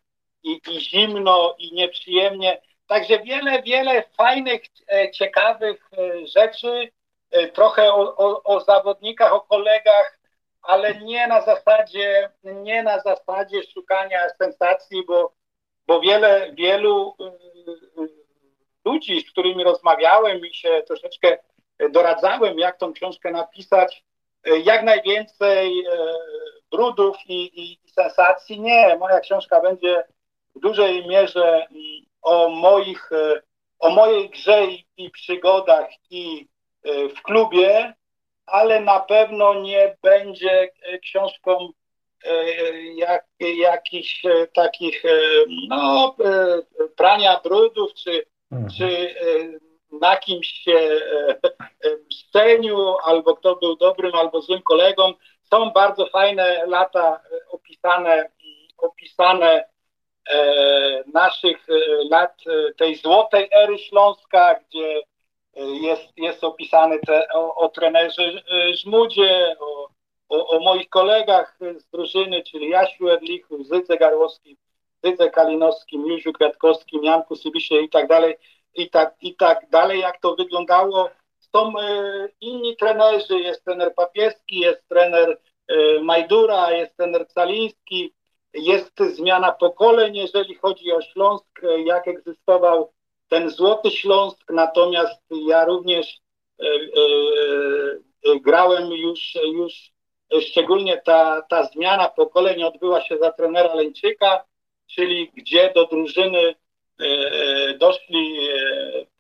i, 0.43 0.61
i 0.71 0.81
zimno 0.81 1.55
i 1.59 1.75
nieprzyjemnie. 1.75 2.63
Także 2.87 3.19
wiele, 3.19 3.63
wiele 3.63 4.05
fajnych, 4.17 4.63
e, 4.93 5.11
ciekawych 5.11 5.91
e, 5.99 6.27
rzeczy, 6.27 6.89
e, 7.31 7.49
trochę 7.49 7.93
o, 7.93 8.17
o, 8.17 8.43
o, 8.43 8.61
zawodnikach, 8.61 9.33
o 9.33 9.41
kolegach, 9.41 10.19
ale 10.63 10.95
nie 10.95 11.27
na 11.27 11.41
zasadzie, 11.41 12.31
nie 12.45 12.83
na 12.83 13.01
zasadzie 13.01 13.63
szukania 13.63 14.29
sensacji, 14.29 15.05
bo, 15.07 15.33
bo 15.87 16.01
wiele, 16.01 16.53
wielu 16.53 17.17
ludzi, 18.85 19.21
z 19.21 19.31
którymi 19.31 19.65
rozmawiałem 19.65 20.47
i 20.47 20.55
się 20.55 20.83
troszeczkę 20.87 21.39
doradzałem, 21.91 22.59
jak 22.59 22.79
tą 22.79 22.93
książkę 22.93 23.31
napisać, 23.31 24.05
e, 24.45 24.59
jak 24.59 24.83
najwięcej 24.83 25.81
e, 25.81 25.93
brudów 26.71 27.17
i, 27.29 27.63
i, 27.63 27.79
sensacji. 27.93 28.61
Nie, 28.61 28.97
moja 28.97 29.21
książka 29.21 29.61
będzie 29.61 30.05
w 30.57 30.61
dużej 30.61 31.07
mierze 31.07 31.55
mm, 31.55 31.83
o 32.23 32.49
moich, 32.49 33.13
e, 33.13 33.43
o 33.79 33.91
mojej 33.91 34.31
grze 34.31 34.67
i 34.97 35.11
przygodach 35.11 35.89
i 36.11 36.49
w 37.17 37.23
klubie, 37.23 37.95
ale 38.47 38.81
na 38.81 39.01
pewno 39.01 39.55
nie 39.55 39.97
będzie 40.03 40.69
książką 41.03 41.69
jak, 42.95 43.27
jakichś 43.41 44.23
takich 44.55 45.03
no, 45.69 46.17
prania 46.97 47.41
brudów 47.45 47.95
czy, 47.95 48.27
mhm. 48.53 48.71
czy 48.71 49.15
na 50.01 50.17
kimś 50.17 50.47
się 50.47 51.01
e, 52.35 52.59
albo 53.05 53.37
kto 53.37 53.57
był 53.57 53.77
dobrym 53.77 54.15
albo 54.15 54.41
złym 54.41 54.63
kolegą. 54.63 55.13
Są 55.43 55.71
bardzo 55.71 56.07
fajne 56.07 56.67
lata 56.67 57.21
e, 57.33 57.51
opisane, 57.51 58.31
opisane 58.79 59.65
e, 60.31 61.05
naszych 61.15 61.67
lat 62.11 62.43
tej 62.77 62.97
złotej 62.97 63.49
ery 63.53 63.79
Śląska, 63.79 64.55
gdzie 64.55 65.03
jest, 65.57 66.13
jest 66.17 66.45
opisany 66.45 66.99
te, 67.07 67.29
o, 67.33 67.55
o 67.55 67.69
trenerze 67.69 68.33
Żmudzie, 68.75 69.57
o, 69.61 69.89
o, 70.29 70.49
o, 70.49 70.61
moich 70.61 70.89
kolegach 70.89 71.59
z 71.77 71.91
drużyny, 71.91 72.43
czyli 72.43 72.69
Jasiu 72.69 73.09
Erlichu, 73.09 73.65
Zydze 73.65 73.97
Garłowskim, 73.97 74.57
Zydze 75.05 75.31
Kalinowskim, 75.31 76.07
Józiu 76.07 76.33
Kwiatkowskim, 76.33 77.05
Janku 77.05 77.37
Sybisie 77.37 77.81
i 77.81 77.89
tak 77.89 78.09
dalej 78.09 78.37
i 78.77 78.91
tak, 78.91 79.15
i 79.21 79.35
tak 79.35 79.69
dalej, 79.71 80.01
jak 80.01 80.21
to 80.21 80.35
wyglądało. 80.35 81.11
Są 81.57 81.79
e, 81.79 82.29
inni 82.41 82.77
trenerzy, 82.77 83.41
jest 83.41 83.65
trener 83.65 83.95
Papieski, 83.95 84.59
jest 84.59 84.89
trener 84.89 85.39
e, 85.69 86.01
Majdura, 86.01 86.73
jest 86.73 86.97
trener 86.97 87.27
Caliński, 87.29 88.13
jest 88.55 89.01
zmiana 89.01 89.53
pokoleń, 89.53 90.17
jeżeli 90.17 90.55
chodzi 90.55 90.93
o 90.93 91.03
Śląsk, 91.03 91.47
e, 91.63 91.83
jak 91.83 92.09
egzystował 92.09 92.93
ten 93.29 93.51
Złoty 93.51 93.91
Śląsk, 93.91 94.51
natomiast 94.51 95.23
ja 95.49 95.65
również 95.65 96.21
grałem 98.45 98.93
już, 98.93 99.35
już 99.53 99.73
szczególnie 100.41 101.03
ta, 101.05 101.43
ta 101.43 101.65
zmiana 101.65 102.09
pokoleń 102.09 102.63
odbyła 102.63 103.01
się 103.01 103.19
za 103.19 103.33
trenera 103.33 103.75
Leńczyka, 103.75 104.45
czyli 104.87 105.33
gdzie 105.37 105.73
do 105.75 105.87
drużyny 105.87 106.55
doszli 107.79 108.39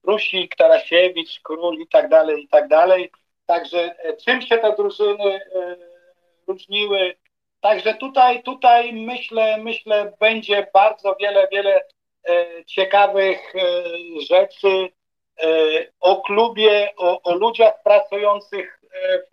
e, 0.07 0.13
Prusik, 0.13 0.57
Tarasiewicz, 0.57 1.41
Król 1.43 1.81
i 1.81 1.89
tak 1.89 2.09
dalej, 2.09 2.45
i 2.45 2.49
tak 2.49 2.69
dalej. 2.69 3.11
Także 3.47 3.95
czym 4.25 4.43
się 4.43 4.59
te 4.59 4.77
drużyny 4.77 5.41
różniły? 6.47 7.17
Także 7.61 7.95
tutaj, 7.95 8.43
tutaj 8.43 8.93
myślę, 8.93 9.59
myślę, 9.59 10.13
będzie 10.21 10.67
bardzo 10.75 11.17
wiele, 11.21 11.49
wiele 11.53 11.85
ciekawych 12.67 13.53
rzeczy 14.31 14.89
o 16.01 16.17
klubie, 16.17 16.91
o, 16.97 17.23
o 17.23 17.35
ludziach 17.35 17.83
pracujących 17.83 18.81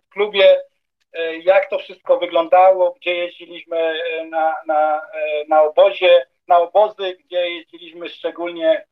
w 0.04 0.08
klubie, 0.08 0.60
jak 1.42 1.70
to 1.70 1.78
wszystko 1.78 2.18
wyglądało, 2.18 2.90
gdzie 2.90 3.14
jeździliśmy 3.14 3.94
na, 4.30 4.54
na, 4.66 5.02
na 5.48 5.62
obozie, 5.62 6.26
na 6.48 6.58
obozy, 6.58 7.16
gdzie 7.24 7.50
jeździliśmy 7.50 8.08
szczególnie 8.08 8.70
e, 8.70 8.86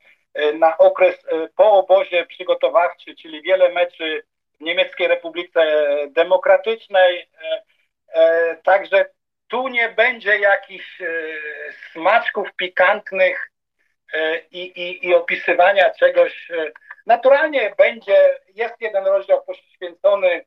na 0.59 0.78
okres 0.78 1.14
e, 1.14 1.49
po 1.57 1.72
obozie 1.72 2.26
przygotowawczy, 2.26 3.14
czyli 3.16 3.43
wiele 3.43 3.72
meczy 3.72 4.22
w 4.61 4.61
Niemieckiej 4.61 5.09
Republice 5.09 5.87
Demokratycznej. 6.11 7.28
E, 8.14 8.57
także 8.64 9.05
tu 9.49 9.68
nie 9.68 9.89
będzie 9.89 10.39
jakichś 10.39 10.99
smaczków 11.93 12.49
pikantnych 12.57 13.49
i, 14.51 14.61
i, 14.61 15.07
i 15.07 15.14
opisywania 15.14 15.91
czegoś. 15.91 16.49
Naturalnie 17.07 17.74
będzie, 17.78 18.39
jest 18.55 18.80
jeden 18.80 19.05
rozdział 19.05 19.45
poświęcony 19.45 20.45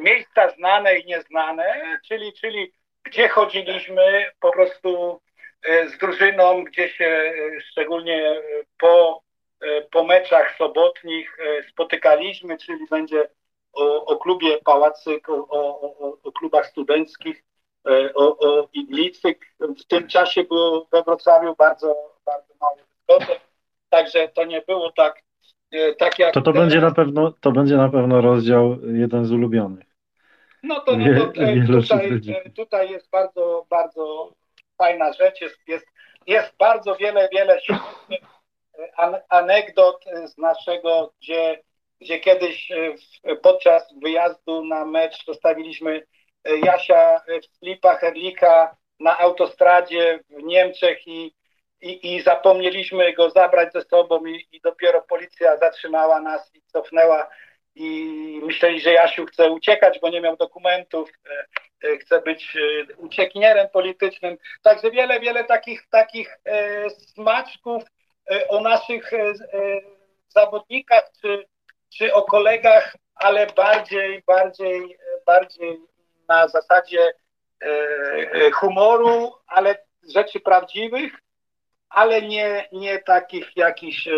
miejsca 0.00 0.48
znane 0.48 0.98
i 0.98 1.06
nieznane, 1.06 1.98
czyli, 2.08 2.32
czyli 2.32 2.72
gdzie 3.08 3.28
chodziliśmy 3.28 4.30
po 4.40 4.52
prostu 4.52 5.12
e, 5.14 5.27
z 5.94 5.98
drużyną, 5.98 6.64
gdzie 6.64 6.88
się 6.88 7.04
e, 7.04 7.60
szczególnie 7.60 8.30
e, 8.30 8.42
po, 8.78 9.22
po 9.90 10.04
meczach 10.04 10.56
sobotnich 10.58 11.38
spotykaliśmy, 11.70 12.58
czyli 12.58 12.86
będzie 12.90 13.28
o, 13.72 14.04
o 14.04 14.16
klubie 14.16 14.58
Pałacyk, 14.64 15.28
o, 15.28 15.48
o, 15.50 16.18
o 16.22 16.32
klubach 16.32 16.66
studenckich, 16.66 17.44
e, 17.88 18.14
o, 18.14 18.38
o 18.38 18.68
Iglicy. 18.72 19.34
W 19.60 19.84
tym 19.84 20.08
czasie 20.08 20.44
było 20.44 20.86
we 20.92 21.02
Wrocławiu 21.02 21.54
bardzo, 21.58 21.94
bardzo 22.26 22.54
mało 22.60 22.76
dyskotek, 22.76 23.40
także 23.90 24.28
to 24.28 24.44
nie 24.44 24.62
było 24.62 24.92
tak, 24.92 25.22
e, 25.72 25.94
tak 25.94 26.18
jak 26.18 26.34
To 26.34 26.40
to 26.40 26.52
będzie 26.52 26.80
na 26.80 26.90
pewno, 26.90 27.32
to 27.40 27.52
będzie 27.52 27.76
na 27.76 27.88
pewno 27.88 28.20
rozdział 28.20 28.76
jeden 28.92 29.24
z 29.24 29.32
ulubionych. 29.32 29.88
No 30.62 30.80
to, 30.80 30.96
no 30.96 31.04
to 31.04 31.42
e, 31.42 31.66
tutaj, 31.66 32.20
e, 32.44 32.50
tutaj 32.50 32.90
jest 32.90 33.10
bardzo, 33.10 33.66
bardzo 33.70 34.32
fajna 34.78 35.12
rzecz. 35.12 35.40
Jest, 35.40 35.58
jest, 35.66 35.86
jest 36.26 36.56
bardzo 36.58 36.96
wiele, 36.96 37.28
wiele 37.32 37.60
e, 37.70 38.18
an- 38.96 39.20
anegdot 39.28 40.04
e, 40.06 40.28
z 40.28 40.38
naszego, 40.38 41.12
gdzie, 41.20 41.62
gdzie 42.00 42.20
kiedyś 42.20 42.70
e, 43.24 43.36
podczas 43.36 43.94
wyjazdu 44.02 44.64
na 44.64 44.84
mecz 44.84 45.24
zostawiliśmy 45.26 46.02
Jasia 46.64 47.20
w 47.42 47.58
slipach 47.58 48.04
Erlika 48.04 48.76
na 49.00 49.18
autostradzie 49.18 50.20
w 50.30 50.42
Niemczech 50.42 51.06
i, 51.06 51.34
i, 51.80 52.14
i 52.14 52.22
zapomnieliśmy 52.22 53.12
go 53.12 53.30
zabrać 53.30 53.72
ze 53.72 53.82
sobą 53.82 54.26
i, 54.26 54.48
i 54.52 54.60
dopiero 54.60 55.02
policja 55.02 55.56
zatrzymała 55.56 56.20
nas 56.20 56.54
i 56.54 56.62
cofnęła 56.62 57.28
i 57.78 58.40
myśleli, 58.44 58.80
że 58.80 58.92
Jasiu 58.92 59.26
chce 59.26 59.50
uciekać, 59.50 59.98
bo 60.02 60.10
nie 60.10 60.20
miał 60.20 60.36
dokumentów, 60.36 61.10
e, 61.30 61.88
e, 61.88 61.96
chce 61.96 62.20
być 62.20 62.56
e, 62.56 62.94
uciekinierem 62.96 63.68
politycznym. 63.68 64.36
Także 64.62 64.90
wiele, 64.90 65.20
wiele 65.20 65.44
takich, 65.44 65.86
takich 65.90 66.38
smaczków 66.88 67.82
o 68.48 68.60
naszych 68.60 69.10
zawodnikach 70.28 71.10
czy, 71.22 71.44
czy 71.94 72.14
o 72.14 72.22
kolegach, 72.22 72.96
ale 73.14 73.46
bardziej, 73.46 74.22
bardziej, 74.26 74.98
bardziej 75.26 75.80
na 76.28 76.48
zasadzie 76.48 77.12
humoru, 78.54 79.32
ale 79.46 79.84
rzeczy 80.14 80.40
prawdziwych, 80.40 81.12
ale 81.88 82.22
nie, 82.22 82.68
nie 82.72 82.98
takich 82.98 83.56
jakichś 83.56 84.08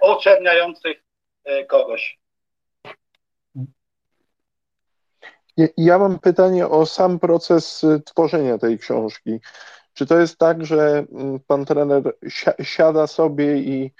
oczerniających 0.00 1.02
kogoś. 1.68 2.21
Ja- 5.56 5.98
mam 5.98 6.18
pytanie 6.18 6.68
o 6.68 6.86
sam 6.86 7.18
proces 7.18 7.84
y, 7.84 8.00
tworzenia 8.04 8.58
tej 8.58 8.78
książki. 8.78 9.40
Czy 9.94 10.06
to 10.06 10.18
jest 10.20 10.38
tak, 10.38 10.64
że 10.66 11.04
mm, 11.12 11.40
pan 11.46 11.64
trener 11.64 12.02
si- 12.28 12.64
siada 12.64 13.06
sobie 13.06 13.58
i 13.58 13.92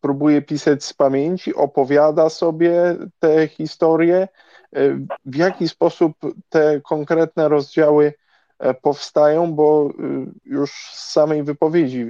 próbuje 0.00 0.42
pisać 0.42 0.84
z 0.84 0.94
pamięci, 0.94 1.54
opowiada 1.54 2.30
sobie 2.30 2.96
te 3.18 3.48
historie? 3.48 4.28
Y, 4.76 4.98
W 5.24 5.36
jaki 5.36 5.68
sposób 5.68 6.12
te 6.48 6.80
konkretne 6.80 7.48
rozdziały 7.48 8.14
e, 8.58 8.74
powstają? 8.74 9.54
Bo 9.54 9.90
y, 9.90 10.26
już 10.44 10.72
z 10.94 11.12
samej 11.12 11.42
wypowiedzi 11.42 12.06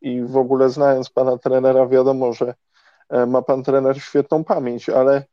i 0.00 0.22
w 0.22 0.36
ogóle 0.36 0.70
znając 0.70 1.10
pana 1.10 1.38
trenera, 1.38 1.86
wiadomo, 1.86 2.32
że 2.32 2.54
e, 3.10 3.26
ma 3.26 3.42
pan 3.42 3.62
trener 3.64 4.02
świetną 4.02 4.44
pamięć, 4.44 4.88
ale 4.88 5.24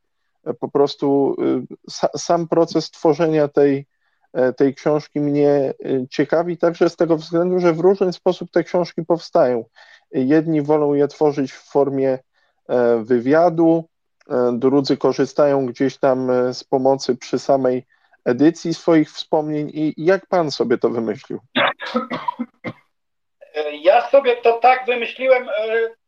po 0.54 0.68
prostu 0.68 1.36
y, 1.42 1.90
sa, 1.90 2.08
sam 2.16 2.48
proces 2.48 2.90
tworzenia 2.90 3.48
tej, 3.48 3.86
e, 4.32 4.52
tej 4.52 4.74
książki 4.74 5.20
mnie 5.20 5.74
y, 5.86 6.06
ciekawi, 6.10 6.56
także 6.56 6.90
z 6.90 6.96
tego 6.96 7.16
względu, 7.16 7.58
że 7.58 7.72
w 7.72 7.80
różny 7.80 8.12
sposób 8.12 8.50
te 8.50 8.64
książki 8.64 9.04
powstają. 9.04 9.64
Jedni 10.12 10.62
wolą 10.62 10.94
je 10.94 11.08
tworzyć 11.08 11.52
w 11.52 11.70
formie 11.70 12.18
e, 12.68 13.04
wywiadu, 13.04 13.84
e, 14.30 14.52
drudzy 14.52 14.96
korzystają 14.96 15.66
gdzieś 15.66 15.96
tam 15.96 16.30
z 16.52 16.64
pomocy 16.64 17.16
przy 17.16 17.38
samej 17.38 17.86
edycji 18.24 18.74
swoich 18.74 19.10
wspomnień. 19.10 19.70
I 19.74 19.94
jak 19.96 20.26
pan 20.26 20.50
sobie 20.50 20.78
to 20.78 20.90
wymyślił? 20.90 21.40
Ja 23.72 24.08
sobie 24.08 24.36
to 24.36 24.52
tak 24.52 24.86
wymyśliłem. 24.86 25.48
e, 25.48 25.52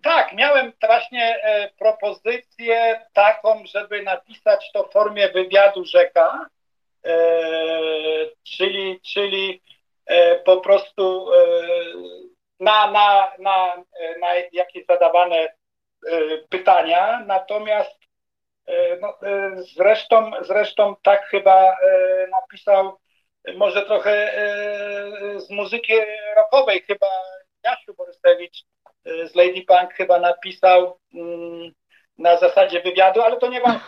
Tak, 0.03 0.33
miałem 0.33 0.73
właśnie 0.87 1.43
e, 1.43 1.71
propozycję 1.79 3.01
taką, 3.13 3.63
żeby 3.67 4.03
napisać 4.03 4.73
to 4.73 4.85
w 4.85 4.93
formie 4.93 5.29
wywiadu 5.29 5.85
rzeka, 5.85 6.47
e, 7.05 7.13
czyli, 8.43 9.01
czyli 9.01 9.63
po 10.45 10.57
prostu 10.57 11.31
na, 12.61 12.91
na, 12.91 13.33
na, 13.39 13.85
na 14.21 14.35
jakieś 14.53 14.87
zadawane 14.87 15.49
pytania. 16.49 17.25
Natomiast 17.27 18.01
no, 19.01 19.19
zresztą, 19.77 20.31
zresztą 20.41 20.97
tak 21.03 21.25
chyba 21.25 21.77
napisał 22.31 22.99
może 23.57 23.83
trochę 23.83 24.33
z 25.37 25.51
muzyki 25.51 25.93
rockowej 26.37 26.81
chyba 26.81 27.07
Jasiu 27.65 27.95
Borysewicz 27.95 28.65
e, 29.05 29.29
z 29.29 29.35
Lady 29.35 29.63
Punk 29.67 29.95
chyba 29.95 30.19
napisał 30.19 30.99
mm, 31.15 31.73
na 32.19 32.37
zasadzie 32.37 32.81
wywiadu, 32.81 33.23
ale 33.23 33.37
to 33.37 33.49
nie 33.49 33.61
ważne. 33.61 33.81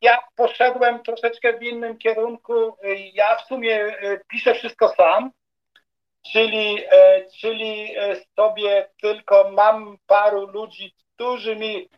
Ja 0.00 0.18
poszedłem 0.36 1.02
troszeczkę 1.02 1.58
w 1.58 1.62
innym 1.62 1.98
kierunku. 1.98 2.76
Ja 3.12 3.36
w 3.36 3.46
sumie 3.46 3.74
e, 3.74 4.20
piszę 4.28 4.54
wszystko 4.54 4.88
sam, 4.88 5.30
czyli, 6.32 6.84
e, 6.90 7.24
czyli 7.40 7.94
sobie 8.36 8.88
tylko 9.02 9.50
mam 9.50 9.98
paru 10.06 10.46
ludzi, 10.46 10.94
którzy 11.14 11.56
mi 11.56 11.88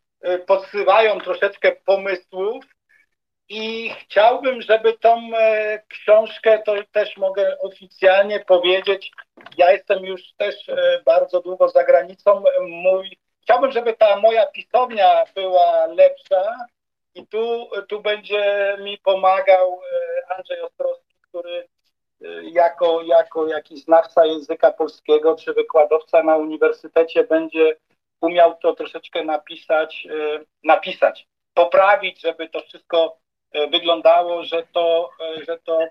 podsyłają 0.47 1.20
troszeczkę 1.20 1.72
pomysłów 1.72 2.64
i 3.51 3.90
chciałbym, 3.90 4.62
żeby 4.62 4.98
tą 4.98 5.30
e, 5.36 5.82
książkę, 5.88 6.62
to 6.66 6.74
też 6.92 7.16
mogę 7.16 7.59
oficjalnie 7.59 8.40
powiedzieć, 8.40 9.12
ja 9.57 9.72
jestem 9.72 10.05
już 10.05 10.32
też 10.36 10.68
e, 10.68 11.03
bardzo 11.05 11.40
długo 11.40 11.68
za 11.68 11.84
granicą, 11.84 12.42
mój, 12.61 13.18
chciałbym, 13.42 13.72
żeby 13.72 13.94
ta 13.94 14.16
moja 14.16 14.46
pisownia 14.46 15.24
była 15.34 15.86
lepsza. 15.86 16.57
I 17.14 17.26
tu, 17.26 17.68
tu 17.88 18.01
będzie 18.01 18.76
mi 18.80 18.98
pomagał 18.98 19.80
e, 19.82 20.34
Andrzej 20.36 20.61
Ostrowski, 20.61 21.14
który 21.20 21.68
e, 22.24 22.26
jako, 22.42 23.03
jako 23.03 23.46
jakiś 23.46 23.84
znawca 23.84 24.26
języka 24.26 24.72
polskiego 24.72 25.36
czy 25.36 25.55
wykładowca 25.55 26.22
na 26.22 26.36
uniwersytecie 26.36 27.24
będzie 27.24 27.76
umiał 28.20 28.57
to 28.57 28.74
troszeczkę 28.74 29.24
napisać, 29.24 30.07
e, 30.11 30.44
napisać, 30.64 31.28
poprawić, 31.55 32.20
żeby 32.20 32.48
to 32.48 32.61
wszystko 32.61 33.07
e, 33.07 33.30
wyglądało, 33.53 34.44
że 34.44 34.66
to, 34.72 35.11
e, 35.20 35.44
że 35.44 35.59
to 35.59 35.82
e, 35.82 35.88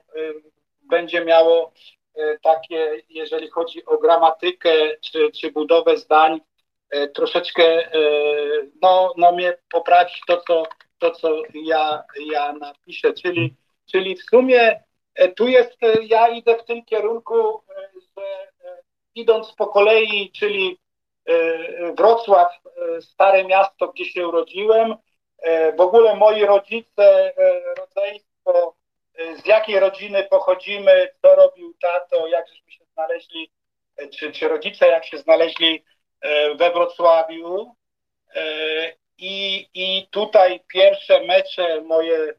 będzie 0.82 1.26
miało 1.26 1.72
e, 2.16 2.40
takie, 2.40 3.02
jeżeli 3.10 3.50
chodzi 3.50 3.86
o 3.86 3.98
gramatykę 3.98 4.72
czy, 5.02 5.32
czy 5.32 5.52
budowę 5.52 5.98
zdań, 5.98 6.42
e, 6.90 7.08
troszeczkę 7.08 7.64
e, 7.64 7.92
no, 8.82 9.14
no 9.18 9.32
mnie 9.32 9.58
poprawić 9.72 10.22
to, 10.28 10.42
co, 10.42 10.64
to, 11.00 11.12
co 11.12 11.42
ja, 11.54 12.04
ja 12.32 12.54
napiszę. 12.54 13.14
Czyli, 13.14 13.56
czyli 13.92 14.16
w 14.16 14.24
sumie 14.24 14.84
e, 15.16 15.28
tu 15.32 15.48
jest, 15.48 15.84
e, 15.84 16.04
ja 16.04 16.28
idę 16.28 16.58
w 16.58 16.66
tym 16.66 16.86
kierunku, 16.86 17.38
e, 17.38 17.90
że 18.18 18.24
e, 18.70 18.82
idąc 19.16 19.54
po 19.54 19.68
kolei, 19.68 20.32
czyli 20.32 20.80
e, 21.26 21.94
Wrocław, 21.94 22.52
e, 22.98 23.02
stare 23.02 23.44
miasto, 23.44 23.88
gdzie 23.88 24.06
się 24.06 24.28
urodziłem, 24.28 24.92
E, 24.92 25.09
W 25.78 25.82
ogóle 25.82 26.16
moi 26.16 26.46
rodzice, 26.46 27.34
e, 27.38 27.62
rodzeństwo, 27.78 28.76
e, 29.16 29.36
z 29.36 29.46
jakiej 29.46 29.80
rodziny 29.80 30.24
pochodzimy, 30.24 31.10
co 31.22 31.36
robił 31.36 31.74
tato, 31.82 32.28
jak 32.28 32.48
żeśmy 32.48 32.72
się 32.72 32.86
znaleźli, 32.94 33.52
e, 33.98 34.08
czy, 34.08 34.32
czy 34.32 34.48
rodzice 34.48 34.88
jak 34.88 35.06
się 35.06 35.18
znaleźli 35.18 35.84
e, 36.22 36.56
we 36.56 36.72
Wrocławiu. 36.72 37.76
E, 38.36 38.42
I, 39.18 39.68
I 39.74 40.08
tutaj 40.12 40.60
pierwsze 40.68 41.24
mecze 41.24 41.82
moje, 41.82 42.34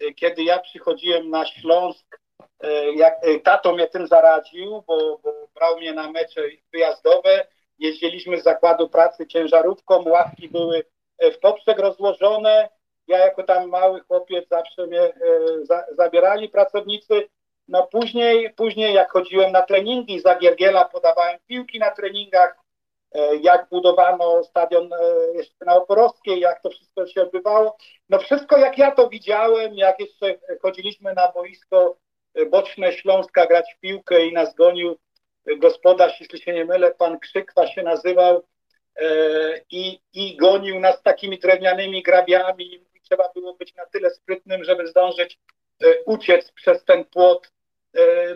e, 0.00 0.12
kiedy 0.12 0.44
ja 0.44 0.58
przychodziłem 0.58 1.30
na 1.30 1.46
Śląsk, 1.46 2.20
e, 2.60 2.92
jak, 2.92 3.14
e, 3.22 3.40
tato 3.40 3.72
mnie 3.72 3.86
tym 3.86 4.06
zaradził, 4.06 4.82
bo, 4.86 5.18
bo 5.22 5.48
brał 5.54 5.76
mnie 5.76 5.92
na 5.92 6.10
mecze 6.10 6.42
wyjazdowe. 6.72 7.46
Jeździliśmy 7.78 8.40
z 8.40 8.44
zakładu 8.44 8.88
pracy 8.88 9.26
ciężarówką, 9.26 10.08
ławki 10.08 10.48
były 10.48 10.78
e, 10.78 10.82
w 11.22 11.38
poprzek 11.38 11.78
rozłożone. 11.78 12.68
Ja 13.06 13.18
jako 13.18 13.42
tam 13.42 13.68
mały 13.68 14.00
chłopiec 14.00 14.48
zawsze 14.48 14.86
mnie 14.86 15.02
e, 15.02 15.12
za, 15.62 15.84
zabierali 15.96 16.48
pracownicy. 16.48 17.28
No 17.68 17.86
później, 17.86 18.54
później 18.54 18.94
jak 18.94 19.12
chodziłem 19.12 19.52
na 19.52 19.62
treningi 19.62 20.20
za 20.20 20.34
Giergiela, 20.34 20.84
podawałem 20.84 21.38
piłki 21.46 21.78
na 21.78 21.90
treningach, 21.90 22.56
e, 23.12 23.36
jak 23.36 23.68
budowano 23.70 24.44
stadion 24.44 24.92
e, 24.92 24.96
jeszcze 25.34 25.64
na 25.64 25.76
Oporowskiej, 25.76 26.40
jak 26.40 26.62
to 26.62 26.70
wszystko 26.70 27.06
się 27.06 27.22
odbywało. 27.22 27.76
No 28.08 28.18
wszystko 28.18 28.58
jak 28.58 28.78
ja 28.78 28.90
to 28.90 29.08
widziałem, 29.08 29.74
jak 29.74 30.00
jeszcze 30.00 30.38
chodziliśmy 30.62 31.14
na 31.14 31.32
boisko 31.32 31.96
e, 32.34 32.46
boczne 32.46 32.92
Śląska 32.92 33.46
grać 33.46 33.74
w 33.76 33.80
piłkę 33.80 34.26
i 34.26 34.32
nas 34.32 34.54
gonił 34.54 34.96
e, 35.46 35.56
gospodarz, 35.56 36.20
jeśli 36.20 36.40
się 36.40 36.52
nie 36.52 36.64
mylę, 36.64 36.94
pan 36.94 37.18
Krzykwa 37.18 37.66
się 37.66 37.82
nazywał, 37.82 38.36
e, 38.36 38.42
i, 39.70 40.00
i 40.12 40.36
gonił 40.36 40.80
nas 40.80 41.02
takimi 41.02 41.38
drewnianymi 41.38 42.02
grabiami. 42.02 42.84
trzeba 43.02 43.28
było 43.34 43.54
być 43.54 43.74
na 43.74 43.86
tyle 43.86 44.10
sprytnym, 44.10 44.64
żeby 44.64 44.86
zdążyć 44.86 45.38
uciec 46.06 46.52
przez 46.52 46.84
ten 46.84 47.04
płot 47.04 47.52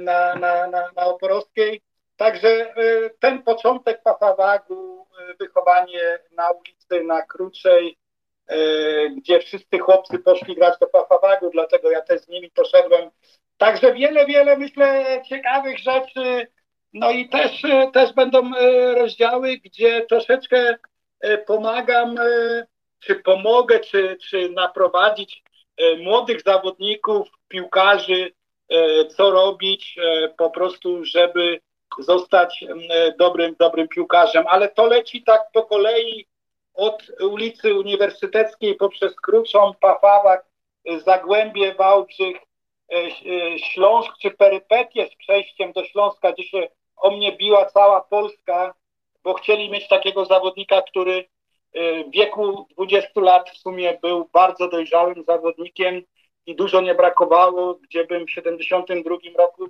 na, 0.00 0.34
na, 0.34 0.66
na, 0.66 0.92
na 0.96 1.06
Oporowskiej. 1.06 1.82
Także 2.16 2.74
ten 3.20 3.42
początek 3.42 4.02
Papawagu, 4.02 5.06
wychowanie 5.40 6.18
na 6.32 6.50
ulicy, 6.50 7.04
na 7.04 7.22
Kruczej, 7.22 7.98
gdzie 9.16 9.40
wszyscy 9.40 9.78
chłopcy 9.78 10.18
poszli 10.18 10.54
grać 10.54 10.78
do 10.78 10.86
Papawagu, 10.86 11.50
dlatego 11.50 11.90
ja 11.90 12.02
też 12.02 12.20
z 12.20 12.28
nimi 12.28 12.50
poszedłem. 12.50 13.10
Także 13.58 13.94
wiele, 13.94 14.26
wiele 14.26 14.56
myślę 14.56 15.04
ciekawych 15.28 15.78
rzeczy. 15.78 16.46
No 16.92 17.10
i 17.10 17.28
też, 17.28 17.62
też 17.92 18.12
będą 18.12 18.50
rozdziały, 18.94 19.56
gdzie 19.56 20.06
troszeczkę 20.06 20.76
pomagam, 21.46 22.16
czy 23.00 23.16
pomogę, 23.16 23.80
czy, 23.80 24.16
czy 24.30 24.50
naprowadzić 24.50 25.42
młodych 25.98 26.42
zawodników, 26.42 27.28
piłkarzy, 27.48 28.32
co 29.16 29.30
robić 29.30 29.96
po 30.38 30.50
prostu, 30.50 31.04
żeby 31.04 31.60
zostać 31.98 32.64
dobrym, 33.18 33.56
dobrym 33.58 33.88
piłkarzem. 33.88 34.44
Ale 34.48 34.68
to 34.68 34.86
leci 34.86 35.22
tak 35.22 35.40
po 35.52 35.62
kolei 35.62 36.26
od 36.74 37.02
ulicy 37.20 37.74
Uniwersyteckiej 37.74 38.74
poprzez 38.74 39.14
Kruczą, 39.14 39.74
Pafawak, 39.80 40.44
Zagłębie, 41.04 41.74
Wałbrzych, 41.74 42.36
Śląsk, 43.56 44.12
czy 44.22 44.30
perypetie 44.30 45.06
z 45.06 45.16
przejściem 45.16 45.72
do 45.72 45.84
Śląska, 45.84 46.32
gdzie 46.32 46.42
się 46.42 46.68
o 46.96 47.10
mnie 47.10 47.32
biła 47.32 47.64
cała 47.64 48.00
Polska, 48.00 48.74
bo 49.24 49.34
chcieli 49.34 49.70
mieć 49.70 49.88
takiego 49.88 50.24
zawodnika, 50.24 50.82
który 50.82 51.28
w 51.74 52.10
wieku 52.10 52.66
20 52.70 53.20
lat 53.20 53.50
w 53.50 53.58
sumie 53.58 53.98
był 54.02 54.28
bardzo 54.32 54.68
dojrzałym 54.68 55.24
zawodnikiem 55.24 56.02
i 56.46 56.56
dużo 56.56 56.80
nie 56.80 56.94
brakowało, 56.94 57.74
gdzie 57.74 58.04
bym 58.04 58.26
w 58.26 58.30
72 58.30 59.16
roku 59.38 59.68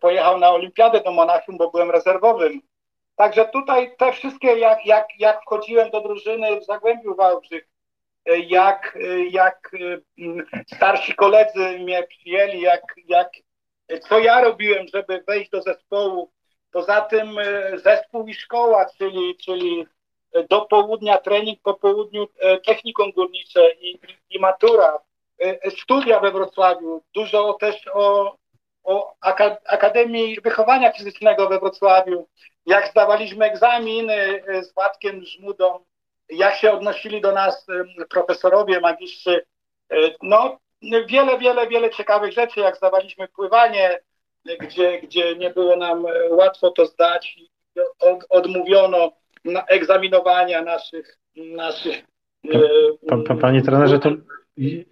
pojechał 0.00 0.38
na 0.38 0.50
olimpiadę 0.50 1.00
do 1.00 1.12
Monachium, 1.12 1.56
bo 1.56 1.70
byłem 1.70 1.90
rezerwowym. 1.90 2.60
Także 3.16 3.44
tutaj 3.44 3.96
te 3.98 4.12
wszystkie, 4.12 4.58
jak, 4.58 4.86
jak, 4.86 5.08
jak 5.18 5.42
wchodziłem 5.42 5.90
do 5.90 6.00
drużyny 6.00 6.60
w 6.60 6.64
Zagłębiu 6.64 7.14
Wałbrzych, 7.14 7.68
jak, 8.46 8.98
jak 9.30 9.70
starsi 10.74 11.14
koledzy 11.14 11.78
mnie 11.78 12.02
przyjęli, 12.02 12.60
jak, 12.60 12.82
jak, 13.08 13.30
co 14.08 14.18
ja 14.18 14.40
robiłem, 14.40 14.86
żeby 14.94 15.24
wejść 15.26 15.50
do 15.50 15.62
zespołu. 15.62 16.30
Poza 16.72 17.00
tym 17.00 17.36
zespół 17.74 18.28
i 18.28 18.34
szkoła, 18.34 18.86
czyli, 18.98 19.36
czyli 19.36 19.86
do 20.50 20.60
południa 20.60 21.18
trening, 21.18 21.60
po 21.62 21.74
południu 21.74 22.28
technikum 22.66 23.12
górnicze 23.12 23.72
i, 23.80 23.98
i, 24.30 24.38
matura, 24.38 24.98
studia 25.78 26.20
we 26.20 26.32
Wrocławiu, 26.32 27.02
dużo 27.14 27.54
też 27.60 27.88
o, 27.92 28.36
o 28.84 29.14
Akademii 29.66 30.40
Wychowania 30.40 30.92
Fizycznego 30.92 31.48
we 31.48 31.58
Wrocławiu, 31.60 32.28
jak 32.66 32.88
zdawaliśmy 32.88 33.44
egzamin 33.44 34.10
z 34.62 34.74
Władkiem 34.74 35.24
Żmudą, 35.24 35.84
jak 36.28 36.54
się 36.54 36.72
odnosili 36.72 37.20
do 37.20 37.32
nas 37.32 37.66
profesorowie, 38.10 38.80
magistrzy. 38.80 39.44
No, 40.22 40.58
wiele, 41.08 41.38
wiele, 41.38 41.68
wiele 41.68 41.90
ciekawych 41.90 42.32
rzeczy, 42.32 42.60
jak 42.60 42.76
zdawaliśmy 42.76 43.28
pływanie, 43.28 43.98
gdzie, 44.60 45.00
gdzie 45.00 45.36
nie 45.36 45.50
było 45.50 45.76
nam 45.76 46.06
łatwo 46.30 46.70
to 46.70 46.86
zdać, 46.86 47.36
od, 48.00 48.24
odmówiono 48.28 49.12
na 49.44 49.64
egzaminowania 49.64 50.62
naszych. 50.62 51.18
naszych 51.36 52.04
pa, 53.26 53.34
panie 53.40 53.62
trenerze, 53.62 53.98
to 53.98 54.10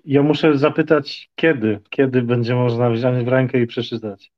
ja 0.05 0.23
muszę 0.23 0.59
zapytać, 0.59 1.31
kiedy? 1.35 1.81
Kiedy 1.91 2.23
będzie 2.23 2.55
można 2.55 2.91
wziąć 2.91 3.25
w 3.25 3.29
rękę 3.29 3.59
i 3.59 3.67
przeczytać? 3.67 4.33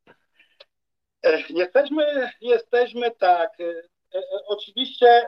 Jesteśmy, 1.51 2.31
jesteśmy 2.41 3.11
tak. 3.11 3.51
Oczywiście 4.47 5.27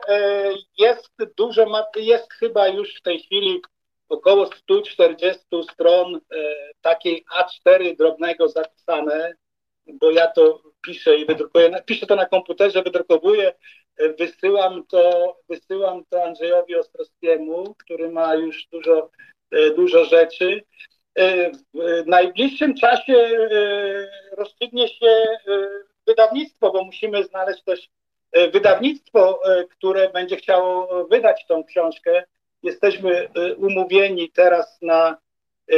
jest 0.77 1.11
dużo, 1.37 1.85
jest 1.95 2.33
chyba 2.33 2.67
już 2.67 2.95
w 2.95 3.01
tej 3.01 3.19
chwili 3.19 3.61
około 4.09 4.45
140 4.45 5.41
stron 5.71 6.19
takiej 6.81 7.25
A4 7.39 7.97
drobnego 7.97 8.49
zapisane, 8.49 9.33
bo 9.87 10.11
ja 10.11 10.27
to 10.27 10.61
piszę 10.81 11.17
i 11.17 11.25
wydrukuję, 11.25 11.83
piszę 11.85 12.05
to 12.05 12.15
na 12.15 12.25
komputerze, 12.25 12.83
wydrukowuję, 12.83 13.53
wysyłam 14.19 14.85
to, 14.87 15.35
wysyłam 15.49 16.05
to 16.09 16.23
Andrzejowi 16.23 16.75
Ostrowskiemu, 16.75 17.75
który 17.75 18.11
ma 18.11 18.35
już 18.35 18.67
dużo, 18.71 19.09
dużo 19.75 20.05
rzeczy. 20.05 20.63
W 21.73 22.03
najbliższym 22.05 22.75
czasie 22.75 23.29
rozstrzygnie 24.31 24.87
się 24.87 25.25
wydawnictwo, 26.07 26.71
bo 26.71 26.83
musimy 26.83 27.23
znaleźć 27.23 27.63
też 27.63 27.89
wydawnictwo, 28.33 29.41
które 29.71 30.09
będzie 30.09 30.35
chciało 30.35 31.05
wydać 31.07 31.45
tą 31.45 31.63
książkę. 31.63 32.23
Jesteśmy 32.63 33.29
umówieni 33.57 34.31
teraz 34.31 34.81
na, 34.81 35.17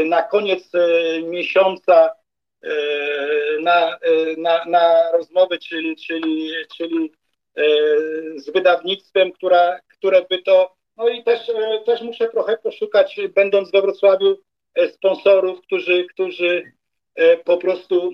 na 0.06 0.22
koniec 0.22 0.72
miesiąca 1.24 2.12
na, 3.62 3.98
na, 4.38 4.66
na 4.66 5.12
rozmowy, 5.12 5.58
czyli, 5.58 5.96
czyli, 5.96 6.52
czyli 6.78 7.12
z 8.36 8.50
wydawnictwem, 8.50 9.32
która, 9.32 9.80
które 9.98 10.26
by 10.30 10.42
to, 10.42 10.76
no 10.98 11.10
i 11.10 11.24
też, 11.24 11.52
też 11.86 12.02
muszę 12.02 12.30
trochę 12.30 12.58
poszukać, 12.58 13.20
będąc 13.36 13.72
we 13.72 13.82
Wrocławiu, 13.82 14.38
sponsorów, 14.92 15.62
którzy, 15.62 16.06
którzy 16.06 16.72
po 17.46 17.58
prostu, 17.58 18.12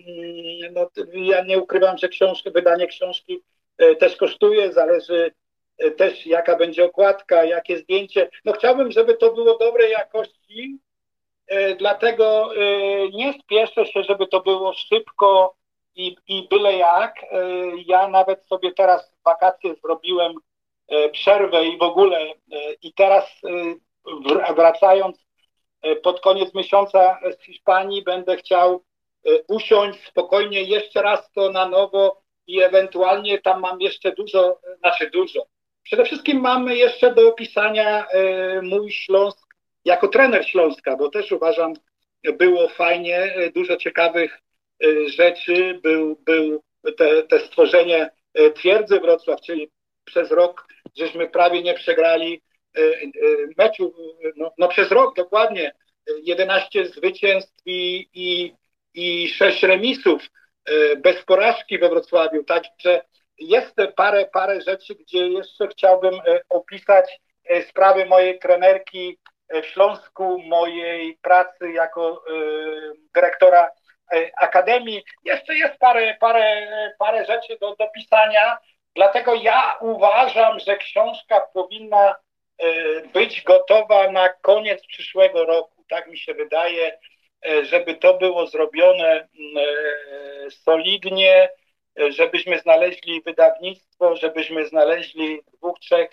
no, 0.71 0.89
ja 1.13 1.43
nie 1.43 1.59
ukrywam, 1.59 1.97
że 1.97 2.09
książkę, 2.09 2.51
wydanie 2.51 2.87
książki 2.87 3.43
też 3.99 4.15
kosztuje, 4.15 4.73
zależy 4.73 5.33
też 5.97 6.25
jaka 6.25 6.55
będzie 6.55 6.85
okładka, 6.85 7.43
jakie 7.43 7.77
zdjęcie. 7.77 8.29
No 8.45 8.53
chciałbym, 8.53 8.91
żeby 8.91 9.13
to 9.13 9.33
było 9.33 9.57
dobrej 9.57 9.91
jakości, 9.91 10.77
dlatego 11.77 12.49
nie 13.13 13.33
spieszę 13.43 13.85
się, 13.85 14.03
żeby 14.03 14.27
to 14.27 14.39
było 14.39 14.73
szybko 14.73 15.55
i, 15.95 16.15
i 16.27 16.47
byle 16.49 16.73
jak. 16.73 17.15
Ja 17.85 18.07
nawet 18.07 18.45
sobie 18.45 18.73
teraz 18.73 19.13
wakacje 19.25 19.75
zrobiłem 19.75 20.33
przerwę 21.11 21.65
i 21.65 21.77
w 21.77 21.81
ogóle 21.81 22.19
i 22.81 22.93
teraz 22.93 23.41
wracając 24.55 25.27
pod 26.03 26.21
koniec 26.21 26.53
miesiąca 26.53 27.19
z 27.39 27.43
Hiszpanii 27.43 28.03
będę 28.03 28.37
chciał 28.37 28.83
usiąść 29.47 30.07
spokojnie 30.07 30.61
jeszcze 30.61 31.01
raz 31.01 31.31
to 31.31 31.51
na 31.51 31.69
nowo 31.69 32.21
i 32.47 32.61
ewentualnie 32.61 33.41
tam 33.41 33.61
mam 33.61 33.81
jeszcze 33.81 34.11
dużo, 34.11 34.59
znaczy 34.79 35.09
dużo. 35.09 35.45
Przede 35.83 36.05
wszystkim 36.05 36.39
mamy 36.39 36.75
jeszcze 36.75 37.13
do 37.13 37.29
opisania 37.29 38.07
mój 38.61 38.91
Śląsk 38.91 39.47
jako 39.85 40.07
trener 40.07 40.45
Śląska, 40.45 40.95
bo 40.97 41.09
też 41.09 41.31
uważam, 41.31 41.73
było 42.37 42.69
fajnie, 42.69 43.35
dużo 43.55 43.77
ciekawych 43.77 44.39
rzeczy, 45.05 45.79
był, 45.83 46.15
był 46.25 46.63
te, 46.97 47.23
te 47.23 47.39
stworzenie 47.39 48.09
twierdzy 48.55 48.99
Wrocław, 48.99 49.41
czyli 49.41 49.71
przez 50.05 50.31
rok 50.31 50.67
żeśmy 50.97 51.27
prawie 51.27 51.63
nie 51.63 51.73
przegrali 51.73 52.41
meczu, 53.57 53.93
no, 54.35 54.51
no 54.57 54.67
przez 54.67 54.91
rok 54.91 55.15
dokładnie, 55.15 55.71
11 56.23 56.85
zwycięstw 56.85 57.53
i, 57.65 58.09
i, 58.13 58.53
i 58.93 59.29
6 59.29 59.63
remisów 59.63 60.29
bez 60.97 61.23
porażki 61.23 61.79
we 61.79 61.89
Wrocławiu, 61.89 62.43
także 62.43 63.01
jest 63.39 63.75
parę, 63.95 64.25
parę 64.33 64.61
rzeczy, 64.61 64.95
gdzie 64.95 65.27
jeszcze 65.27 65.67
chciałbym 65.67 66.19
opisać 66.49 67.19
sprawy 67.69 68.05
mojej 68.05 68.39
trenerki 68.39 69.17
w 69.49 69.65
Śląsku, 69.65 70.39
mojej 70.39 71.17
pracy 71.21 71.71
jako 71.71 72.23
dyrektora 73.15 73.71
Akademii. 74.37 75.03
Jeszcze 75.25 75.55
jest 75.55 75.77
parę, 75.79 76.17
parę, 76.19 76.67
parę 76.99 77.25
rzeczy 77.25 77.57
do 77.61 77.75
dopisania, 77.75 78.57
dlatego 78.95 79.33
ja 79.35 79.77
uważam, 79.81 80.59
że 80.59 80.77
książka 80.77 81.47
powinna 81.53 82.15
być 83.13 83.41
gotowa 83.41 84.11
na 84.11 84.29
koniec 84.29 84.87
przyszłego 84.87 85.45
roku. 85.45 85.83
Tak 85.89 86.07
mi 86.07 86.17
się 86.17 86.33
wydaje, 86.33 86.99
żeby 87.63 87.95
to 87.95 88.13
było 88.13 88.47
zrobione 88.47 89.27
solidnie, 90.49 91.49
żebyśmy 92.09 92.59
znaleźli 92.59 93.21
wydawnictwo, 93.21 94.15
żebyśmy 94.15 94.65
znaleźli 94.65 95.41
dwóch, 95.53 95.79
trzech 95.79 96.09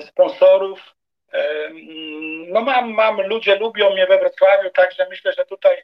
sponsorów. 0.00 0.94
No 2.48 2.60
mam, 2.60 2.92
mam, 2.92 3.22
ludzie 3.22 3.56
lubią 3.56 3.90
mnie 3.90 4.06
we 4.06 4.18
Wrocławiu, 4.18 4.70
także 4.70 5.06
myślę, 5.10 5.32
że 5.32 5.44
tutaj 5.44 5.76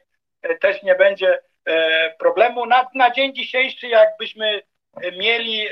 też 0.61 0.83
nie 0.83 0.95
będzie 0.95 1.39
problemu. 2.19 2.65
Na, 2.65 2.87
na 2.95 3.11
dzień 3.11 3.35
dzisiejszy, 3.35 3.87
jakbyśmy 3.87 4.61
mieli 5.17 5.67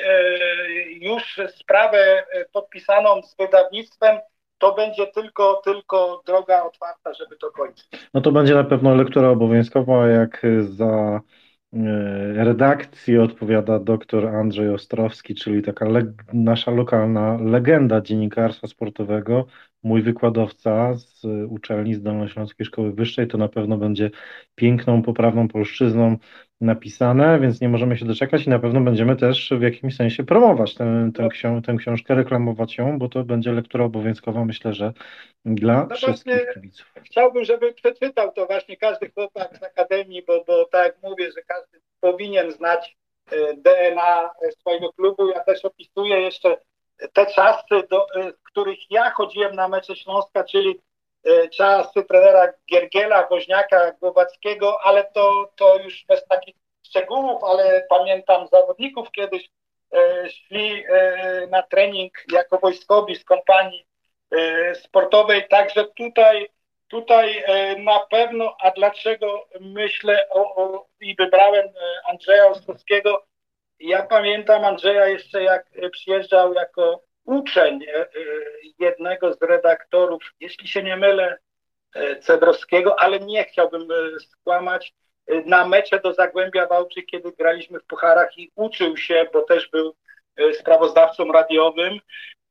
już 0.87 1.39
sprawę 1.47 2.25
podpisaną 2.53 3.21
z 3.21 3.35
wydawnictwem, 3.35 4.19
to 4.57 4.75
będzie 4.75 5.07
tylko, 5.07 5.61
tylko 5.63 6.21
droga 6.25 6.63
otwarta, 6.63 7.13
żeby 7.13 7.37
to 7.37 7.51
kończyć. 7.51 7.87
No 8.13 8.21
to 8.21 8.31
będzie 8.31 8.53
na 8.53 8.63
pewno 8.63 8.95
lektura 8.95 9.29
obowiązkowa, 9.29 10.07
jak 10.07 10.41
za 10.59 11.21
E, 11.73 12.43
redakcji 12.43 13.17
odpowiada 13.17 13.79
dr 13.79 14.27
Andrzej 14.27 14.69
Ostrowski, 14.69 15.35
czyli 15.35 15.61
taka 15.61 15.85
nasza 16.33 16.71
lokalna 16.71 17.37
legenda 17.37 18.01
dziennikarstwa 18.01 18.67
sportowego, 18.67 19.45
mój 19.83 20.01
wykładowca 20.01 20.95
z 20.95 21.23
uczelni 21.49 21.93
z 21.93 22.01
Dolnośląskiej 22.01 22.65
Szkoły 22.65 22.93
Wyższej, 22.93 23.27
to 23.27 23.37
na 23.37 23.47
pewno 23.47 23.77
będzie 23.77 24.11
piękną, 24.55 25.01
poprawną 25.01 25.47
polszczyzną 25.47 26.17
napisane, 26.61 27.39
więc 27.39 27.61
nie 27.61 27.69
możemy 27.69 27.97
się 27.97 28.05
doczekać 28.05 28.45
i 28.45 28.49
na 28.49 28.59
pewno 28.59 28.81
będziemy 28.81 29.15
też 29.15 29.53
w 29.59 29.61
jakimś 29.61 29.95
sensie 29.95 30.23
promować 30.23 30.75
tę, 30.75 31.11
tę, 31.15 31.27
ksią 31.29 31.61
tę 31.61 31.75
książkę, 31.75 32.15
reklamować 32.15 32.77
ją, 32.77 32.99
bo 32.99 33.09
to 33.09 33.23
będzie 33.23 33.51
lektura 33.51 33.85
obowiązkowa, 33.85 34.45
myślę, 34.45 34.73
że 34.73 34.93
dla 35.45 35.87
no 35.89 35.95
wszystkich 35.95 36.53
kibiców. 36.53 36.91
Chciałbym, 37.03 37.45
żeby 37.45 37.73
przeczytał 37.73 38.31
to 38.31 38.45
właśnie 38.45 38.77
każdy 38.77 39.09
chłopak 39.09 39.57
z 39.57 39.63
Akademii, 39.63 40.23
bo, 40.27 40.43
bo 40.47 40.65
tak 40.65 40.85
jak 40.85 41.03
mówię, 41.03 41.31
że 41.31 41.41
każdy 41.41 41.79
powinien 41.99 42.51
znać 42.51 42.97
e, 43.31 43.53
DNA 43.53 44.29
swojego 44.59 44.93
klubu. 44.93 45.29
Ja 45.29 45.39
też 45.39 45.65
opisuję 45.65 46.21
jeszcze 46.21 46.57
te 47.13 47.25
czasy, 47.25 47.87
do, 47.89 48.13
e, 48.15 48.31
w 48.31 48.43
których 48.43 48.91
ja 48.91 49.09
chodziłem 49.09 49.55
na 49.55 49.67
mecze 49.67 49.95
Śląska, 49.95 50.43
czyli 50.43 50.79
e, 51.27 51.49
czasy 51.49 52.03
trenera 52.03 52.53
Giergiela, 52.69 53.27
Woźniaka, 53.27 53.91
Głowackiego, 53.91 54.81
ale 54.83 55.03
to, 55.03 55.51
to 55.55 55.79
już 55.79 56.05
bez 56.07 56.25
takich 56.27 56.55
szczegółów, 56.85 57.43
ale 57.43 57.85
pamiętam 57.89 58.47
zawodników 58.47 59.11
kiedyś 59.11 59.49
szli 60.29 60.83
na 61.49 61.63
trening 61.63 62.13
jako 62.31 62.57
wojskowi 62.57 63.15
z 63.15 63.25
kompanii 63.25 63.85
sportowej, 64.73 65.47
także 65.47 65.85
tutaj 65.85 66.49
Tutaj 66.87 67.43
e, 67.45 67.75
na 67.75 67.99
pewno, 67.99 68.55
a 68.59 68.71
dlaczego 68.71 69.47
myślę 69.59 70.29
o, 70.29 70.55
o 70.55 70.87
i 70.99 71.15
wybrałem 71.15 71.65
e, 71.65 71.71
Andrzeja 72.09 72.47
Ostrowskiego. 72.47 73.25
Ja 73.79 74.03
pamiętam 74.03 74.65
Andrzeja 74.65 75.07
jeszcze 75.07 75.43
jak 75.43 75.65
przyjeżdżał 75.91 76.53
jako 76.53 77.01
uczeń 77.27 77.83
e, 77.83 78.05
jednego 78.79 79.33
z 79.33 79.41
redaktorów, 79.41 80.23
jeśli 80.39 80.67
się 80.67 80.83
nie 80.83 80.97
mylę, 80.97 81.37
Cedrowskiego, 82.21 82.99
ale 82.99 83.19
nie 83.19 83.43
chciałbym 83.43 83.87
skłamać, 84.19 84.93
na 85.45 85.67
mecze 85.67 85.99
do 85.99 86.13
Zagłębia 86.13 86.67
Wałczy, 86.67 87.03
kiedy 87.03 87.31
graliśmy 87.31 87.79
w 87.79 87.85
Pucharach 87.85 88.37
i 88.37 88.51
uczył 88.55 88.97
się, 88.97 89.25
bo 89.33 89.41
też 89.41 89.69
był 89.69 89.95
sprawozdawcą 90.53 91.31
radiowym 91.31 91.99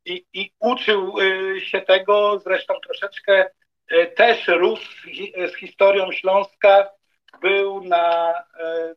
i, 0.05 0.25
i 0.33 0.51
uczył 0.61 1.15
się 1.59 1.81
tego, 1.81 2.39
zresztą 2.39 2.75
troszeczkę 2.85 3.51
też 4.17 4.49
rósł 4.49 5.11
z 5.53 5.57
historią 5.57 6.13
Śląska, 6.13 6.91
był 7.41 7.85
na, 7.85 8.35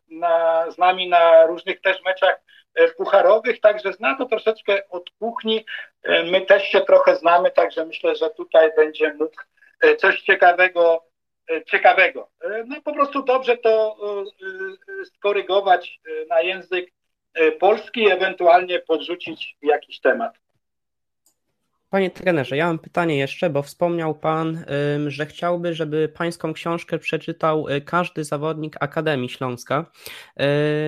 na, 0.09 0.65
z 0.71 0.77
nami 0.77 1.09
na 1.09 1.45
różnych 1.45 1.81
też 1.81 2.03
meczach 2.05 2.41
pucharowych, 2.97 3.59
także 3.59 3.93
zna 3.93 4.17
to 4.17 4.25
troszeczkę 4.25 4.89
od 4.89 5.09
kuchni. 5.19 5.65
My 6.31 6.41
też 6.41 6.63
się 6.63 6.81
trochę 6.81 7.15
znamy, 7.15 7.51
także 7.51 7.85
myślę, 7.85 8.15
że 8.15 8.29
tutaj 8.29 8.71
będzie 8.75 9.13
mógł 9.13 9.41
coś 9.97 10.21
ciekawego, 10.21 11.03
ciekawego. 11.65 12.29
No 12.65 12.75
po 12.83 12.93
prostu 12.93 13.23
dobrze 13.23 13.57
to 13.57 13.97
skorygować 15.05 15.99
na 16.29 16.41
język 16.41 16.91
polski, 17.59 18.11
ewentualnie 18.11 18.79
podrzucić 18.79 19.57
jakiś 19.61 19.99
temat. 19.99 20.33
Panie 21.89 22.11
trenerze, 22.11 22.57
ja 22.57 22.67
mam 22.67 22.79
pytanie 22.79 23.17
jeszcze, 23.17 23.49
bo 23.49 23.61
wspomniał 23.61 24.15
Pan, 24.15 24.65
że 25.07 25.25
chciałby, 25.25 25.73
żeby 25.73 26.09
Pańską 26.09 26.53
książkę 26.53 26.99
przeczytał 26.99 27.67
y, 27.67 27.81
każdy 27.81 28.23
zawodnik 28.23 28.75
Akademii 28.79 29.29
Śląska. 29.29 29.85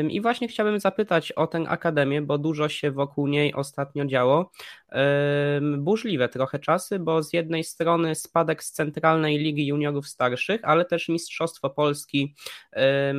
I 0.10 0.22
właśnie 0.22 0.47
chciałbym 0.47 0.80
zapytać 0.80 1.32
o 1.32 1.47
tę 1.47 1.64
Akademię, 1.68 2.22
bo 2.22 2.38
dużo 2.38 2.70
się 2.70 2.91
wokół 2.91 3.28
niej 3.28 3.54
ostatnio 3.54 4.06
działo 4.06 4.52
burzliwe 5.78 6.30
trochę 6.30 6.60
czasy, 6.60 7.00
bo 7.00 7.24
z 7.24 7.34
jednej 7.34 7.64
strony 7.64 8.16
spadek 8.16 8.64
z 8.64 8.72
Centralnej 8.72 9.38
Ligi 9.38 9.68
Juniorów 9.68 10.08
Starszych, 10.08 10.62
ale 10.64 10.86
też 10.86 11.10
Mistrzostwo 11.10 11.70
Polski 11.70 12.36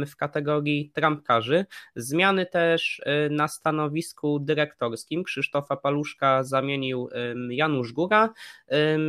w 0.07 0.17
kategorii 0.17 0.91
trampkarzy. 0.95 1.67
Zmiany 1.97 2.47
też 2.47 3.03
y, 3.27 3.31
na 3.31 3.49
stanowisku 3.49 4.39
dyrektorskim. 4.39 5.25
Krzysztofa 5.25 5.77
Paluszka 5.77 6.45
zamienił 6.45 7.09
Janusz 7.51 7.93
Góra. 7.93 8.31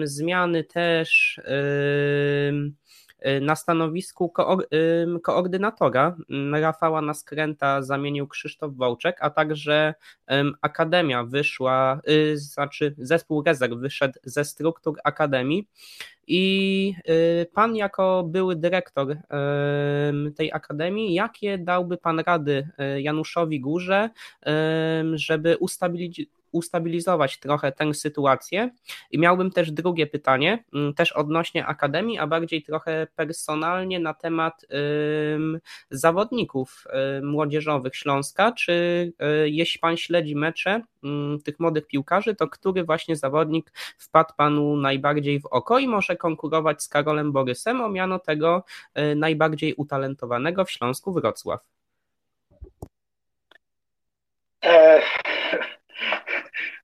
Zmiany 0.04 0.64
też 0.64 1.40
na 3.42 3.56
stanowisku 3.56 4.30
ko 4.30 4.58
koordynatora. 5.24 6.16
Rafała 6.52 7.02
Naskręta 7.02 7.82
zamienił 7.82 8.28
Krzysztof 8.28 8.76
Wołczek, 8.76 9.18
a 9.22 9.30
także 9.30 9.94
Akademia 10.62 11.24
wyszła, 11.24 12.02
y, 12.10 12.38
znaczy 12.38 12.96
zespół 12.98 13.44
rezerw 13.44 13.74
wyszedł 13.74 14.20
ze 14.24 14.46
struktur 14.46 14.98
Akademii. 15.04 15.68
I 16.28 16.94
y, 17.10 17.46
pan 17.54 17.76
jako 17.76 18.24
były 18.24 18.56
dyrektor 18.56 19.18
tej 20.36 20.52
akademii, 20.54 21.14
jakie 21.14 21.58
dałby 21.58 21.98
pan 21.98 22.20
rady 22.20 22.70
Januszowi 22.98 23.60
Górze, 23.60 24.10
żeby 25.14 25.58
ustabilizować 25.58 26.43
ustabilizować 26.54 27.40
trochę 27.40 27.72
tę 27.72 27.94
sytuację. 27.94 28.70
I 29.12 29.20
miałbym 29.20 29.52
też 29.52 29.72
drugie 29.72 30.08
pytanie, 30.08 30.64
mm, 30.74 30.94
też 30.94 31.12
odnośnie 31.12 31.66
Akademii, 31.66 32.20
a 32.20 32.28
bardziej 32.28 32.64
trochę 32.64 33.08
personalnie 33.16 34.00
na 34.00 34.14
temat 34.14 34.66
zawodników 35.90 36.84
młodzieżowych 37.22 37.96
Śląska. 37.96 38.52
Czy 38.52 38.74
y, 39.44 39.50
jeśli 39.50 39.80
pan 39.80 39.98
śledzi 39.98 40.36
mecze 40.36 40.82
tych 41.44 41.60
młodych 41.60 41.88
piłkarzy, 41.88 42.36
to 42.36 42.48
który 42.48 42.84
właśnie 42.84 43.16
zawodnik 43.16 43.72
wpadł 43.98 44.34
panu 44.38 44.78
najbardziej 44.78 45.40
w 45.40 45.46
oko 45.46 45.80
i 45.80 45.88
może 45.88 46.16
konkurować 46.16 46.84
z 46.84 46.88
Karolem 46.88 47.32
Borysem 47.32 47.82
o 47.82 47.90
miano 47.90 48.20
tego 48.20 48.64
y, 48.98 49.16
najbardziej 49.16 49.74
utalentowanego 49.74 50.66
w 50.66 50.72
Śląsku 50.72 51.14
Wrocław? 51.14 51.60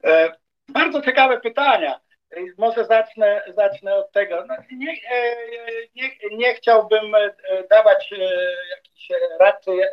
E, 0.09 0.39
E, 0.69 0.73
bardzo 0.73 1.01
ciekawe 1.01 1.39
pytania. 1.39 1.99
E, 2.31 2.41
może 2.57 2.85
zacznę, 2.85 3.43
zacznę 3.55 3.95
od 3.95 4.11
tego. 4.11 4.45
No, 4.47 4.55
nie, 4.71 4.91
e, 4.91 5.35
nie, 5.95 6.37
nie, 6.37 6.53
chciałbym 6.53 7.11
dawać 7.69 8.13
jakiejś 8.69 9.09
rady 9.39 9.89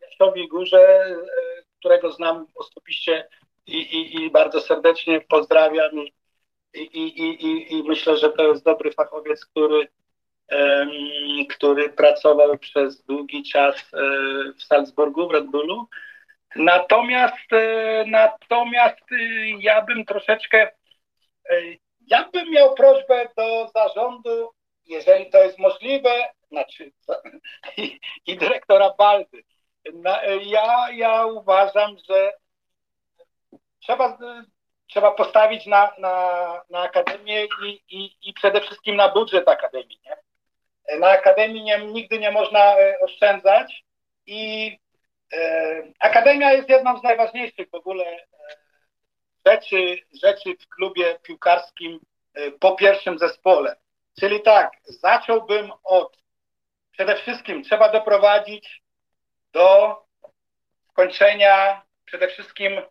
Jasiowi 0.00 0.48
Górze, 0.48 1.06
którego 1.78 2.12
znam 2.12 2.46
osobiście 2.54 3.28
i, 3.66 3.78
i, 3.78 4.22
i 4.22 4.30
bardzo 4.30 4.60
serdecznie 4.60 5.20
pozdrawiam 5.20 5.90
i, 6.74 7.68
i, 7.70 7.82
myślę, 7.86 8.16
że 8.16 8.32
to 8.32 8.48
jest 8.48 8.64
dobry 8.64 8.92
fachowiec, 8.92 9.46
który, 9.46 9.88
który 11.50 11.88
pracował 11.88 12.58
przez 12.58 13.04
długi 13.04 13.42
czas 13.42 13.76
w 14.58 14.62
Salzburgu, 14.62 15.28
w 15.28 15.32
Red 15.32 15.46
Bullu 15.46 15.88
Natomiast, 16.56 17.52
e, 17.52 18.04
natomiast 18.06 19.12
e, 19.12 19.16
ja 19.60 19.82
bym 19.82 20.04
troszeczkę, 20.04 20.70
e, 21.50 21.56
ja 22.06 22.28
bym 22.32 22.50
miał 22.50 22.74
prośbę 22.74 23.28
do 23.36 23.68
zarządu, 23.74 24.50
jeżeli 24.86 25.30
to 25.30 25.42
jest 25.42 25.58
możliwe, 25.58 26.10
znaczy 26.48 26.92
i, 27.76 28.00
i 28.26 28.36
dyrektora 28.36 28.94
Baldy. 28.98 29.42
Ja, 30.42 30.86
ja 30.92 31.26
uważam, 31.26 31.96
że 32.08 32.32
trzeba, 33.80 34.18
trzeba 34.86 35.10
postawić 35.10 35.66
na, 35.66 35.92
na, 35.98 36.62
na 36.70 36.80
akademię 36.80 37.44
i, 37.44 37.82
i, 37.88 38.16
i 38.28 38.32
przede 38.32 38.60
wszystkim 38.60 38.96
na 38.96 39.08
budżet 39.08 39.48
akademii. 39.48 40.00
Nie? 40.04 40.16
Na 40.98 41.08
akademii 41.08 41.62
nie, 41.62 41.78
nigdy 41.78 42.18
nie 42.18 42.30
można 42.30 42.74
oszczędzać 43.00 43.84
i 44.26 44.78
akademia 45.98 46.52
jest 46.52 46.68
jedną 46.68 46.98
z 46.98 47.02
najważniejszych 47.02 47.70
w 47.70 47.74
ogóle 47.74 48.04
e, 48.04 48.18
rzeczy, 49.46 49.98
rzeczy 50.22 50.56
w 50.60 50.68
klubie 50.68 51.18
piłkarskim 51.22 52.00
e, 52.34 52.50
po 52.50 52.76
pierwszym 52.76 53.18
zespole. 53.18 53.76
Czyli 54.20 54.42
tak, 54.42 54.72
zacząłbym 54.84 55.72
od 55.84 56.18
przede 56.92 57.16
wszystkim 57.16 57.64
trzeba 57.64 57.88
doprowadzić 57.88 58.82
do 59.52 59.96
skończenia 60.90 61.82
przede 62.04 62.28
wszystkim 62.28 62.82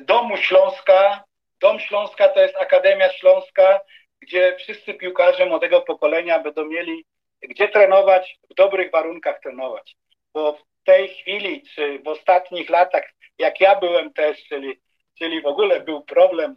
Domu 0.00 0.36
Śląska. 0.36 1.24
Dom 1.60 1.80
Śląska 1.80 2.28
to 2.28 2.40
jest 2.40 2.56
Akademia 2.56 3.12
Śląska, 3.12 3.80
gdzie 4.20 4.56
wszyscy 4.58 4.94
piłkarze 4.94 5.46
młodego 5.46 5.80
pokolenia 5.80 6.38
będą 6.38 6.64
mieli 6.64 7.04
gdzie 7.42 7.68
trenować, 7.68 8.38
w 8.50 8.54
dobrych 8.54 8.90
warunkach 8.90 9.40
trenować. 9.40 9.96
Bo 10.34 10.58
tej 10.84 11.08
chwili, 11.08 11.62
czy 11.74 11.98
w 11.98 12.08
ostatnich 12.08 12.70
latach, 12.70 13.04
jak 13.38 13.60
ja 13.60 13.80
byłem 13.80 14.12
też, 14.12 14.44
czyli, 14.48 14.80
czyli 15.18 15.42
w 15.42 15.46
ogóle 15.46 15.80
był 15.80 16.02
problem, 16.04 16.54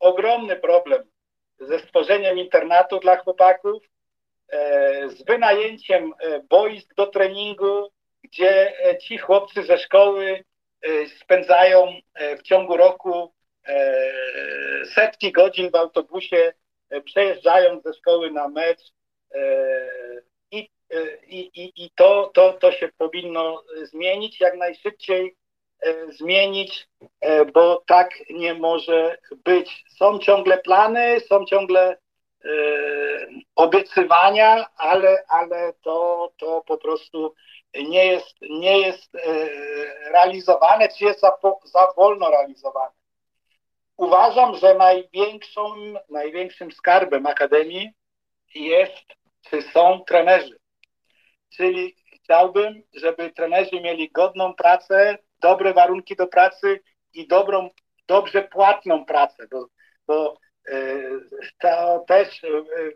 ogromny 0.00 0.56
problem 0.56 1.02
ze 1.60 1.78
stworzeniem 1.78 2.38
internatu 2.38 2.98
dla 2.98 3.16
chłopaków, 3.16 3.82
e, 4.52 5.08
z 5.08 5.24
wynajęciem 5.24 6.12
e, 6.18 6.40
boisk 6.40 6.94
do 6.94 7.06
treningu, 7.06 7.90
gdzie 8.22 8.72
ci 9.02 9.18
chłopcy 9.18 9.62
ze 9.62 9.78
szkoły 9.78 10.44
spędzają 11.20 11.94
w 12.38 12.42
ciągu 12.42 12.76
roku 12.76 13.32
setki 14.94 15.32
godzin 15.32 15.70
w 15.70 15.74
autobusie, 15.74 16.52
przejeżdżając 17.04 17.82
ze 17.82 17.94
szkoły 17.94 18.30
na 18.30 18.48
mecz. 18.48 18.80
I, 21.26 21.38
i, 21.38 21.62
i, 21.64 21.84
i 21.84 21.90
to, 21.94 22.30
to, 22.34 22.52
to 22.52 22.72
się 22.72 22.88
powinno 22.98 23.62
zmienić 23.82 24.40
jak 24.40 24.56
najszybciej 24.56 25.36
E, 25.84 26.12
zmienić, 26.12 26.88
e, 27.20 27.44
bo 27.44 27.82
tak 27.86 28.10
nie 28.30 28.54
może 28.54 29.18
być. 29.44 29.84
Są 29.88 30.18
ciągle 30.18 30.58
plany, 30.58 31.20
są 31.20 31.44
ciągle 31.44 31.96
obiecywania, 33.56 34.66
ale, 34.76 35.24
ale 35.28 35.72
to, 35.82 36.32
to 36.36 36.62
po 36.66 36.78
prostu 36.78 37.34
nie 37.74 38.06
jest, 38.06 38.36
nie 38.40 38.78
jest 38.78 39.16
realizowane, 40.10 40.88
czy 40.88 41.04
jest 41.04 41.20
za, 41.20 41.32
za 41.64 41.92
wolno 41.96 42.30
realizowane. 42.30 42.94
Uważam, 43.96 44.56
że 44.56 44.74
największą, 44.74 45.74
największym 46.08 46.72
skarbem 46.72 47.26
Akademii 47.26 47.90
jest, 48.54 49.04
czy 49.50 49.62
są 49.62 50.00
trenerzy. 50.06 50.58
Czyli 51.56 51.96
chciałbym, 52.14 52.82
żeby 52.94 53.30
trenerzy 53.30 53.80
mieli 53.80 54.10
godną 54.10 54.54
pracę, 54.54 55.18
dobre 55.40 55.72
warunki 55.72 56.16
do 56.16 56.26
pracy 56.26 56.80
i 57.14 57.28
dobrą, 57.28 57.70
dobrze 58.06 58.42
płatną 58.42 59.04
pracę, 59.04 59.46
bo, 59.50 59.68
bo 60.06 60.38
e, 60.68 60.76
to 61.60 62.04
też 62.08 62.42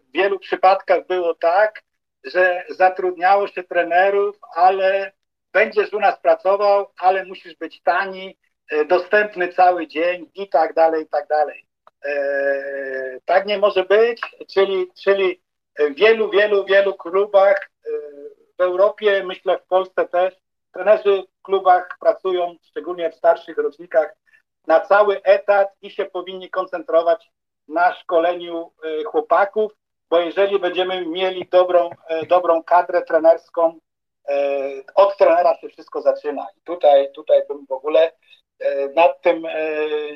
w 0.09 0.13
wielu 0.13 0.39
przypadkach 0.39 1.07
było 1.07 1.35
tak, 1.35 1.83
że 2.25 2.65
zatrudniało 2.69 3.49
się 3.49 3.63
trenerów, 3.63 4.37
ale 4.57 5.13
będziesz 5.53 5.93
u 5.93 6.01
nas 6.01 6.21
pracował, 6.21 6.87
ale 6.99 7.25
musisz 7.25 7.57
być 7.57 7.83
tani, 7.83 8.39
e, 8.71 8.85
dostępny 8.85 9.49
cały 9.49 9.87
dzień 9.87 10.31
i 10.35 10.49
tak 10.49 10.75
dalej, 10.75 11.05
i 11.05 11.09
tak 11.09 11.27
dalej. 11.29 11.67
E, 12.05 13.19
tak 13.25 13.47
nie 13.47 13.59
może 13.59 13.85
być, 13.85 14.21
czyli, 14.55 14.87
czyli 15.05 15.43
w 15.79 15.95
wielu, 15.95 16.31
wielu, 16.31 16.65
wielu 16.65 16.95
klubach 16.95 17.71
w 18.59 18.61
Europie, 18.61 19.23
myślę 19.25 19.59
w 19.59 19.67
Polsce 19.67 20.09
też, 20.09 20.35
trenerzy 20.73 21.23
w 21.39 21.43
klubach 21.43 21.97
pracują, 22.01 22.57
szczególnie 22.63 23.11
w 23.11 23.15
starszych 23.15 23.59
rocznikach, 23.59 24.15
na 24.67 24.81
cały 24.81 25.23
etat 25.23 25.69
i 25.83 25.91
się 25.91 26.05
powinni 26.05 26.51
koncentrować 26.51 27.31
na 27.69 27.95
szkoleniu 27.95 28.73
e, 28.85 29.05
chłopaków, 29.05 29.73
bo 30.11 30.21
jeżeli 30.21 30.59
będziemy 30.59 31.07
mieli 31.07 31.49
dobrą, 31.51 31.91
e, 32.09 32.27
dobrą 32.27 32.63
kadrę 32.63 33.03
trenerską, 33.03 33.79
e, 34.29 34.35
od 34.95 35.17
trenera 35.17 35.57
się 35.57 35.69
wszystko 35.69 36.03
zaczyna. 36.03 36.47
I 36.57 36.61
tutaj, 36.65 37.13
tutaj 37.13 37.43
bym 37.49 37.67
w 37.67 37.73
ogóle 37.73 38.13
nad 38.95 39.23
tym 39.23 39.47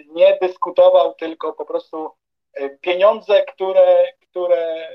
nie 0.08 0.38
dyskutował, 0.40 1.14
tylko 1.14 1.52
po 1.52 1.64
prostu 1.64 2.10
pieniądze, 2.80 3.44
które, 3.44 4.12
które 4.30 4.88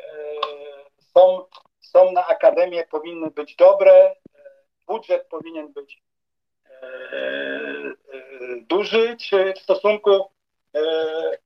są, 0.99 1.45
są 1.81 2.11
na 2.11 2.27
akademię 2.27 2.83
powinny 2.91 3.31
być 3.31 3.55
dobre, 3.55 4.15
budżet 4.87 5.27
powinien 5.27 5.73
być 5.73 6.01
e, 6.71 6.85
e, 6.85 7.93
duży, 8.61 9.17
czy 9.17 9.53
w 9.53 9.59
stosunku 9.59 10.29
e, 10.75 10.81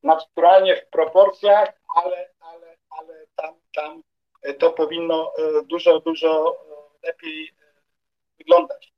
naturalnie 0.04 0.76
w 0.76 0.90
proporcjach, 0.90 1.74
ale, 2.04 2.30
ale, 2.40 2.78
ale 2.90 3.26
tam, 3.36 3.56
tam 3.76 4.04
to 4.60 4.72
powinno 4.72 5.34
dużo, 5.66 6.00
dużo 6.00 6.58
lepiej 7.04 7.52
wyglądać. 8.38 8.94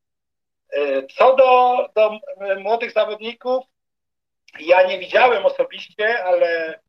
Co 1.17 1.35
do, 1.35 1.77
do 1.95 2.11
młodych 2.59 2.91
zawodników, 2.91 3.65
ja 4.59 4.87
nie 4.87 4.99
widziałem 4.99 5.45
osobiście, 5.45 6.23
ale 6.23 6.79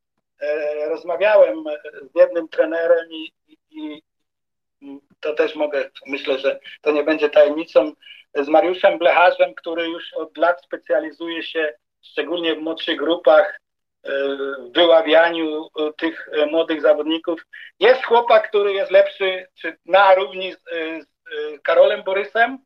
rozmawiałem 0.88 1.64
z 2.12 2.18
jednym 2.18 2.48
trenerem 2.48 3.12
i, 3.12 3.32
i, 3.70 4.02
to 5.20 5.34
też 5.34 5.54
mogę, 5.54 5.90
myślę, 6.06 6.38
że 6.38 6.60
to 6.82 6.90
nie 6.90 7.02
będzie 7.02 7.30
tajemnicą, 7.30 7.92
z 8.34 8.48
Mariuszem 8.48 8.98
Blecharzem, 8.98 9.54
który 9.54 9.88
już 9.88 10.12
od 10.12 10.36
lat 10.36 10.64
specjalizuje 10.64 11.42
się 11.42 11.74
szczególnie 12.02 12.54
w 12.54 12.58
młodszych 12.58 12.98
grupach 12.98 13.60
e, 14.02 14.10
w 14.10 14.72
wyławianiu 14.74 15.66
e, 15.66 15.92
tych 15.92 16.28
e, 16.32 16.46
młodych 16.46 16.82
zawodników. 16.82 17.46
Jest 17.80 18.04
chłopak, 18.04 18.48
który 18.48 18.72
jest 18.72 18.90
lepszy 18.90 19.46
czy 19.54 19.76
na 19.86 20.14
równi 20.14 20.52
z, 20.52 20.58
z 21.04 21.06
Karolem 21.62 22.02
Borysem 22.02 22.58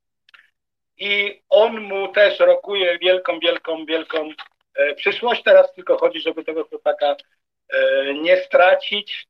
i 0.97 1.43
on 1.49 1.81
mu 1.81 2.09
też 2.09 2.41
rokuje 2.41 2.99
wielką, 2.99 3.41
wielką, 3.41 3.87
wielką 3.87 4.31
przyszłość. 4.97 5.43
Teraz 5.43 5.73
tylko 5.75 5.99
chodzi, 5.99 6.21
żeby 6.21 6.45
tego 6.45 6.65
chłopaka 6.65 7.17
nie 8.23 8.37
stracić. 8.37 9.29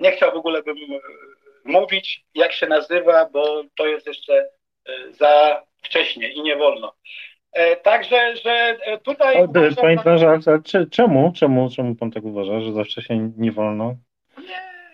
Nie 0.00 0.12
chciał 0.12 0.32
w 0.32 0.36
ogóle 0.36 0.62
bym 0.62 0.76
mówić, 1.68 2.24
jak 2.34 2.52
się 2.52 2.66
nazywa, 2.66 3.28
bo 3.32 3.62
to 3.76 3.86
jest 3.86 4.06
jeszcze 4.06 4.48
e, 4.88 5.12
za 5.12 5.62
wcześnie 5.82 6.32
i 6.32 6.42
nie 6.42 6.56
wolno. 6.56 6.94
E, 7.52 7.76
także, 7.76 8.36
że 8.36 8.50
e, 8.50 8.98
tutaj. 8.98 9.44
Uważam, 9.44 9.74
panie 9.74 9.98
trenerze, 9.98 10.38
czemu, 10.90 11.32
czemu, 11.36 11.70
czemu 11.76 11.94
pan 11.94 12.10
tak 12.10 12.24
uważa, 12.24 12.60
że 12.60 12.72
za 12.72 12.84
wcześnie 12.84 13.30
nie 13.36 13.52
wolno? 13.52 13.94
Nie, 14.38 14.44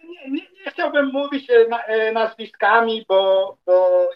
nie, 0.09 0.31
nie, 0.31 0.43
nie 0.65 0.71
chciałbym 0.71 1.07
mówić 1.07 1.49
nazwiskami, 2.13 3.05
bo, 3.09 3.57
bo 3.67 4.09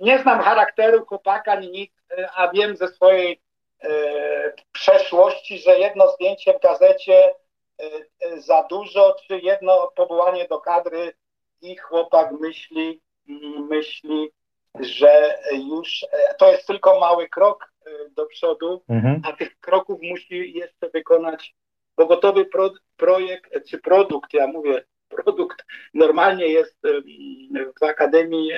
nie 0.00 0.18
znam 0.18 0.40
charakteru 0.40 1.06
chłopaka 1.06 1.52
ani 1.52 1.70
nic, 1.70 1.92
a 2.36 2.48
wiem 2.48 2.76
ze 2.76 2.88
swojej 2.88 3.40
przeszłości, 4.72 5.58
że 5.58 5.78
jedno 5.78 6.08
zdjęcie 6.08 6.52
w 6.52 6.62
gazecie 6.62 7.34
za 8.38 8.62
dużo, 8.70 9.16
czy 9.28 9.38
jedno 9.38 9.92
powołanie 9.96 10.48
do 10.48 10.60
kadry 10.60 11.12
i 11.62 11.76
chłopak 11.76 12.32
myśli, 12.40 13.00
myśli, 13.68 14.30
że 14.80 15.38
już 15.52 16.06
e, 16.12 16.34
to 16.34 16.52
jest 16.52 16.66
tylko 16.66 17.00
mały 17.00 17.28
krok 17.28 17.70
do 18.16 18.26
przodu, 18.26 18.82
mhm. 18.88 19.22
a 19.24 19.32
tych 19.32 19.60
kroków 19.60 20.00
musi 20.02 20.52
jeszcze 20.52 20.90
wykonać 20.90 21.54
pogotowy 21.94 22.44
pro, 22.44 22.70
projekt, 22.96 23.52
czy 23.68 23.78
produkt, 23.78 24.32
ja 24.32 24.46
mówię 24.46 24.84
produkt, 25.16 25.64
normalnie 25.94 26.46
jest 26.46 26.76
w 27.80 27.82
Akademii 27.82 28.52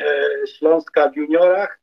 Śląska 0.58 1.10
w 1.10 1.16
juniorach, 1.16 1.80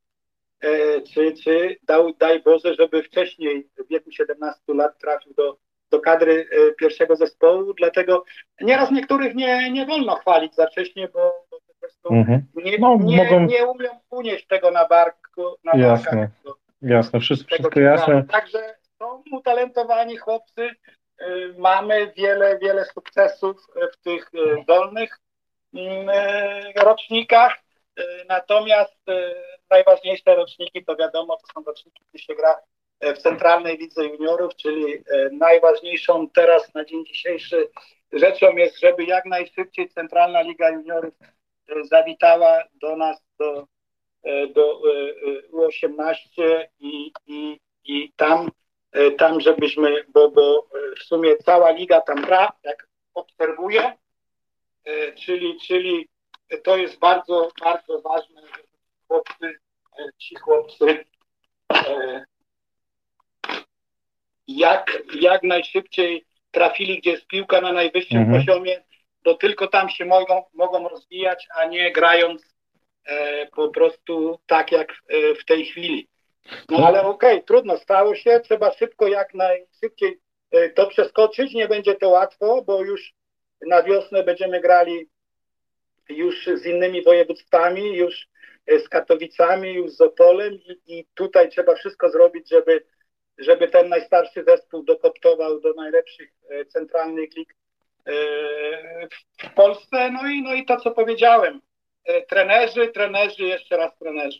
czy, 1.14 1.34
czy 1.44 1.78
dał, 1.84 2.14
daj 2.14 2.44
Boże, 2.44 2.76
żeby 2.76 3.04
wcześniej 3.04 3.70
w 3.78 3.88
wieku 3.88 4.12
17 4.12 4.62
lat 4.68 4.98
trafił 4.98 5.34
do 5.34 5.58
do 5.92 6.00
kadry 6.00 6.48
e, 6.52 6.72
pierwszego 6.72 7.16
zespołu, 7.16 7.74
dlatego 7.74 8.24
nieraz 8.62 8.92
niektórych 8.92 9.36
nie, 9.36 9.72
nie 9.72 9.86
wolno 9.86 10.16
chwalić 10.16 10.56
za 10.56 10.68
wcześnie, 10.68 11.08
bo, 11.08 11.46
bo 11.52 11.58
po 11.68 11.74
prostu 11.80 12.14
mhm. 12.14 12.46
nie, 12.56 12.78
no, 12.78 12.98
nie, 13.02 13.24
mogą... 13.24 13.46
nie 13.46 13.66
umią 13.66 13.90
unieść 14.10 14.48
tego 14.48 14.72
na 14.72 14.88
barku. 14.88 15.56
Na 15.64 15.72
jasne, 15.76 16.12
barkach, 16.12 16.56
jasne, 16.82 17.20
wszystko, 17.20 17.56
wszystko 17.56 17.80
jasne. 17.80 18.24
Także 18.32 18.76
są 19.00 19.24
utalentowani 19.32 20.18
chłopcy, 20.18 20.70
e, 21.20 21.26
mamy 21.58 22.12
wiele, 22.18 22.60
wiele 22.60 22.86
sukcesów 22.86 23.58
w 23.94 24.04
tych 24.04 24.32
e, 24.34 24.66
dolnych 24.66 25.20
rocznikach, 26.76 27.54
natomiast 28.30 28.98
najważniejsze 29.70 30.36
roczniki 30.36 30.86
to 30.86 30.96
wiadomo, 30.96 31.38
to 31.38 31.54
są 31.54 31.66
roczniki, 31.66 32.04
gdzie 32.14 32.24
się 32.24 32.36
gra 32.36 32.56
w 33.02 33.18
Centralnej 33.18 33.78
Lidze 33.78 34.06
Juniorów, 34.06 34.56
czyli 34.56 34.94
e, 34.94 35.30
najważniejszą 35.32 36.30
teraz 36.30 36.74
na 36.74 36.86
dzień 36.86 37.06
dzisiejszy 37.06 37.70
rzeczą 38.12 38.56
jest, 38.56 38.80
żeby 38.80 39.04
jak 39.04 39.26
najszybciej 39.26 39.90
Centralna 39.90 40.42
Liga 40.42 40.70
Juniorów 40.70 41.14
e, 41.22 41.84
zawitała 41.84 42.64
do 42.74 42.96
nas 42.96 43.18
do, 43.40 43.68
e, 44.24 44.48
do 44.48 44.82
U18 45.52 46.16
i, 46.80 47.12
i, 47.28 47.60
i 47.84 48.12
tam, 48.16 48.50
tam 49.18 49.42
żebyśmy, 49.42 50.04
bo, 50.14 50.32
bo 50.32 50.68
w 51.00 51.04
sumie 51.04 51.38
cała 51.38 51.72
liga 51.72 52.02
tam 52.02 52.22
gra, 52.22 52.52
jak 52.64 52.88
obserwuję, 53.14 53.94
czyli, 55.16 55.60
czyli 55.60 56.10
to 56.64 56.78
jest 56.78 57.00
bardzo, 57.00 57.50
bardzo 57.62 58.02
ważne, 58.02 58.42
że 58.42 58.64
chłopcy, 59.08 59.60
ci 60.18 60.36
chłopcy 60.36 61.06
jak, 64.58 65.04
jak 65.22 65.44
najszybciej 65.44 66.26
trafili, 66.52 67.00
gdzie 67.00 67.12
jest 67.12 67.28
piłka 67.28 67.62
na 67.62 67.72
najwyższym 67.72 68.18
mhm. 68.18 68.38
poziomie, 68.38 68.84
bo 69.24 69.34
tylko 69.34 69.68
tam 69.68 69.90
się 69.90 70.06
mogą, 70.06 70.44
mogą 70.54 70.90
rozwijać, 70.90 71.48
a 71.56 71.66
nie 71.66 71.92
grając 71.92 72.56
e, 73.06 73.46
po 73.48 73.70
prostu 73.70 74.40
tak 74.48 74.72
jak 74.72 74.94
w, 74.94 75.02
e, 75.10 75.36
w 75.36 75.46
tej 75.46 75.66
chwili. 75.66 76.08
No 76.70 76.88
ale 76.88 77.02
okej, 77.02 77.34
okay, 77.34 77.46
trudno, 77.46 77.78
stało 77.78 78.16
się, 78.16 78.40
trzeba 78.40 78.72
szybko, 78.72 79.08
jak 79.08 79.34
najszybciej 79.34 80.20
to 80.76 80.88
przeskoczyć. 80.88 81.54
Nie 81.54 81.68
będzie 81.68 81.96
to 81.96 82.10
łatwo, 82.10 82.62
bo 82.62 82.84
już 82.84 83.14
na 83.68 83.84
wiosnę 83.84 84.24
będziemy 84.24 84.62
grali 84.62 85.10
już 86.10 86.50
z 86.56 86.66
innymi 86.66 87.04
województwami, 87.04 87.96
już 87.96 88.28
z 88.86 88.90
Katowicami, 88.90 89.74
już 89.74 89.92
z 89.92 90.02
Opolem 90.02 90.54
i, 90.54 90.82
i 90.88 91.06
tutaj 91.14 91.50
trzeba 91.50 91.76
wszystko 91.76 92.10
zrobić, 92.10 92.50
żeby, 92.50 92.84
żeby 93.40 93.68
ten 93.68 93.90
najstarszy 93.90 94.44
zespół 94.44 94.84
dokoptował 94.84 95.62
do 95.62 95.74
najlepszych 95.74 96.30
centralnych 96.68 97.30
lig 97.38 97.56
w 99.38 99.54
Polsce. 99.56 100.12
No 100.12 100.30
i, 100.30 100.42
no 100.42 100.54
i 100.54 100.66
to, 100.66 100.78
co 100.78 100.92
powiedziałem, 100.92 101.62
trenerzy, 102.30 102.88
trenerzy, 102.88 103.44
jeszcze 103.44 103.78
raz 103.78 103.98
trenerzy. 103.98 104.40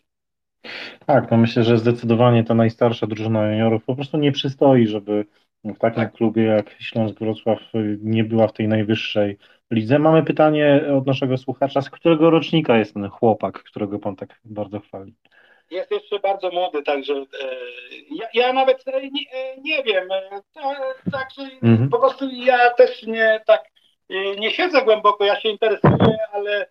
Tak, 1.06 1.32
no 1.32 1.38
myślę, 1.38 1.64
że 1.64 1.78
zdecydowanie 1.78 2.44
ta 2.44 2.54
najstarsza 2.54 3.08
drużyna 3.08 3.52
juniorów 3.52 3.86
po 3.86 3.96
prostu 3.96 4.18
nie 4.18 4.32
przystoi, 4.32 4.88
żeby 4.88 5.26
w 5.64 5.78
takim 5.80 6.04
tak. 6.04 6.14
klubie 6.14 6.44
jak 6.44 6.76
Śląsk 6.80 7.20
Wrocław 7.20 7.60
nie 8.02 8.24
była 8.24 8.48
w 8.48 8.54
tej 8.54 8.68
najwyższej 8.68 9.38
lidze. 9.72 10.00
Mamy 10.00 10.24
pytanie 10.24 10.82
od 10.98 11.08
naszego 11.08 11.38
słuchacza, 11.38 11.82
z 11.82 11.90
którego 11.90 12.30
rocznika 12.30 12.78
jest 12.78 12.94
ten 12.94 13.10
chłopak, 13.10 13.64
którego 13.64 14.00
pan 14.00 14.16
tak 14.16 14.40
bardzo 14.46 14.80
chwali? 14.80 15.16
Jest 15.70 15.92
jeszcze 15.92 16.20
bardzo 16.20 16.50
młody, 16.52 16.84
także 16.84 17.14
e, 17.14 17.26
ja, 18.12 18.28
ja, 18.34 18.54
nawet 18.54 18.84
nie, 19.12 19.58
nie 19.58 19.84
wiem, 19.84 20.10
także 21.12 21.42
mhm. 21.64 21.90
po 21.90 22.00
prostu 22.00 22.30
ja 22.30 22.70
też 22.70 23.04
nie 23.04 23.42
tak 23.46 23.64
nie 24.38 24.52
siedzę 24.52 24.82
głęboko, 24.82 25.26
ja 25.26 25.40
się 25.40 25.50
interesuję, 25.50 26.18
ale 26.32 26.68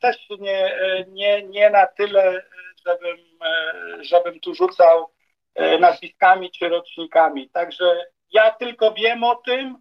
też 0.00 0.16
nie, 0.38 0.74
nie, 1.08 1.42
nie 1.42 1.70
na 1.70 1.86
tyle 1.86 2.42
żebym, 2.86 3.18
e, 3.42 4.04
żebym 4.04 4.40
tu 4.40 4.54
rzucał 4.54 5.08
e, 5.54 5.78
nazwiskami 5.78 6.50
czy 6.50 6.68
rocznikami. 6.68 7.50
Także 7.50 8.06
ja 8.32 8.50
tylko 8.50 8.92
wiem 8.92 9.24
o 9.24 9.34
tym 9.34 9.78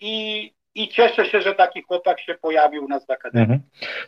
i, 0.00 0.52
i 0.74 0.88
cieszę 0.88 1.26
się, 1.26 1.40
że 1.40 1.54
taki 1.54 1.82
chłopak 1.82 2.20
się 2.20 2.34
pojawił 2.34 2.84
u 2.84 2.88
nas 2.88 3.06
w 3.06 3.10
Akademii. 3.10 3.42
Mhm. 3.42 3.60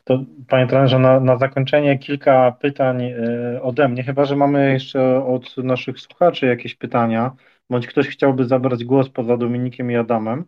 To 0.04 0.24
panie 0.48 0.66
trenerze, 0.66 0.98
na, 0.98 1.20
na 1.20 1.36
zakończenie 1.36 1.98
kilka 1.98 2.52
pytań 2.60 3.02
e, 3.02 3.62
ode 3.62 3.88
mnie, 3.88 4.02
chyba 4.02 4.24
że 4.24 4.36
mamy 4.36 4.72
jeszcze 4.72 5.24
od 5.26 5.56
naszych 5.56 6.00
słuchaczy 6.00 6.46
jakieś 6.46 6.74
pytania, 6.74 7.32
bądź 7.70 7.86
ktoś 7.86 8.08
chciałby 8.08 8.44
zabrać 8.44 8.84
głos 8.84 9.10
poza 9.10 9.36
Dominikiem 9.36 9.90
i 9.90 9.96
Adamem. 9.96 10.44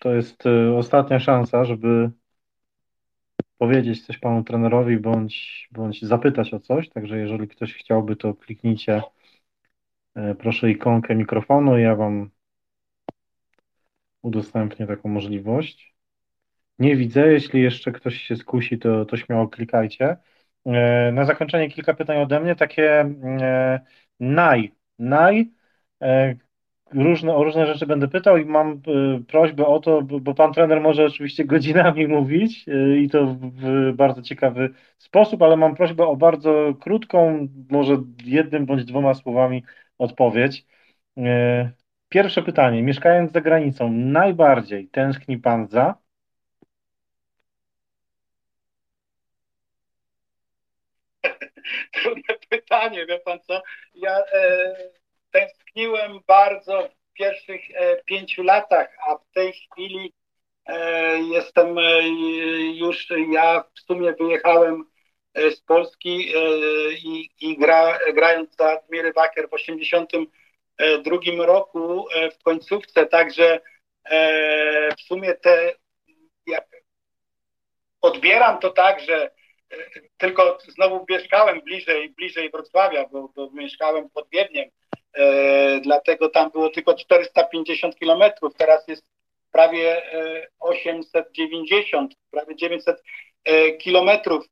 To 0.00 0.14
jest 0.14 0.44
ostatnia 0.76 1.20
szansa, 1.20 1.64
żeby 1.64 2.10
powiedzieć 3.58 4.06
coś 4.06 4.18
panu 4.18 4.44
trenerowi, 4.44 4.96
bądź, 4.96 5.68
bądź 5.72 6.02
zapytać 6.02 6.54
o 6.54 6.60
coś. 6.60 6.88
Także 6.88 7.18
jeżeli 7.18 7.48
ktoś 7.48 7.74
chciałby, 7.74 8.16
to 8.16 8.34
kliknijcie 8.34 9.02
e, 10.14 10.34
proszę 10.34 10.70
ikonkę 10.70 11.14
mikrofonu, 11.14 11.78
ja 11.78 11.96
wam 11.96 12.30
udostępnię 14.22 14.86
taką 14.86 15.08
możliwość. 15.08 15.94
Nie 16.78 16.96
widzę, 16.96 17.32
jeśli 17.32 17.62
jeszcze 17.62 17.92
ktoś 17.92 18.22
się 18.22 18.36
skusi, 18.36 18.78
to, 18.78 19.04
to 19.04 19.16
śmiało 19.16 19.48
klikajcie. 19.48 20.16
E, 20.66 21.12
na 21.12 21.24
zakończenie 21.24 21.70
kilka 21.70 21.94
pytań 21.94 22.22
ode 22.22 22.40
mnie, 22.40 22.56
takie 22.56 23.00
e, 23.40 23.80
naj, 24.20 24.74
naj, 24.98 25.50
różne, 26.92 27.34
o 27.34 27.44
różne 27.44 27.66
rzeczy 27.66 27.86
będę 27.86 28.08
pytał 28.08 28.36
i 28.36 28.44
mam 28.44 28.82
prośbę 29.28 29.66
o 29.66 29.80
to, 29.80 30.02
bo, 30.02 30.34
pan 30.34 30.52
trener 30.52 30.80
może 30.80 31.04
oczywiście 31.04 31.44
godzinami 31.44 32.06
mówić 32.16 32.66
i 33.02 33.08
to 33.10 33.26
w 33.40 33.92
bardzo 33.94 34.22
ciekawy 34.22 34.70
sposób, 34.98 35.42
ale 35.42 35.56
mam 35.56 35.74
prośbę 35.74 36.06
o 36.06 36.16
bardzo 36.16 36.74
krótką, 36.80 37.48
może 37.70 37.96
jednym 38.24 38.66
bądź 38.66 38.84
dwoma 38.84 39.14
słowami 39.14 39.64
odpowiedź. 39.98 40.66
Pierwsze 42.10 42.42
pytanie. 42.42 42.82
Mieszkając 42.82 43.32
za 43.32 43.40
granicą, 43.40 43.92
najbardziej 43.92 44.88
tęskni 44.88 45.38
pan 45.38 45.66
za? 45.66 45.94
Trudne 51.94 52.34
pytanie, 52.48 53.06
wie 53.06 53.18
pan 53.18 53.40
co? 53.40 53.62
Ja 53.94 54.18
e, 54.18 54.76
tęskniłem 55.30 56.20
bardzo 56.26 56.88
w 56.88 57.12
pierwszych 57.12 57.60
e, 57.74 58.02
pięciu 58.02 58.42
latach, 58.42 58.96
a 59.08 59.16
w 59.16 59.30
tej 59.34 59.52
chwili 59.52 60.12
e, 60.66 61.18
jestem 61.18 61.78
e, 61.78 62.08
już, 62.76 63.08
ja 63.32 63.64
w 63.74 63.80
sumie 63.80 64.12
wyjechałem 64.12 64.84
z 65.34 65.60
Polski 65.60 66.32
i, 67.04 67.30
i 67.40 67.58
gra, 67.58 67.98
grając 68.14 68.56
za 68.56 68.72
Admiry 68.72 69.12
Wacker 69.12 69.48
w 69.48 69.52
1982 70.80 71.46
roku 71.46 72.06
w 72.40 72.42
końcówce, 72.42 73.06
także 73.06 73.60
w 74.98 75.00
sumie 75.00 75.34
te 75.34 75.72
ja 76.46 76.58
odbieram 78.00 78.58
to 78.58 78.70
tak, 78.70 79.00
że 79.00 79.30
tylko 80.18 80.58
znowu 80.68 81.06
mieszkałem 81.08 81.60
bliżej, 81.60 82.10
bliżej 82.10 82.50
Wrocławia, 82.50 83.08
bo, 83.12 83.28
bo 83.36 83.50
mieszkałem 83.50 84.10
pod 84.10 84.28
Wiedniem, 84.32 84.68
e, 85.12 85.80
dlatego 85.80 86.28
tam 86.28 86.50
było 86.50 86.68
tylko 86.68 86.94
450 86.94 87.98
kilometrów, 87.98 88.54
teraz 88.56 88.88
jest 88.88 89.02
prawie 89.52 90.12
e, 90.14 90.46
890, 90.58 92.14
prawie 92.30 92.56
900 92.56 93.02
e, 93.44 93.72
kilometrów. 93.72 94.46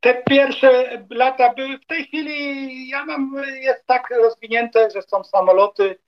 E, 0.00 0.14
te 0.14 0.22
pierwsze 0.22 0.98
lata 1.10 1.54
były, 1.54 1.78
w 1.78 1.86
tej 1.86 2.04
chwili 2.04 2.88
ja 2.88 3.04
mam, 3.04 3.42
jest 3.60 3.86
tak 3.86 4.10
rozwinięte, 4.10 4.90
że 4.90 5.02
są 5.02 5.24
samoloty, 5.24 5.98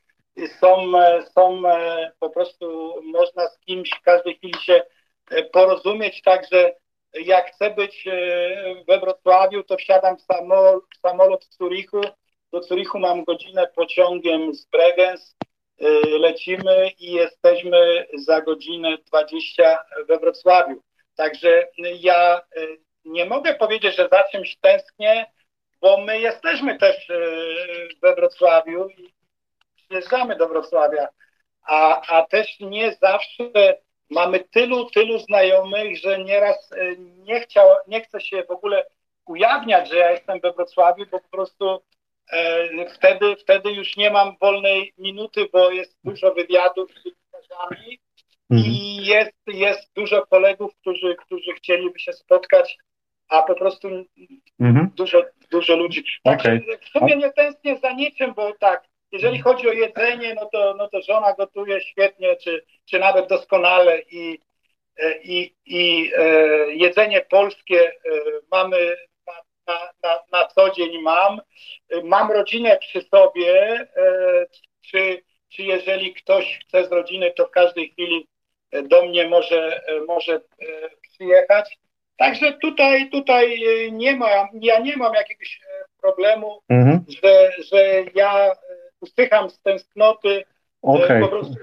są, 0.61 0.93
są 1.35 1.69
e, 1.69 2.13
po 2.21 2.31
prostu, 2.31 2.95
można 3.05 3.49
z 3.49 3.59
kimś 3.59 3.91
w 3.91 4.03
każdej 4.03 4.37
chwili 4.37 4.61
się 4.61 4.83
e, 5.31 5.43
porozumieć, 5.45 6.23
także 6.23 6.75
jak 7.15 7.53
chcę 7.53 7.71
być 7.71 8.07
e, 8.07 8.13
we 8.89 9.01
Wrocławiu, 9.01 9.63
to 9.63 9.77
wsiadam 9.77 10.17
w 10.17 10.23
samolot, 10.23 10.85
w 10.97 11.01
samolot 11.01 11.45
z 11.45 11.57
Zurichu. 11.57 12.01
Do 12.53 12.63
Zurichu 12.63 12.99
mam 12.99 13.25
godzinę 13.25 13.67
pociągiem 13.75 14.55
z 14.55 14.67
Bregenz. 14.67 15.37
Lecimy 16.19 16.91
i 16.99 17.13
jesteśmy 17.13 18.07
za 18.15 18.41
godzinę 18.41 18.99
20 19.07 19.85
we 20.09 20.19
Wrocławiu. 20.19 20.83
Także 21.17 21.69
ja 22.01 22.41
nie 23.05 23.25
mogę 23.25 23.55
powiedzieć, 23.55 23.97
że 23.97 24.09
za 24.13 24.25
czymś 24.33 24.57
tęsknię, 24.57 25.27
bo 25.81 26.01
my 26.01 26.21
jesteśmy 26.21 26.79
też 26.79 27.09
we 28.03 28.15
Wrocławiu 28.15 28.89
i 28.89 29.13
przyjeżdżamy 29.77 30.37
do 30.37 30.49
Wrocławia, 30.49 31.09
a, 31.67 32.01
a 32.17 32.27
też 32.27 32.61
nie 32.61 32.93
zawsze 32.93 33.51
mamy 34.11 34.41
tylu, 34.41 34.91
tylu 34.91 35.19
znajomych, 35.19 35.99
że 35.99 36.25
nieraz 36.25 36.73
e, 36.73 36.97
nie, 36.97 37.41
chciał, 37.41 37.69
nie 37.89 38.01
chce 38.01 38.21
się 38.21 38.45
w 38.45 38.51
ogóle 38.51 38.87
ujawniać, 39.27 39.89
że 39.89 39.97
ja 39.97 40.11
jestem 40.11 40.41
we 40.41 40.53
Wrocławiu, 40.53 41.07
bo 41.11 41.21
po 41.21 41.29
prostu 41.29 41.83
e, 42.33 42.91
wtedy, 42.91 43.37
wtedy 43.37 43.73
już 43.73 43.97
nie 43.97 44.11
mam 44.11 44.37
wolnej 44.41 44.93
minuty, 44.99 45.49
bo 45.53 45.71
jest 45.71 45.99
dużo 46.05 46.35
wywiadów 46.35 46.91
z 46.91 47.05
dziennikarzami 47.05 48.01
mhm. 48.51 48.71
i 48.71 48.97
jest, 49.07 49.33
jest 49.47 49.93
dużo 49.95 50.27
kolegów, 50.27 50.77
którzy, 50.81 51.17
którzy 51.17 51.53
chcieliby 51.53 51.99
się 51.99 52.13
spotkać, 52.13 52.79
a 53.33 53.43
po 53.43 53.55
prostu 53.55 53.89
mhm. 54.61 54.91
dużo, 54.95 55.23
dużo 55.51 55.77
ludzi. 55.77 56.05
Także 56.25 56.53
okay. 56.53 56.79
w 56.81 56.89
sumie 56.89 57.17
nie 57.17 57.33
tęsknię 57.33 57.79
za 57.79 57.93
niczym, 57.93 58.35
bo 58.35 58.53
tak, 58.61 58.85
jeżeli 59.13 59.39
chodzi 59.39 59.69
o 59.69 59.73
jedzenie, 59.73 60.35
no 60.35 60.47
to, 60.53 60.75
no 60.79 60.89
to 60.89 61.03
żona 61.03 61.33
gotuje 61.33 61.81
świetnie, 61.81 62.37
czy, 62.37 62.65
czy 62.85 62.99
nawet 62.99 63.29
doskonale 63.29 64.01
i, 64.01 64.39
e, 64.97 65.19
i, 65.23 65.55
i 65.67 66.13
e, 66.17 66.27
jedzenie 66.73 67.21
polskie 67.21 67.89
e, 67.89 67.93
mamy 68.51 68.97
na, 69.67 69.75
na, 70.03 70.19
na 70.33 70.47
co 70.47 70.71
dzień 70.71 71.03
mam. 71.03 71.41
Mam 72.05 72.33
rodzinę 72.33 72.79
przy 72.79 73.03
sobie, 73.03 73.87
czy, 74.81 75.23
czy 75.49 75.63
jeżeli 75.63 76.15
ktoś 76.15 76.59
chce 76.59 76.85
z 76.85 76.93
rodziny, 76.93 77.33
to 77.37 77.47
w 77.47 77.51
każdej 77.51 77.91
chwili 77.91 78.29
do 78.83 79.05
mnie 79.05 79.29
może, 79.29 79.83
może 80.09 80.41
przyjechać. 81.03 81.79
Także 82.23 82.53
tutaj, 82.53 83.11
tutaj 83.11 83.63
nie 83.93 84.17
ma, 84.17 84.49
ja 84.61 84.79
nie 84.79 84.97
mam 84.97 85.15
jakiegoś 85.15 85.61
problemu, 86.01 86.61
mhm. 86.69 87.05
że, 87.23 87.51
że 87.73 88.05
ja 88.15 88.53
usycham 89.01 89.51
z 89.51 89.61
tęsknoty, 89.61 90.45
okay. 90.83 91.21
po 91.21 91.29
prostu 91.29 91.55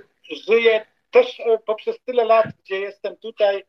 żyję 0.47 0.85
też 1.11 1.39
e, 1.39 1.57
poprzez 1.65 1.99
tyle 2.05 2.25
lat, 2.25 2.45
gdzie 2.63 2.79
jestem 2.79 3.17
tutaj, 3.17 3.63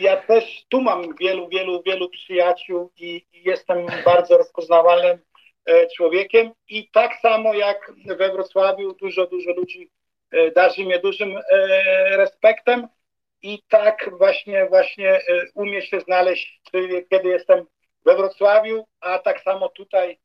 ja 0.00 0.16
też 0.16 0.64
tu 0.68 0.82
mam 0.82 1.16
wielu, 1.20 1.48
wielu, 1.48 1.82
wielu 1.82 2.08
przyjaciół 2.08 2.90
i, 2.96 3.26
i 3.32 3.42
jestem 3.44 3.86
bardzo 4.04 4.38
rozpoznawalnym 4.38 5.18
e, 5.66 5.86
człowiekiem 5.96 6.50
i 6.68 6.90
tak 6.90 7.16
samo 7.16 7.54
jak 7.54 7.92
we 8.06 8.32
Wrocławiu 8.32 8.94
dużo, 8.94 9.26
dużo 9.26 9.50
ludzi 9.50 9.90
e, 10.30 10.50
darzy 10.50 10.84
mnie 10.84 10.98
dużym 10.98 11.38
respektem 12.10 12.88
i 13.44 13.62
tak 13.68 14.10
właśnie, 14.18 14.66
właśnie 14.66 15.20
umie 15.54 15.82
się 15.82 16.00
znaleźć, 16.00 16.60
kiedy 17.10 17.28
jestem 17.28 17.64
we 18.06 18.16
Wrocławiu, 18.16 18.84
a 19.00 19.18
tak 19.18 19.40
samo 19.40 19.68
tutaj 19.68 20.18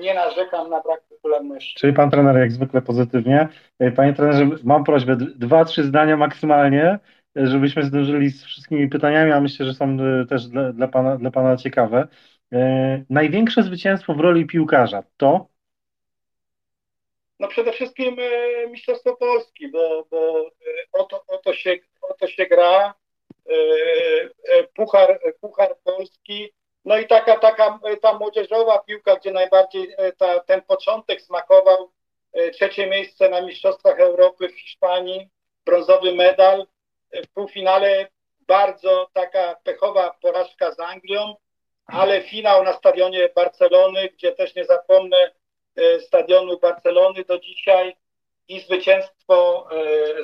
nie 0.00 0.14
narzekam 0.14 0.70
na 0.70 0.80
brak 0.80 1.00
popularności. 1.08 1.74
Czyli 1.80 1.92
pan 1.92 2.10
trener 2.10 2.36
jak 2.36 2.52
zwykle 2.52 2.82
pozytywnie. 2.82 3.48
Panie 3.96 4.12
trenerze, 4.12 4.48
mam 4.64 4.84
prośbę, 4.84 5.16
dwa, 5.16 5.64
trzy 5.64 5.84
zdania 5.84 6.16
maksymalnie, 6.16 6.98
żebyśmy 7.36 7.82
zdążyli 7.82 8.30
z 8.30 8.44
wszystkimi 8.44 8.88
pytaniami, 8.88 9.32
a 9.32 9.40
myślę, 9.40 9.66
że 9.66 9.74
są 9.74 9.96
też 10.28 10.46
dla, 10.46 10.72
dla, 10.72 10.88
pana, 10.88 11.16
dla 11.16 11.30
pana 11.30 11.56
ciekawe. 11.56 12.08
Największe 13.10 13.62
zwycięstwo 13.62 14.14
w 14.14 14.20
roli 14.20 14.46
piłkarza 14.46 15.02
to? 15.16 15.46
No 17.40 17.48
przede 17.48 17.72
wszystkim 17.72 18.16
Mistrzostwo 18.70 19.16
Polski, 19.16 19.70
bo, 19.70 20.06
bo 20.10 20.50
o, 20.92 21.04
to, 21.04 21.24
o, 21.28 21.38
to 21.38 21.54
się, 21.54 21.76
to 22.14 22.28
się 22.28 22.46
gra. 22.46 22.94
Puchar, 24.74 25.20
Puchar 25.40 25.76
Polski 25.84 26.52
no 26.84 26.98
i 26.98 27.06
taka, 27.06 27.38
taka 27.38 27.78
e, 27.84 27.96
ta 27.96 28.18
młodzieżowa 28.18 28.78
piłka, 28.78 29.16
gdzie 29.16 29.32
najbardziej 29.32 29.94
e, 29.96 30.12
ta, 30.12 30.40
ten 30.40 30.62
początek 30.62 31.20
smakował, 31.22 31.90
e, 32.32 32.50
trzecie 32.50 32.86
miejsce 32.86 33.28
na 33.28 33.40
Mistrzostwach 33.40 34.00
Europy 34.00 34.48
w 34.48 34.60
Hiszpanii, 34.60 35.28
brązowy 35.66 36.14
medal, 36.14 36.66
w 37.12 37.28
półfinale 37.34 38.08
bardzo 38.40 39.08
taka 39.12 39.56
pechowa 39.64 40.14
porażka 40.22 40.72
z 40.72 40.80
Anglią, 40.80 41.36
ale 41.86 42.22
finał 42.22 42.64
na 42.64 42.72
stadionie 42.72 43.28
Barcelony, 43.34 44.08
gdzie 44.08 44.32
też 44.32 44.54
nie 44.54 44.64
zapomnę 44.64 45.30
stadionu 46.00 46.58
Barcelony 46.58 47.24
do 47.24 47.38
dzisiaj 47.38 47.96
i 48.48 48.60
zwycięstwo 48.60 49.68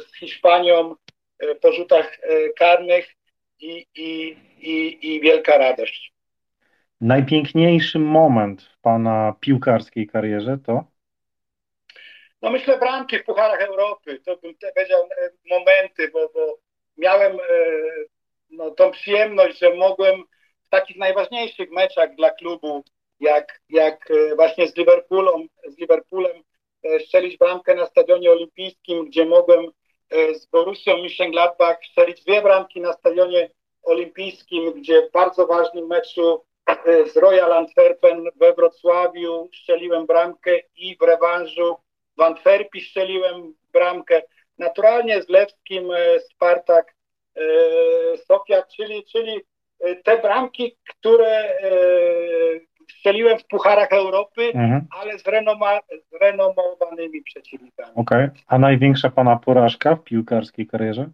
z 0.09 0.17
Hiszpanią 0.17 0.95
po 1.61 1.73
rzutach 1.73 2.19
karnych 2.59 3.07
i, 3.61 3.87
i, 3.95 4.37
i, 4.59 4.99
i 5.15 5.21
wielka 5.21 5.59
radość. 5.59 6.13
Najpiękniejszy 7.01 7.99
moment 7.99 8.63
w 8.63 8.81
Pana 8.81 9.35
piłkarskiej 9.41 10.07
karierze 10.07 10.59
to? 10.67 10.85
No 12.43 12.51
myślę 12.51 12.79
bramki 12.79 13.19
w 13.19 13.25
Pucharach 13.25 13.61
Europy. 13.61 14.21
To 14.25 14.37
bym 14.37 14.55
powiedział 14.75 15.03
e, 15.03 15.31
momenty, 15.51 16.09
bo, 16.09 16.31
bo 16.35 16.59
miałem 16.97 17.33
e, 17.33 17.39
no, 18.51 18.71
tą 18.71 18.91
przyjemność, 18.91 19.59
że 19.59 19.75
mogłem 19.75 20.25
w 20.63 20.69
takich 20.69 20.97
najważniejszych 20.97 21.71
meczach 21.71 22.15
dla 22.15 22.31
klubu, 22.31 22.85
jak, 23.21 23.61
jak 23.69 24.11
e, 24.11 24.37
właśnie 24.37 24.69
z 24.69 24.77
Liverpoolem, 24.77 25.49
z 25.69 25.79
Liverpoolem 25.79 26.43
strzelić 27.05 27.39
bramkę 27.39 27.75
na 27.75 27.87
Stadionie 27.87 28.31
Olimpijskim, 28.31 29.07
gdzie 29.07 29.25
mogłem 29.25 29.67
z 30.11 30.47
Borussią 30.47 30.97
Mönchengladbach 30.97 31.77
strzelić 31.91 32.25
dwie 32.25 32.43
bramki 32.43 32.81
na 32.81 32.93
Stadionie 32.93 33.51
Olimpijskim, 33.83 34.73
gdzie 34.73 35.03
w 35.03 35.11
bardzo 35.11 35.47
ważnym 35.47 35.87
meczu 35.87 36.45
z 37.13 37.17
Royal 37.17 37.53
Antwerpen 37.53 38.29
we 38.37 38.53
Wrocławiu 38.53 39.49
strzeliłem 39.61 40.07
bramkę 40.07 40.59
i 40.77 40.97
w 40.97 41.03
rewanżu 41.03 41.77
w 42.17 42.21
Antwerpii 42.21 42.85
strzeliłem 42.85 43.55
bramkę. 43.73 44.23
Naturalnie 44.59 45.23
z 45.23 45.29
Lewskim 45.29 45.91
e, 45.91 46.21
Spartak 46.21 46.97
Sofia, 48.27 48.63
czyli, 48.77 49.05
czyli 49.05 49.41
te 50.05 50.19
bramki, 50.19 50.77
które 50.89 51.59
strzeliłem 52.91 53.39
w 53.39 53.47
Pucharach 53.47 53.93
Europy, 53.93 54.43
mhm. 54.55 54.87
ale 55.01 55.19
z, 55.19 55.27
renoma, 55.27 55.81
z 56.11 56.21
renomowanymi 56.21 57.23
przeciwnikami. 57.23 57.93
Okay. 57.95 58.31
a 58.47 58.59
największa 58.59 59.11
Pana 59.11 59.37
porażka 59.37 59.97
w 59.97 60.05
piłkarskiej 60.05 60.67
karierze? 60.67 61.11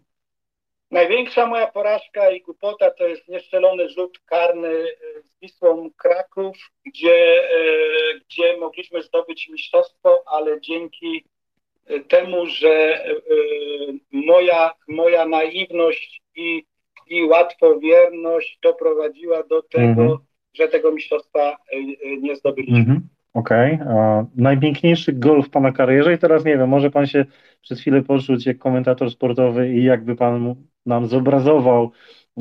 Największa 0.91 1.47
moja 1.47 1.67
porażka 1.67 2.29
i 2.29 2.41
głupota 2.41 2.91
to 2.91 3.07
jest 3.07 3.27
nieszczelony 3.27 3.89
rzut 3.89 4.19
karny 4.25 4.67
e, 4.67 5.21
z 5.21 5.39
Wisłą 5.41 5.89
Kraków, 5.97 6.57
gdzie, 6.85 7.43
e, 7.43 8.19
gdzie 8.19 8.57
mogliśmy 8.57 9.01
zdobyć 9.01 9.49
mistrzostwo, 9.49 10.23
ale 10.25 10.61
dzięki 10.61 11.25
e, 11.87 11.99
temu, 11.99 12.45
że 12.45 13.03
moja, 14.11 14.71
moja 14.87 15.25
naiwność 15.25 16.21
i, 16.35 16.63
i 17.07 17.23
łatwowierność 17.23 18.59
doprowadziła 18.63 19.43
do 19.43 19.61
tego, 19.61 20.01
mhm. 20.01 20.17
Że 20.53 20.67
tego 20.67 20.91
mistrzostwa 20.91 21.57
nie 22.21 22.35
zdobyliśmy. 22.35 22.79
Mhm. 22.79 23.07
Okej. 23.33 23.73
Okay. 23.73 24.25
Najpiękniejszy 24.35 25.13
gol 25.13 25.43
w 25.43 25.49
Pana 25.49 25.71
karierze 25.71 26.13
i 26.13 26.17
teraz 26.17 26.45
nie 26.45 26.57
wiem, 26.57 26.69
może 26.69 26.91
Pan 26.91 27.07
się 27.07 27.25
przez 27.61 27.81
chwilę 27.81 28.01
poczuć 28.01 28.45
jak 28.45 28.57
komentator 28.57 29.11
sportowy 29.11 29.73
i 29.73 29.83
jakby 29.83 30.15
Pan 30.15 30.55
nam 30.85 31.07
zobrazował, 31.07 31.91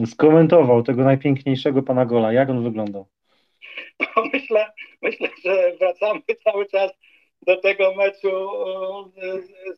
skomentował 0.07 0.83
tego 0.83 1.05
najpiękniejszego 1.05 1.83
Pana 1.83 2.07
gola. 2.07 2.33
Jak 2.33 2.51
on 2.51 2.65
wyglądał? 2.65 3.07
No, 4.17 4.23
myślę, 4.33 4.67
myślę, 5.03 5.29
że 5.45 5.73
wracamy 5.81 6.21
cały 6.45 6.67
czas 6.67 6.93
do 7.47 7.57
tego 7.57 7.95
meczu 7.95 8.31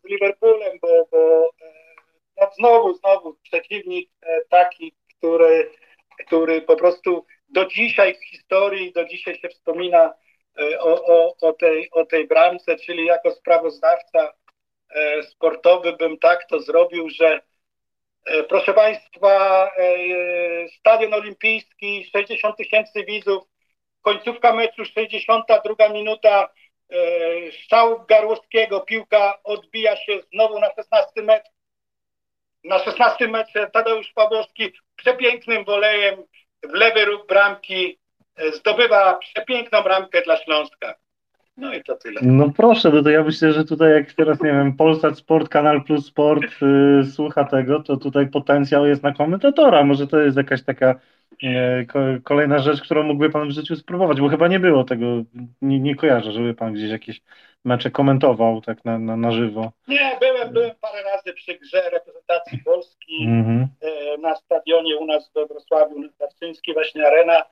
z 0.00 0.04
Liverpoolem, 0.10 0.78
bo, 0.82 0.88
bo 1.10 1.50
e, 1.62 1.72
no 2.40 2.46
znowu, 2.58 2.94
znowu 2.94 3.36
przeciwnik 3.42 4.10
e, 4.22 4.40
taki, 4.48 4.92
który, 5.18 5.70
który 6.26 6.62
po 6.62 6.76
prostu 6.76 7.26
do 7.48 7.66
dzisiaj 7.66 8.14
w 8.14 8.24
historii, 8.24 8.92
do 8.92 9.04
dzisiaj 9.04 9.34
się 9.34 9.48
wspomina 9.48 10.14
E, 10.58 10.78
o, 10.80 11.06
o, 11.06 11.36
o, 11.40 11.52
tej, 11.52 11.90
o 11.90 12.06
tej 12.06 12.26
bramce, 12.26 12.76
czyli 12.76 13.04
jako 13.04 13.30
sprawozdawca 13.30 14.32
e, 14.90 15.22
sportowy 15.22 15.92
bym 15.92 16.18
tak 16.18 16.48
to 16.48 16.60
zrobił, 16.60 17.10
że 17.10 17.40
e, 18.26 18.42
proszę 18.42 18.74
Państwa, 18.74 19.70
Stadion 20.78 21.14
Olimpijski, 21.14 22.04
60 22.12 22.56
tysięcy 22.56 23.04
widzów, 23.04 23.44
końcówka 24.02 24.52
meczu, 24.52 24.84
62 24.84 25.88
minuta, 25.88 26.48
strzał 27.62 28.04
Garłowskiego, 28.06 28.80
piłka 28.80 29.42
odbija 29.44 29.96
się 29.96 30.20
znowu 30.32 30.60
na 30.60 30.70
16 30.74 31.22
metr. 31.22 31.50
Na 32.64 32.78
16 32.78 33.28
metrze 33.28 33.70
Tadeusz 33.70 34.12
Pawłowski 34.12 34.72
przepięknym 34.96 35.64
wolejem 35.64 36.24
w 36.70 36.74
lewy 36.74 37.04
róg 37.04 37.26
bramki 37.28 37.98
zdobywa 38.54 39.14
przepiękną 39.14 39.82
bramkę 39.82 40.22
dla 40.22 40.36
Śląska. 40.36 40.94
No 41.56 41.74
i 41.74 41.82
to 41.82 41.96
tyle. 41.96 42.20
No 42.22 42.50
proszę, 42.56 42.90
no 42.90 43.02
to 43.02 43.10
ja 43.10 43.24
myślę, 43.24 43.52
że 43.52 43.64
tutaj 43.64 43.92
jak 43.92 44.12
teraz, 44.12 44.42
nie 44.42 44.52
wiem, 44.52 44.76
Polsat 44.76 45.18
Sport, 45.18 45.48
Kanal 45.48 45.84
Plus 45.84 46.06
Sport 46.06 46.44
yy, 46.62 47.04
słucha 47.04 47.44
tego, 47.44 47.82
to 47.82 47.96
tutaj 47.96 48.28
potencjał 48.28 48.86
jest 48.86 49.02
na 49.02 49.12
komentatora. 49.12 49.84
Może 49.84 50.06
to 50.06 50.20
jest 50.20 50.36
jakaś 50.36 50.62
taka 50.62 50.94
yy, 51.42 51.86
ko 51.86 51.98
kolejna 52.24 52.58
rzecz, 52.58 52.82
którą 52.82 53.02
mógłby 53.02 53.30
Pan 53.30 53.48
w 53.48 53.52
życiu 53.52 53.76
spróbować, 53.76 54.20
bo 54.20 54.28
chyba 54.28 54.48
nie 54.48 54.60
było 54.60 54.84
tego, 54.84 55.06
nie, 55.62 55.80
nie 55.80 55.94
kojarzę, 55.94 56.32
żeby 56.32 56.54
Pan 56.54 56.72
gdzieś 56.72 56.90
jakieś 56.90 57.20
mecze 57.64 57.90
komentował 57.90 58.60
tak 58.60 58.84
na, 58.84 58.98
na, 58.98 59.16
na 59.16 59.32
żywo. 59.32 59.72
Nie, 59.88 60.16
byłem, 60.20 60.52
byłem 60.52 60.70
parę 60.80 61.02
razy 61.02 61.32
przy 61.32 61.54
grze 61.54 61.90
reprezentacji 61.90 62.58
Polski 62.58 63.24
mm 63.24 63.44
-hmm. 63.44 63.86
yy, 63.86 64.18
na 64.18 64.36
stadionie 64.36 64.96
u 64.96 65.06
nas 65.06 65.30
we 65.34 65.46
Wrocławiu, 65.46 66.08
Tarczyński, 66.18 66.72
właśnie 66.72 67.06
Arena 67.06 67.44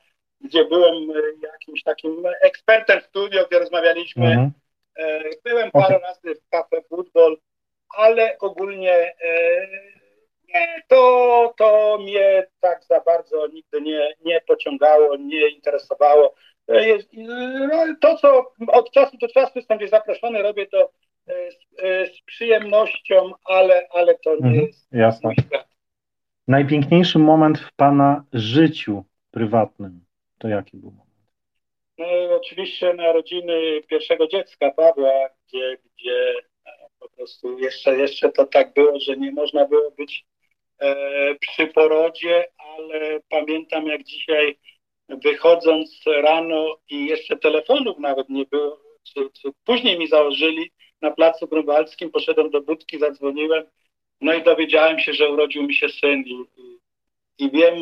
gdzie 0.43 0.65
byłem 0.65 1.11
e, 1.11 1.15
jakimś 1.53 1.83
takim 1.83 2.23
ekspertem 2.41 3.01
w 3.01 3.05
studio, 3.05 3.47
gdzie 3.47 3.59
rozmawialiśmy. 3.59 4.27
Mhm. 4.27 4.53
E, 4.97 5.23
byłem 5.45 5.71
parę 5.71 5.97
okay. 5.97 6.09
razy 6.09 6.41
w 6.41 6.49
Cafe 6.51 6.83
Football, 6.83 7.39
ale 7.97 8.39
ogólnie 8.39 9.15
nie, 10.49 10.83
to, 10.89 11.55
to 11.57 11.99
mnie 12.03 12.47
tak 12.61 12.85
za 12.85 13.01
bardzo 13.01 13.47
nigdy 13.47 13.81
nie, 13.81 14.15
nie 14.25 14.41
pociągało, 14.41 15.17
nie 15.17 15.49
interesowało. 15.49 16.35
To, 18.01 18.17
co 18.17 18.53
od 18.67 18.91
czasu 18.91 19.17
do 19.17 19.29
czasu 19.29 19.53
jestem 19.55 19.79
gdzieś 19.79 19.91
zaproszony, 19.91 20.43
robię 20.43 20.67
to 20.67 20.91
z, 21.27 21.81
z 22.17 22.21
przyjemnością, 22.21 23.33
ale, 23.45 23.87
ale 23.91 24.15
to 24.15 24.31
nie 24.31 24.37
mhm, 24.37 24.67
jest 24.67 24.93
jasne. 24.93 25.31
Najpiękniejszy 26.49 27.19
moment 27.19 27.59
w 27.59 27.73
Pana 27.77 28.25
życiu 28.33 29.05
prywatnym? 29.31 30.05
to 30.43 30.49
jaki 30.49 30.77
był 30.77 30.91
moment? 30.91 31.13
No, 31.99 32.07
oczywiście 32.37 32.95
narodziny 32.95 33.81
pierwszego 33.89 34.29
dziecka 34.29 34.71
Pawła, 34.71 35.29
gdzie, 35.47 35.77
gdzie 35.97 36.35
e, 36.67 36.73
po 36.99 37.09
prostu 37.09 37.59
jeszcze, 37.59 37.97
jeszcze 37.97 38.33
to 38.33 38.47
tak 38.47 38.75
było, 38.75 39.01
że 39.01 39.17
nie 39.17 39.33
można 39.33 39.65
było 39.65 39.91
być 39.91 40.25
e, 40.79 40.95
przy 41.35 41.67
porodzie, 41.67 42.45
ale 42.59 43.21
pamiętam 43.29 43.87
jak 43.87 44.05
dzisiaj 44.05 44.59
wychodząc 45.25 46.01
rano 46.07 46.77
i 46.91 47.07
jeszcze 47.07 47.37
telefonów 47.37 47.99
nawet 47.99 48.29
nie 48.29 48.45
było, 48.45 48.81
czy, 49.05 49.31
czy 49.43 49.53
później 49.65 49.99
mi 49.99 50.09
założyli 50.09 50.71
na 51.01 51.11
placu 51.11 51.49
grunwaldzkim, 51.49 52.11
poszedłem 52.11 52.51
do 52.51 52.61
budki, 52.61 52.99
zadzwoniłem, 52.99 53.65
no 54.21 54.35
i 54.35 54.43
dowiedziałem 54.43 54.99
się, 54.99 55.13
że 55.13 55.31
urodził 55.31 55.63
mi 55.63 55.75
się 55.75 55.89
syn 55.89 56.25
i, 56.27 56.45
i 57.39 57.51
wiem, 57.51 57.75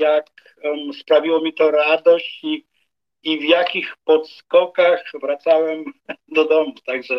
jak 0.00 0.26
um, 0.64 0.92
sprawiło 0.92 1.40
mi 1.40 1.54
to 1.54 1.70
radość 1.70 2.44
i, 2.44 2.66
i 3.22 3.38
w 3.38 3.44
jakich 3.44 3.96
podskokach 4.04 5.12
wracałem 5.22 5.84
do 6.28 6.44
domu. 6.44 6.74
Także, 6.86 7.18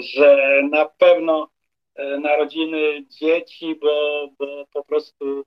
że 0.00 0.60
na 0.70 0.84
pewno 0.84 1.48
e, 1.94 2.18
narodziny 2.18 3.04
dzieci, 3.06 3.74
bo, 3.80 4.28
bo 4.38 4.66
po 4.72 4.84
prostu 4.84 5.40
e, 5.40 5.44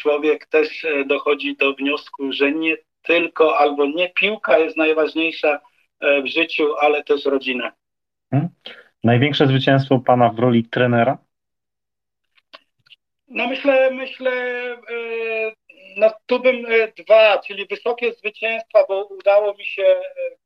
człowiek 0.00 0.46
też 0.46 0.84
e, 0.84 1.04
dochodzi 1.04 1.56
do 1.56 1.74
wniosku, 1.74 2.32
że 2.32 2.52
nie 2.52 2.76
tylko 3.02 3.58
albo 3.58 3.86
nie 3.86 4.08
piłka 4.08 4.58
jest 4.58 4.76
najważniejsza 4.76 5.60
w 6.22 6.26
życiu, 6.26 6.76
ale 6.80 7.04
też 7.04 7.24
rodzinę. 7.24 7.72
Hmm? 8.30 8.48
Największe 9.04 9.46
zwycięstwo 9.46 9.98
pana 9.98 10.28
w 10.28 10.38
roli 10.38 10.64
trenera? 10.64 11.18
No 13.28 13.46
myślę, 13.46 13.90
myślę, 13.90 14.32
no 15.96 16.10
tu 16.26 16.40
bym 16.40 16.66
dwa, 16.98 17.38
czyli 17.38 17.66
wysokie 17.66 18.12
zwycięstwa, 18.12 18.84
bo 18.88 19.04
udało 19.04 19.54
mi 19.54 19.66
się 19.66 19.96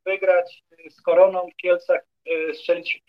wygrać 0.07 0.65
z 0.91 1.03
Koroną 1.03 1.49
w 1.53 1.57
Kielcach, 1.57 2.01
strzelić 2.55 3.03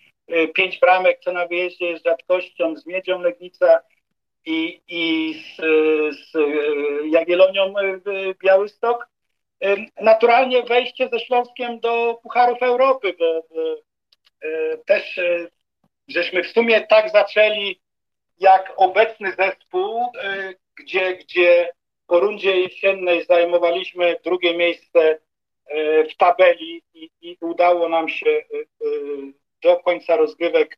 pięć 0.56 0.80
bramek, 0.80 1.20
co 1.20 1.32
na 1.32 1.48
wyjeździe 1.48 1.86
jest 1.86 2.06
rzadkością, 2.06 2.76
z 2.76 2.86
Miedzią 2.86 3.22
Legnica 3.22 3.80
i, 4.46 4.82
i 4.88 5.34
z, 5.34 5.56
z 6.16 6.34
Jagiellonią 7.12 7.74
Białystok. 8.44 9.08
Naturalnie 10.02 10.64
wejście 10.64 11.10
ze 11.10 11.20
Śląskiem 11.20 11.80
do 11.80 12.20
Pucharów 12.24 12.62
Europy, 12.62 13.16
bo, 13.20 13.44
bo 13.50 13.76
też 14.86 15.20
żeśmy 16.08 16.44
w 16.44 16.52
sumie 16.52 16.82
tak 16.82 17.10
zaczęli 17.10 17.82
jak 18.40 18.74
obecny 18.76 19.32
zespół, 19.32 20.12
gdzie, 20.76 21.16
gdzie 21.16 21.70
po 22.08 22.20
rundzie 22.20 22.62
jesiennej 22.62 23.26
zajmowaliśmy 23.26 24.20
drugie 24.24 24.58
miejsce 24.58 25.20
w 26.10 26.18
tabeli 26.18 26.84
i, 26.94 27.10
i 27.22 27.38
udało 27.42 27.90
nam 27.90 28.10
się 28.10 28.42
do 29.64 29.78
końca 29.80 30.16
rozgrywek 30.16 30.78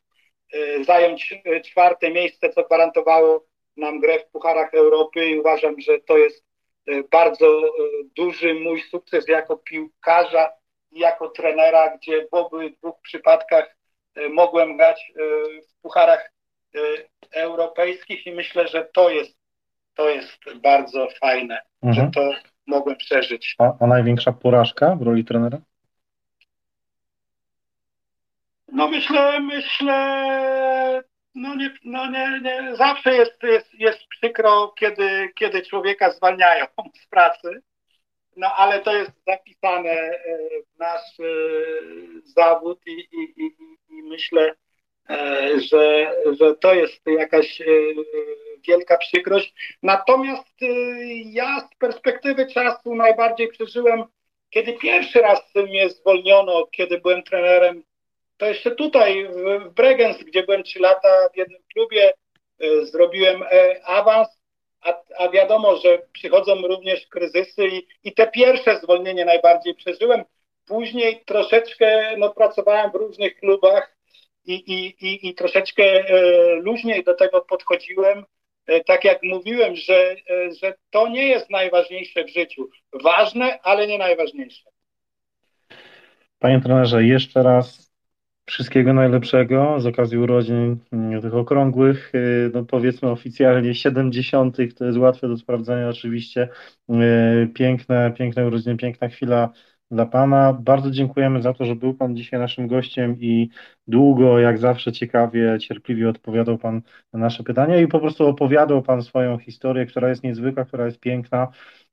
zająć 0.81 1.33
czwarte 1.65 2.11
miejsce, 2.11 2.49
co 2.49 2.63
gwarantowało 2.63 3.45
nam 3.79 3.99
grę 3.99 4.19
w 4.19 4.31
Pucharach 4.31 4.73
Europy 4.73 5.25
i 5.25 5.39
uważam, 5.39 5.81
że 5.81 5.99
to 5.99 6.17
jest 6.17 6.45
bardzo 7.11 7.61
duży 8.15 8.53
mój 8.53 8.81
sukces 8.81 9.27
jako 9.27 9.57
piłkarza 9.57 10.49
i 10.91 10.99
jako 10.99 11.29
trenera, 11.29 11.97
gdzie 11.97 12.27
w 12.27 12.33
obydwu 12.33 12.93
przypadkach 13.03 13.77
mogłem 14.29 14.77
grać 14.77 15.13
w 15.69 15.81
Pucharach 15.81 16.31
Europejskich 17.31 18.25
i 18.25 18.31
myślę, 18.31 18.67
że 18.67 18.89
to 18.93 19.09
jest, 19.09 19.37
to 19.95 20.09
jest 20.09 20.37
bardzo 20.63 21.07
fajne, 21.21 21.61
mhm. 21.83 21.93
że 21.93 22.11
to 22.13 22.33
mogłem 22.67 22.97
przeżyć. 22.97 23.55
A, 23.57 23.73
a 23.79 23.87
największa 23.87 24.31
porażka 24.31 24.95
w 24.95 25.01
roli 25.01 25.25
trenera? 25.25 25.57
No 28.71 28.87
myślę, 28.87 29.39
myślę, 29.39 31.03
no 31.35 31.55
nie, 31.55 31.73
no 31.83 32.11
nie, 32.11 32.39
nie. 32.41 32.75
zawsze 32.75 33.15
jest, 33.15 33.43
jest, 33.43 33.73
jest 33.73 34.07
przykro, 34.07 34.73
kiedy, 34.79 35.29
kiedy 35.35 35.61
człowieka 35.61 36.11
zwalniają 36.11 36.65
z 37.03 37.07
pracy, 37.07 37.61
no 38.37 38.47
ale 38.57 38.79
to 38.79 38.95
jest 38.95 39.11
zapisane 39.27 40.11
w 40.75 40.79
nasz 40.79 41.17
zawód 42.23 42.81
i, 42.85 42.91
i, 42.91 43.43
i, 43.45 43.55
i 43.89 44.03
myślę, 44.03 44.55
że, 45.71 46.15
że 46.39 46.55
to 46.55 46.73
jest 46.73 47.01
jakaś 47.05 47.61
wielka 48.67 48.97
przykrość. 48.97 49.77
Natomiast 49.83 50.55
ja 51.25 51.59
z 51.59 51.75
perspektywy 51.75 52.47
czasu 52.47 52.95
najbardziej 52.95 53.47
przeżyłem, 53.47 54.03
kiedy 54.49 54.73
pierwszy 54.73 55.19
raz 55.19 55.55
mnie 55.55 55.89
zwolniono, 55.89 56.67
kiedy 56.67 56.97
byłem 56.97 57.23
trenerem 57.23 57.83
to 58.39 58.45
jeszcze 58.45 58.71
tutaj 58.71 59.27
w 59.27 59.69
Bregenz, 59.73 60.23
gdzie 60.23 60.43
byłem 60.43 60.63
3 60.63 60.79
lata 60.79 61.29
w 61.33 61.37
jednym 61.37 61.61
klubie, 61.73 62.13
zrobiłem 62.83 63.43
awans, 63.83 64.39
a, 64.81 64.93
a 65.17 65.29
wiadomo, 65.29 65.77
że 65.77 66.01
przychodzą 66.13 66.55
również 66.55 67.07
kryzysy 67.07 67.67
i, 67.67 67.87
i 68.03 68.13
te 68.13 68.27
pierwsze 68.27 68.79
zwolnienie 68.79 69.25
najbardziej 69.25 69.75
przeżyłem. 69.75 70.23
Później 70.65 71.23
troszeczkę 71.25 72.17
no, 72.17 72.29
pracowałem 72.29 72.91
w 72.91 72.95
różnych 72.95 73.39
klubach 73.39 73.97
i, 74.45 74.53
i, 74.53 75.05
i, 75.05 75.27
i 75.27 75.35
troszeczkę 75.35 75.83
e, 75.83 76.55
luźniej 76.55 77.03
do 77.03 77.13
tego 77.13 77.41
podchodziłem. 77.41 78.25
E, 78.67 78.83
tak 78.83 79.03
jak 79.03 79.23
mówiłem, 79.23 79.75
że, 79.75 80.11
e, 80.11 80.53
że 80.61 80.73
to 80.89 81.07
nie 81.07 81.27
jest 81.27 81.49
najważniejsze 81.49 82.23
w 82.23 82.29
życiu. 82.29 82.69
Ważne, 83.03 83.59
ale 83.61 83.87
nie 83.87 83.97
najważniejsze. 83.97 84.69
Panie 86.39 86.61
trenerze, 86.61 87.03
jeszcze 87.03 87.43
raz 87.43 87.88
Wszystkiego 88.49 88.93
najlepszego 88.93 89.79
z 89.79 89.85
okazji 89.85 90.17
urodzin 90.17 90.77
mm, 90.91 91.21
tych 91.21 91.35
okrągłych, 91.35 92.15
y, 92.15 92.51
no 92.53 92.65
powiedzmy 92.65 93.09
oficjalnie 93.09 93.75
70. 93.75 94.57
To 94.77 94.85
jest 94.85 94.97
łatwe 94.97 95.27
do 95.27 95.37
sprawdzenia 95.37 95.89
oczywiście. 95.89 96.49
Y, 96.89 97.47
piękne, 97.47 98.13
piękne 98.17 98.47
urodziny, 98.47 98.77
piękna 98.77 99.07
chwila 99.07 99.49
dla 99.91 100.05
Pana. 100.05 100.53
Bardzo 100.53 100.91
dziękujemy 100.91 101.41
za 101.41 101.53
to, 101.53 101.65
że 101.65 101.75
był 101.75 101.93
Pan 101.93 102.15
dzisiaj 102.15 102.39
naszym 102.39 102.67
gościem 102.67 103.19
i 103.19 103.49
długo, 103.87 104.39
jak 104.39 104.57
zawsze 104.57 104.91
ciekawie, 104.91 105.57
cierpliwie 105.59 106.09
odpowiadał 106.09 106.57
Pan 106.57 106.81
na 107.13 107.19
nasze 107.19 107.43
pytania 107.43 107.77
i 107.81 107.87
po 107.87 107.99
prostu 107.99 108.27
opowiadał 108.27 108.81
Pan 108.81 109.01
swoją 109.01 109.37
historię, 109.37 109.85
która 109.85 110.09
jest 110.09 110.23
niezwykła, 110.23 110.65
która 110.65 110.85
jest 110.85 110.99
piękna. 110.99 111.47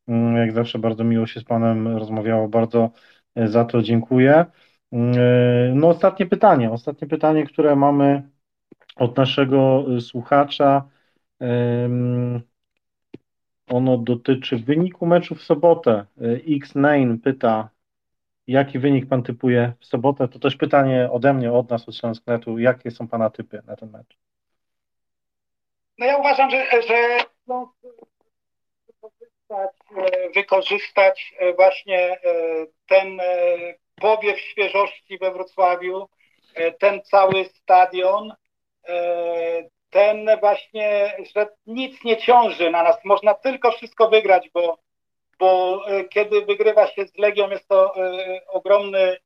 Mm, 0.09 0.37
jak 0.37 0.53
zawsze 0.53 0.78
bardzo 0.78 1.05
miło 1.05 1.27
się 1.27 1.41
z 1.41 1.45
Panem 1.45 1.89
rozmawiało. 1.89 2.49
Bardzo 2.49 2.91
y, 3.39 3.49
za 3.49 3.65
to 3.65 3.83
dziękuję. 3.83 4.45
E, 4.93 5.73
no 5.75 5.89
ostatnie 5.89 6.27
pytanie, 6.27 6.71
ostatnie 6.71 7.09
pytanie, 7.09 7.45
które 7.45 7.77
mamy 7.77 8.31
od 8.97 9.17
naszego 9.17 9.85
e, 9.97 10.01
słuchacza. 10.01 10.89
Ono 13.69 13.99
dotyczy 13.99 14.57
wyniku 14.57 15.07
meczu 15.07 15.35
w 15.35 15.43
sobotę. 15.43 16.07
E, 16.21 16.23
X9 16.37 17.19
pyta, 17.25 17.69
jaki 18.47 18.79
wynik 18.79 19.09
pan 19.09 19.23
typuje 19.23 19.73
w 19.81 19.87
sobotę? 19.87 20.29
To 20.29 20.39
też 20.39 20.57
pytanie 20.57 21.11
ode 21.13 21.35
mnie, 21.35 21.53
od 21.53 21.71
nas, 21.71 21.89
od 21.89 21.97
Śląsknetu. 21.97 22.59
Jakie 22.59 22.91
są 22.91 23.09
pana 23.09 23.31
typy 23.31 23.63
na 23.67 23.77
ten 23.77 23.91
mecz? 23.91 24.19
No 25.99 26.07
ja 26.07 26.17
uważam, 26.17 26.51
że, 26.51 26.83
że 26.89 27.19
wykorzystać, 28.87 29.71
wykorzystać 30.35 31.35
właśnie 31.57 32.17
ten 32.89 33.21
powiew 34.01 34.40
świeżości 34.40 35.18
we 35.18 35.31
Wrocławiu, 35.31 36.09
e, 36.55 36.73
ten 36.73 37.02
cały 37.02 37.44
stadion, 37.44 38.35
e, 38.89 38.97
ten 39.90 40.31
właśnie, 40.40 41.16
że 41.36 41.48
nic 41.66 42.05
nie 42.05 42.16
ciąży 42.16 42.70
na 42.70 42.82
nas, 42.82 42.97
można 43.05 43.35
tylko 43.35 43.73
wszystko 43.73 44.09
wygrać, 44.09 44.51
bo, 44.55 44.78
bo 45.39 45.81
e, 45.86 46.05
kiedy 46.05 46.44
wygrywa 46.44 46.86
się 46.86 47.06
z 47.06 47.18
Legią 47.18 47.51
jest 47.51 47.68
to 47.68 47.94
ogromny 48.48 49.16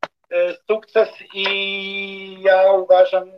sukces 0.68 1.08
i 1.34 2.36
ja 2.42 2.72
uważam, 2.72 3.32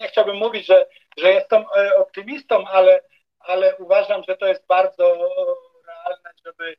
nie 0.00 0.08
chciałbym 0.08 0.36
mówić, 0.36 0.66
że, 0.66 0.86
że 1.16 1.32
jestem 1.32 1.64
optymistą, 1.96 2.64
ale, 2.68 3.00
ale 3.38 3.76
uważam, 3.76 4.22
że 4.28 4.36
to 4.36 4.46
jest 4.46 4.66
bardzo 4.66 5.14
realne, 5.86 6.30
żeby 6.46 6.76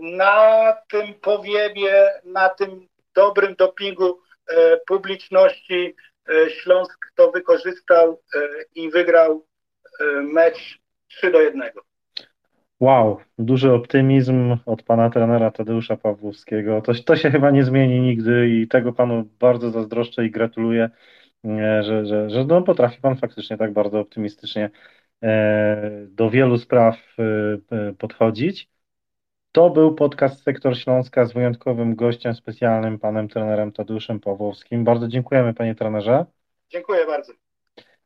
na 0.00 0.74
tym 0.90 1.14
powiewie, 1.14 2.10
na 2.24 2.48
tym 2.48 2.88
dobrym 3.18 3.54
dopingu 3.54 4.20
e, 4.48 4.76
publiczności 4.86 5.94
e, 6.28 6.50
Śląsk 6.50 7.12
to 7.14 7.30
wykorzystał 7.30 8.20
e, 8.34 8.38
i 8.74 8.90
wygrał 8.90 9.44
mecz 10.32 10.78
3 11.08 11.30
do 11.30 11.40
1. 11.40 11.62
Wow, 12.80 13.20
duży 13.38 13.72
optymizm 13.72 14.56
od 14.66 14.82
pana 14.82 15.10
trenera 15.10 15.50
Tadeusza 15.50 15.96
Pawłowskiego. 15.96 16.82
To, 16.82 16.92
to 16.94 17.16
się 17.16 17.30
chyba 17.30 17.50
nie 17.50 17.64
zmieni 17.64 18.00
nigdy 18.00 18.48
i 18.48 18.68
tego 18.68 18.92
panu 18.92 19.28
bardzo 19.38 19.70
zazdroszczę 19.70 20.26
i 20.26 20.30
gratuluję, 20.30 20.90
że, 21.80 22.06
że, 22.06 22.30
że 22.30 22.44
no, 22.44 22.62
potrafi 22.62 23.00
pan 23.00 23.16
faktycznie 23.16 23.56
tak 23.56 23.72
bardzo 23.72 24.00
optymistycznie 24.00 24.70
do 26.08 26.30
wielu 26.30 26.58
spraw 26.58 27.16
podchodzić. 27.98 28.68
To 29.52 29.70
był 29.70 29.94
podcast 29.94 30.42
Sektor 30.42 30.78
Śląska 30.78 31.24
z 31.24 31.32
wyjątkowym 31.32 31.94
gościem 31.94 32.34
specjalnym, 32.34 32.98
panem 32.98 33.28
trenerem 33.28 33.72
Tadeuszem 33.72 34.20
Pawłowskim. 34.20 34.84
Bardzo 34.84 35.08
dziękujemy, 35.08 35.54
panie 35.54 35.74
trenerze. 35.74 36.26
Dziękuję 36.70 37.06
bardzo. 37.06 37.32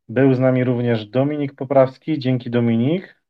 Był 0.08 0.34
z 0.34 0.38
nami 0.38 0.64
również 0.64 1.06
Dominik 1.06 1.54
Poprawski. 1.54 2.18
Dzięki, 2.18 2.50
Dominik. 2.50 3.22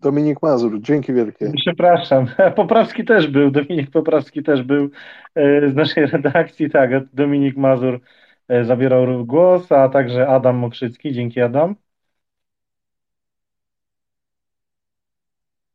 Dominik 0.00 0.42
Mazur, 0.42 0.80
dzięki 0.80 1.12
wielkie. 1.12 1.52
Przepraszam, 1.56 2.26
Poprawski 2.56 3.04
też 3.04 3.28
był, 3.28 3.50
Dominik 3.50 3.90
Poprawski 3.90 4.42
też 4.42 4.62
był 4.62 4.90
e, 5.34 5.68
z 5.70 5.74
naszej 5.74 6.06
redakcji, 6.06 6.70
tak, 6.70 6.90
Dominik 7.14 7.56
Mazur 7.56 8.00
e, 8.48 8.64
zabierał 8.64 9.26
głos, 9.26 9.72
a 9.72 9.88
także 9.88 10.28
Adam 10.28 10.56
Mokrzycki, 10.56 11.12
dzięki 11.12 11.40
Adam. 11.40 11.76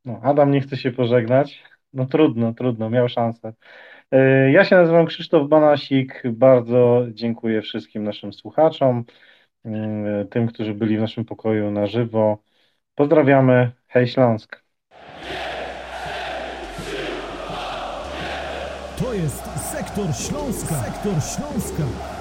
No, 0.05 0.19
Adam 0.23 0.51
nie 0.51 0.61
chce 0.61 0.77
się 0.77 0.91
pożegnać. 0.91 1.63
No 1.93 2.05
trudno, 2.05 2.53
trudno, 2.53 2.89
miał 2.89 3.09
szansę. 3.09 3.53
E, 4.11 4.51
ja 4.51 4.65
się 4.65 4.75
nazywam 4.75 5.05
Krzysztof 5.05 5.49
Banasik. 5.49 6.23
Bardzo 6.25 7.05
dziękuję 7.11 7.61
wszystkim 7.61 8.03
naszym 8.03 8.33
słuchaczom, 8.33 9.03
e, 9.65 10.25
tym, 10.29 10.47
którzy 10.47 10.73
byli 10.73 10.97
w 10.97 11.01
naszym 11.01 11.25
pokoju 11.25 11.71
na 11.71 11.87
żywo. 11.87 12.43
Pozdrawiamy. 12.95 13.71
Hej 13.87 14.07
Śląsk. 14.07 14.63
To 18.99 19.13
jest 19.13 19.43
Sektor 19.71 20.05
Śląska. 20.15 20.75
Sektor 20.75 21.13
Śląska. 21.13 22.20